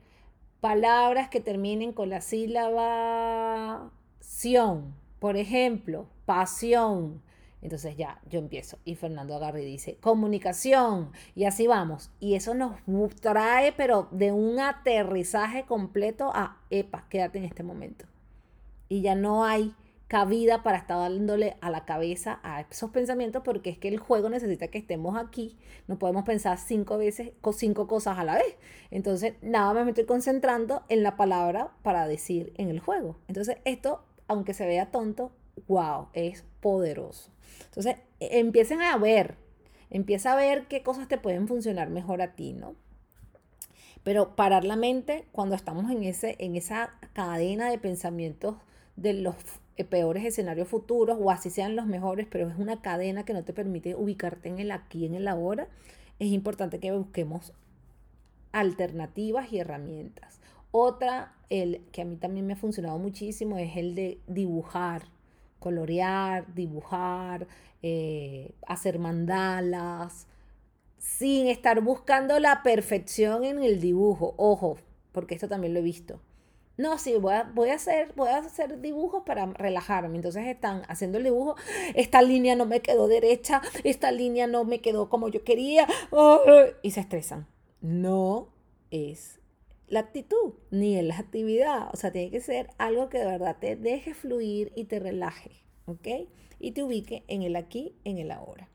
palabras 0.60 1.28
que 1.28 1.40
terminen 1.40 1.92
con 1.92 2.10
la 2.10 2.20
sílaba 2.20 3.90
sion, 4.20 4.94
por 5.18 5.36
ejemplo, 5.36 6.06
pasión. 6.24 7.22
Entonces 7.62 7.96
ya, 7.96 8.20
yo 8.30 8.38
empiezo 8.38 8.78
y 8.84 8.94
Fernando 8.94 9.34
agarra 9.34 9.60
y 9.60 9.64
dice, 9.64 9.96
comunicación, 9.96 11.10
y 11.34 11.44
así 11.44 11.66
vamos. 11.66 12.10
Y 12.20 12.34
eso 12.34 12.54
nos 12.54 13.16
trae, 13.16 13.72
pero 13.72 14.08
de 14.10 14.30
un 14.32 14.60
aterrizaje 14.60 15.64
completo 15.64 16.30
a, 16.34 16.58
epa, 16.70 17.06
quédate 17.08 17.38
en 17.38 17.44
este 17.44 17.62
momento. 17.62 18.04
Y 18.88 19.00
ya 19.00 19.14
no 19.14 19.44
hay 19.44 19.74
cabida 20.08 20.62
para 20.62 20.78
estar 20.78 20.98
dándole 20.98 21.56
a 21.60 21.70
la 21.70 21.84
cabeza 21.84 22.38
a 22.42 22.60
esos 22.60 22.90
pensamientos 22.90 23.42
porque 23.44 23.70
es 23.70 23.78
que 23.78 23.88
el 23.88 23.98
juego 23.98 24.28
necesita 24.28 24.68
que 24.68 24.78
estemos 24.78 25.16
aquí. 25.16 25.56
No 25.88 25.98
podemos 25.98 26.24
pensar 26.24 26.58
cinco 26.58 26.96
veces 26.98 27.32
con 27.40 27.54
cinco 27.54 27.88
cosas 27.88 28.18
a 28.18 28.24
la 28.24 28.34
vez. 28.34 28.56
Entonces, 28.90 29.34
nada 29.42 29.74
más 29.74 29.84
me 29.84 29.90
estoy 29.90 30.06
concentrando 30.06 30.84
en 30.88 31.02
la 31.02 31.16
palabra 31.16 31.72
para 31.82 32.06
decir 32.06 32.52
en 32.56 32.70
el 32.70 32.78
juego. 32.78 33.16
Entonces, 33.26 33.56
esto, 33.64 34.04
aunque 34.28 34.54
se 34.54 34.66
vea 34.66 34.90
tonto, 34.92 35.32
wow, 35.66 36.08
es 36.12 36.44
poderoso. 36.60 37.30
Entonces, 37.64 37.96
e, 38.20 38.38
empiecen 38.38 38.82
a 38.82 38.96
ver, 38.98 39.36
empieza 39.90 40.32
a 40.32 40.36
ver 40.36 40.66
qué 40.68 40.82
cosas 40.82 41.08
te 41.08 41.18
pueden 41.18 41.48
funcionar 41.48 41.90
mejor 41.90 42.22
a 42.22 42.36
ti, 42.36 42.52
¿no? 42.52 42.76
Pero 44.04 44.36
parar 44.36 44.62
la 44.62 44.76
mente 44.76 45.26
cuando 45.32 45.56
estamos 45.56 45.90
en, 45.90 46.04
ese, 46.04 46.36
en 46.38 46.54
esa 46.54 46.94
cadena 47.12 47.68
de 47.70 47.78
pensamientos 47.78 48.54
de 48.94 49.14
los 49.14 49.34
peores 49.84 50.24
escenarios 50.24 50.68
futuros 50.68 51.18
o 51.20 51.30
así 51.30 51.50
sean 51.50 51.76
los 51.76 51.86
mejores, 51.86 52.26
pero 52.30 52.48
es 52.48 52.58
una 52.58 52.80
cadena 52.80 53.24
que 53.24 53.32
no 53.32 53.44
te 53.44 53.52
permite 53.52 53.94
ubicarte 53.94 54.48
en 54.48 54.58
el 54.58 54.70
aquí, 54.70 55.04
en 55.04 55.14
el 55.14 55.28
ahora, 55.28 55.68
es 56.18 56.28
importante 56.28 56.80
que 56.80 56.92
busquemos 56.92 57.52
alternativas 58.52 59.52
y 59.52 59.58
herramientas. 59.58 60.40
Otra, 60.70 61.34
el 61.50 61.82
que 61.92 62.02
a 62.02 62.04
mí 62.04 62.16
también 62.16 62.46
me 62.46 62.54
ha 62.54 62.56
funcionado 62.56 62.98
muchísimo, 62.98 63.58
es 63.58 63.76
el 63.76 63.94
de 63.94 64.18
dibujar, 64.26 65.02
colorear, 65.58 66.52
dibujar, 66.54 67.46
eh, 67.82 68.52
hacer 68.66 68.98
mandalas, 68.98 70.26
sin 70.98 71.46
estar 71.46 71.80
buscando 71.82 72.40
la 72.40 72.62
perfección 72.62 73.44
en 73.44 73.62
el 73.62 73.80
dibujo. 73.80 74.34
Ojo, 74.36 74.76
porque 75.12 75.34
esto 75.34 75.48
también 75.48 75.72
lo 75.72 75.80
he 75.80 75.82
visto. 75.82 76.20
No, 76.78 76.98
sí, 76.98 77.14
voy 77.14 77.34
a, 77.34 77.44
voy 77.54 77.70
a, 77.70 77.74
hacer, 77.74 78.12
voy 78.16 78.28
a 78.28 78.38
hacer 78.38 78.80
dibujos 78.80 79.22
para 79.24 79.46
relajarme. 79.46 80.16
Entonces 80.16 80.46
están 80.46 80.82
haciendo 80.88 81.18
el 81.18 81.24
dibujo. 81.24 81.56
Esta 81.94 82.20
línea 82.20 82.54
no 82.54 82.66
me 82.66 82.80
quedó 82.80 83.08
derecha, 83.08 83.62
esta 83.84 84.12
línea 84.12 84.46
no 84.46 84.64
me 84.64 84.80
quedó 84.80 85.08
como 85.08 85.28
yo 85.28 85.42
quería. 85.42 85.86
y 86.82 86.90
se 86.90 87.00
estresan. 87.00 87.46
No 87.80 88.48
es 88.90 89.40
la 89.88 90.00
actitud 90.00 90.54
ni 90.70 90.96
en 90.96 91.08
la 91.08 91.18
actividad. 91.18 91.88
O 91.92 91.96
sea, 91.96 92.12
tiene 92.12 92.30
que 92.30 92.40
ser 92.40 92.68
algo 92.78 93.08
que 93.08 93.18
de 93.18 93.26
verdad 93.26 93.56
te 93.58 93.76
deje 93.76 94.12
fluir 94.14 94.72
y 94.76 94.84
te 94.84 94.98
relaje. 94.98 95.52
¿Ok? 95.86 96.08
Y 96.58 96.72
te 96.72 96.82
ubique 96.82 97.24
en 97.28 97.42
el 97.42 97.56
aquí, 97.56 97.94
en 98.04 98.18
el 98.18 98.30
ahora. 98.30 98.68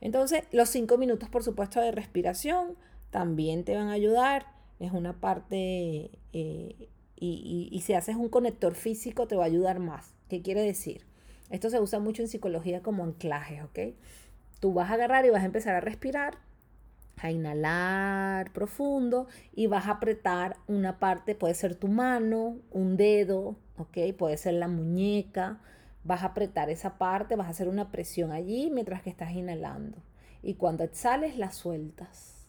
Entonces, 0.00 0.44
los 0.52 0.68
cinco 0.68 0.98
minutos, 0.98 1.28
por 1.28 1.42
supuesto, 1.42 1.80
de 1.80 1.90
respiración 1.90 2.76
también 3.10 3.64
te 3.64 3.74
van 3.74 3.88
a 3.88 3.92
ayudar. 3.92 4.46
Es 4.78 4.92
una 4.92 5.18
parte 5.18 6.10
eh, 6.32 6.88
y, 7.20 7.80
si 7.82 7.94
haces 7.94 8.16
un 8.16 8.28
conector 8.28 8.74
físico 8.74 9.26
te 9.26 9.36
va 9.36 9.44
a 9.44 9.46
ayudar 9.46 9.78
más. 9.78 10.14
¿Qué 10.28 10.42
quiere 10.42 10.62
decir? 10.62 11.06
Esto 11.50 11.70
se 11.70 11.80
usa 11.80 11.98
mucho 11.98 12.22
en 12.22 12.28
psicología 12.28 12.82
como 12.82 13.04
anclaje, 13.04 13.62
¿ok? 13.62 13.78
Tú 14.60 14.72
vas 14.72 14.90
a 14.90 14.94
agarrar 14.94 15.24
y 15.24 15.30
vas 15.30 15.42
a 15.42 15.46
empezar 15.46 15.74
a 15.74 15.80
respirar, 15.80 16.38
a 17.16 17.30
inhalar 17.30 18.52
profundo 18.52 19.26
y 19.54 19.66
vas 19.66 19.86
a 19.86 19.92
apretar 19.92 20.56
una 20.66 20.98
parte, 20.98 21.34
puede 21.34 21.54
ser 21.54 21.74
tu 21.74 21.88
mano, 21.88 22.58
un 22.70 22.96
dedo, 22.96 23.56
¿ok? 23.76 24.14
Puede 24.16 24.36
ser 24.36 24.54
la 24.54 24.68
muñeca. 24.68 25.60
Vas 26.04 26.22
a 26.22 26.26
apretar 26.26 26.70
esa 26.70 26.98
parte, 26.98 27.36
vas 27.36 27.48
a 27.48 27.50
hacer 27.50 27.68
una 27.68 27.90
presión 27.90 28.32
allí 28.32 28.70
mientras 28.70 29.02
que 29.02 29.10
estás 29.10 29.32
inhalando. 29.32 29.98
Y 30.42 30.54
cuando 30.54 30.84
exhales, 30.84 31.36
la 31.36 31.50
sueltas. 31.50 32.46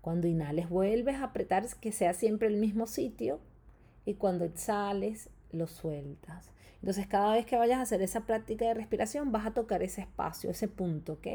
Cuando 0.00 0.28
inhales, 0.28 0.68
vuelves 0.68 1.16
a 1.16 1.24
apretar 1.24 1.66
que 1.80 1.92
sea 1.92 2.14
siempre 2.14 2.48
el 2.48 2.56
mismo 2.56 2.86
sitio 2.86 3.40
y 4.08 4.14
cuando 4.14 4.46
exhales 4.46 5.28
lo 5.52 5.66
sueltas. 5.66 6.50
Entonces 6.80 7.06
cada 7.06 7.34
vez 7.34 7.44
que 7.44 7.58
vayas 7.58 7.78
a 7.78 7.82
hacer 7.82 8.00
esa 8.00 8.20
práctica 8.20 8.64
de 8.64 8.72
respiración 8.72 9.32
vas 9.32 9.44
a 9.44 9.50
tocar 9.50 9.82
ese 9.82 10.00
espacio, 10.00 10.50
ese 10.50 10.66
punto, 10.66 11.14
¿ok? 11.14 11.26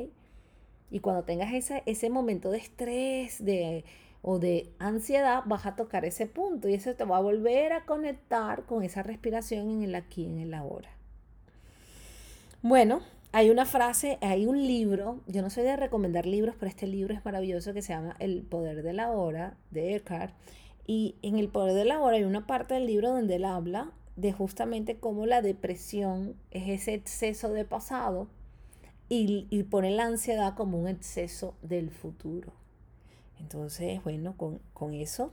Y 0.89 0.99
cuando 0.99 1.23
tengas 1.23 1.53
ese, 1.53 1.83
ese 1.85 2.09
momento 2.09 2.49
de 2.49 2.57
estrés 2.57 3.45
de, 3.45 3.85
o 4.23 4.39
de 4.39 4.71
ansiedad, 4.79 5.43
vas 5.45 5.67
a 5.67 5.75
tocar 5.75 6.03
ese 6.03 6.25
punto 6.25 6.67
y 6.67 6.73
eso 6.73 6.95
te 6.95 7.03
va 7.03 7.17
a 7.17 7.21
volver 7.21 7.73
a 7.73 7.85
conectar 7.85 8.63
con 8.63 8.81
esa 8.81 9.03
respiración 9.03 9.69
en 9.69 9.83
el 9.83 9.93
aquí, 9.93 10.25
en 10.25 10.39
el 10.39 10.55
ahora. 10.55 10.89
Bueno, 12.63 13.01
hay 13.33 13.51
una 13.51 13.65
frase, 13.65 14.17
hay 14.21 14.47
un 14.47 14.65
libro, 14.65 15.19
yo 15.27 15.43
no 15.43 15.51
soy 15.51 15.63
de 15.63 15.75
recomendar 15.75 16.25
libros, 16.25 16.55
pero 16.57 16.69
este 16.69 16.87
libro 16.87 17.13
es 17.13 17.23
maravilloso 17.23 17.71
que 17.71 17.83
se 17.83 17.93
llama 17.93 18.15
El 18.17 18.41
poder 18.41 18.81
de 18.81 18.93
la 18.93 19.11
hora 19.11 19.57
de 19.69 19.95
Eckhart 19.95 20.33
y 20.85 21.15
en 21.21 21.37
El 21.37 21.49
Poder 21.49 21.73
de 21.75 21.85
la 21.85 21.99
Hora 21.99 22.17
hay 22.17 22.23
una 22.23 22.45
parte 22.45 22.73
del 22.73 22.87
libro 22.87 23.09
donde 23.09 23.35
él 23.35 23.45
habla 23.45 23.91
de 24.15 24.33
justamente 24.33 24.97
cómo 24.97 25.25
la 25.25 25.41
depresión 25.41 26.35
es 26.51 26.67
ese 26.69 26.93
exceso 26.93 27.49
de 27.49 27.65
pasado 27.65 28.27
y, 29.09 29.63
pone 29.69 29.91
la 29.91 30.05
ansiedad 30.05 30.55
como 30.55 30.79
un 30.79 30.87
exceso 30.87 31.55
del 31.61 31.91
futuro. 31.91 32.51
Entonces, 33.39 34.03
bueno, 34.03 34.35
con, 34.35 34.93
eso, 34.93 35.31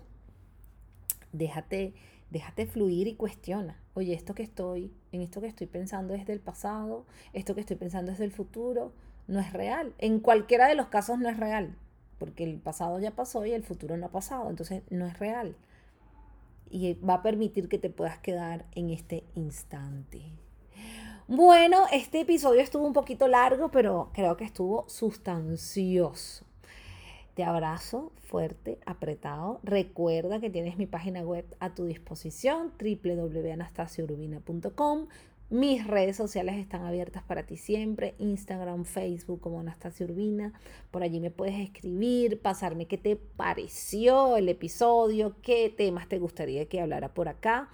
déjate, 1.32 1.94
déjate 2.30 2.66
fluir 2.66 3.06
y 3.06 3.14
cuestiona. 3.14 3.80
Oye, 3.94 4.12
esto 4.12 4.34
que 4.34 4.42
estoy, 4.42 4.92
en 5.12 5.22
esto 5.22 5.40
que 5.40 5.46
estoy 5.46 5.66
pensando 5.66 6.12
es 6.14 6.26
del 6.26 6.40
pasado, 6.40 7.06
esto 7.32 7.54
que 7.54 7.62
estoy 7.62 7.76
pensando 7.76 8.12
es 8.12 8.18
del 8.18 8.32
futuro, 8.32 8.92
no 9.26 9.40
es 9.40 9.52
real. 9.52 9.94
En 9.96 10.20
cualquiera 10.20 10.68
de 10.68 10.74
los 10.74 10.88
casos 10.88 11.18
no 11.18 11.30
es 11.30 11.38
real 11.38 11.74
porque 12.20 12.44
el 12.44 12.60
pasado 12.60 13.00
ya 13.00 13.10
pasó 13.12 13.46
y 13.46 13.52
el 13.52 13.64
futuro 13.64 13.96
no 13.96 14.06
ha 14.06 14.10
pasado, 14.10 14.50
entonces 14.50 14.82
no 14.90 15.06
es 15.06 15.18
real. 15.18 15.56
Y 16.70 16.94
va 16.94 17.14
a 17.14 17.22
permitir 17.22 17.68
que 17.68 17.78
te 17.78 17.88
puedas 17.88 18.18
quedar 18.18 18.66
en 18.72 18.90
este 18.90 19.24
instante. 19.34 20.20
Bueno, 21.26 21.86
este 21.90 22.20
episodio 22.20 22.60
estuvo 22.60 22.86
un 22.86 22.92
poquito 22.92 23.26
largo, 23.26 23.70
pero 23.70 24.10
creo 24.12 24.36
que 24.36 24.44
estuvo 24.44 24.86
sustancioso. 24.88 26.44
Te 27.34 27.42
abrazo 27.42 28.12
fuerte, 28.18 28.78
apretado. 28.84 29.60
Recuerda 29.62 30.40
que 30.40 30.50
tienes 30.50 30.76
mi 30.76 30.84
página 30.86 31.22
web 31.22 31.46
a 31.58 31.74
tu 31.74 31.86
disposición, 31.86 32.70
www.anastasiaurbina.com 32.78 35.06
Mis 35.50 35.84
redes 35.84 36.16
sociales 36.16 36.54
están 36.58 36.84
abiertas 36.84 37.24
para 37.24 37.44
ti 37.44 37.56
siempre, 37.56 38.14
Instagram, 38.18 38.84
Facebook 38.84 39.40
como 39.40 39.58
Anastasia 39.58 40.06
Urbina. 40.06 40.52
Por 40.92 41.02
allí 41.02 41.18
me 41.18 41.32
puedes 41.32 41.58
escribir, 41.58 42.40
pasarme 42.40 42.86
qué 42.86 42.96
te 42.98 43.16
pareció 43.16 44.36
el 44.36 44.48
episodio, 44.48 45.34
qué 45.42 45.68
temas 45.76 46.08
te 46.08 46.20
gustaría 46.20 46.68
que 46.68 46.80
hablara 46.80 47.14
por 47.14 47.28
acá 47.28 47.68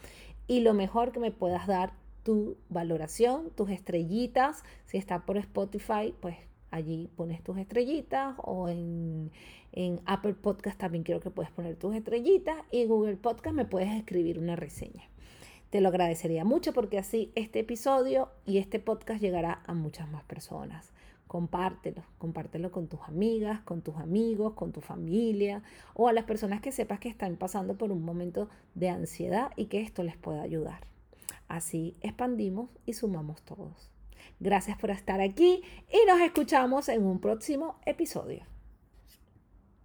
y 0.47 0.61
lo 0.61 0.72
mejor 0.72 1.12
que 1.12 1.20
me 1.20 1.33
puedas 1.33 1.66
dar 1.66 1.93
tu 2.22 2.57
valoración, 2.70 3.51
tus 3.51 3.68
estrellitas. 3.68 4.64
Si 4.87 4.97
está 4.97 5.27
por 5.27 5.37
Spotify, 5.37 6.14
pues 6.18 6.39
allí 6.70 7.11
pones 7.14 7.45
tus 7.45 7.59
estrellitas 7.59 8.37
o 8.39 8.70
en, 8.70 9.31
en, 9.72 10.01
Apple 10.07 10.33
Podcast 10.33 10.79
también 10.79 11.05
quiero 11.05 11.20
que 11.20 11.31
puedes 11.31 11.53
poner 11.53 11.77
tus 11.77 11.95
estrellitas 11.95 12.57
y 12.70 12.87
Google 12.87 13.16
Podcast 13.16 13.55
me 13.55 13.66
puedes 13.66 13.91
escribir 13.91 14.39
una 14.39 14.57
reseña. 14.57 15.11
Te 15.70 15.80
lo 15.80 15.88
agradecería 15.88 16.44
mucho 16.44 16.72
porque 16.72 16.98
así 16.98 17.32
este 17.34 17.60
episodio 17.60 18.30
y 18.44 18.58
este 18.58 18.78
podcast 18.78 19.20
llegará 19.20 19.62
a 19.66 19.74
muchas 19.74 20.08
más 20.08 20.22
personas. 20.24 20.92
Compártelo, 21.26 22.04
compártelo 22.18 22.70
con 22.70 22.86
tus 22.86 23.00
amigas, 23.02 23.60
con 23.62 23.82
tus 23.82 23.96
amigos, 23.96 24.54
con 24.54 24.70
tu 24.70 24.80
familia 24.80 25.64
o 25.94 26.06
a 26.06 26.12
las 26.12 26.24
personas 26.24 26.60
que 26.60 26.70
sepas 26.70 27.00
que 27.00 27.08
están 27.08 27.36
pasando 27.36 27.76
por 27.76 27.90
un 27.90 28.04
momento 28.04 28.48
de 28.74 28.90
ansiedad 28.90 29.50
y 29.56 29.66
que 29.66 29.80
esto 29.80 30.04
les 30.04 30.16
pueda 30.16 30.42
ayudar. 30.42 30.86
Así 31.48 31.96
expandimos 32.00 32.70
y 32.86 32.92
sumamos 32.92 33.42
todos. 33.42 33.90
Gracias 34.38 34.78
por 34.78 34.90
estar 34.90 35.20
aquí 35.20 35.62
y 35.90 36.06
nos 36.06 36.20
escuchamos 36.20 36.88
en 36.88 37.04
un 37.04 37.20
próximo 37.20 37.80
episodio. 37.86 38.55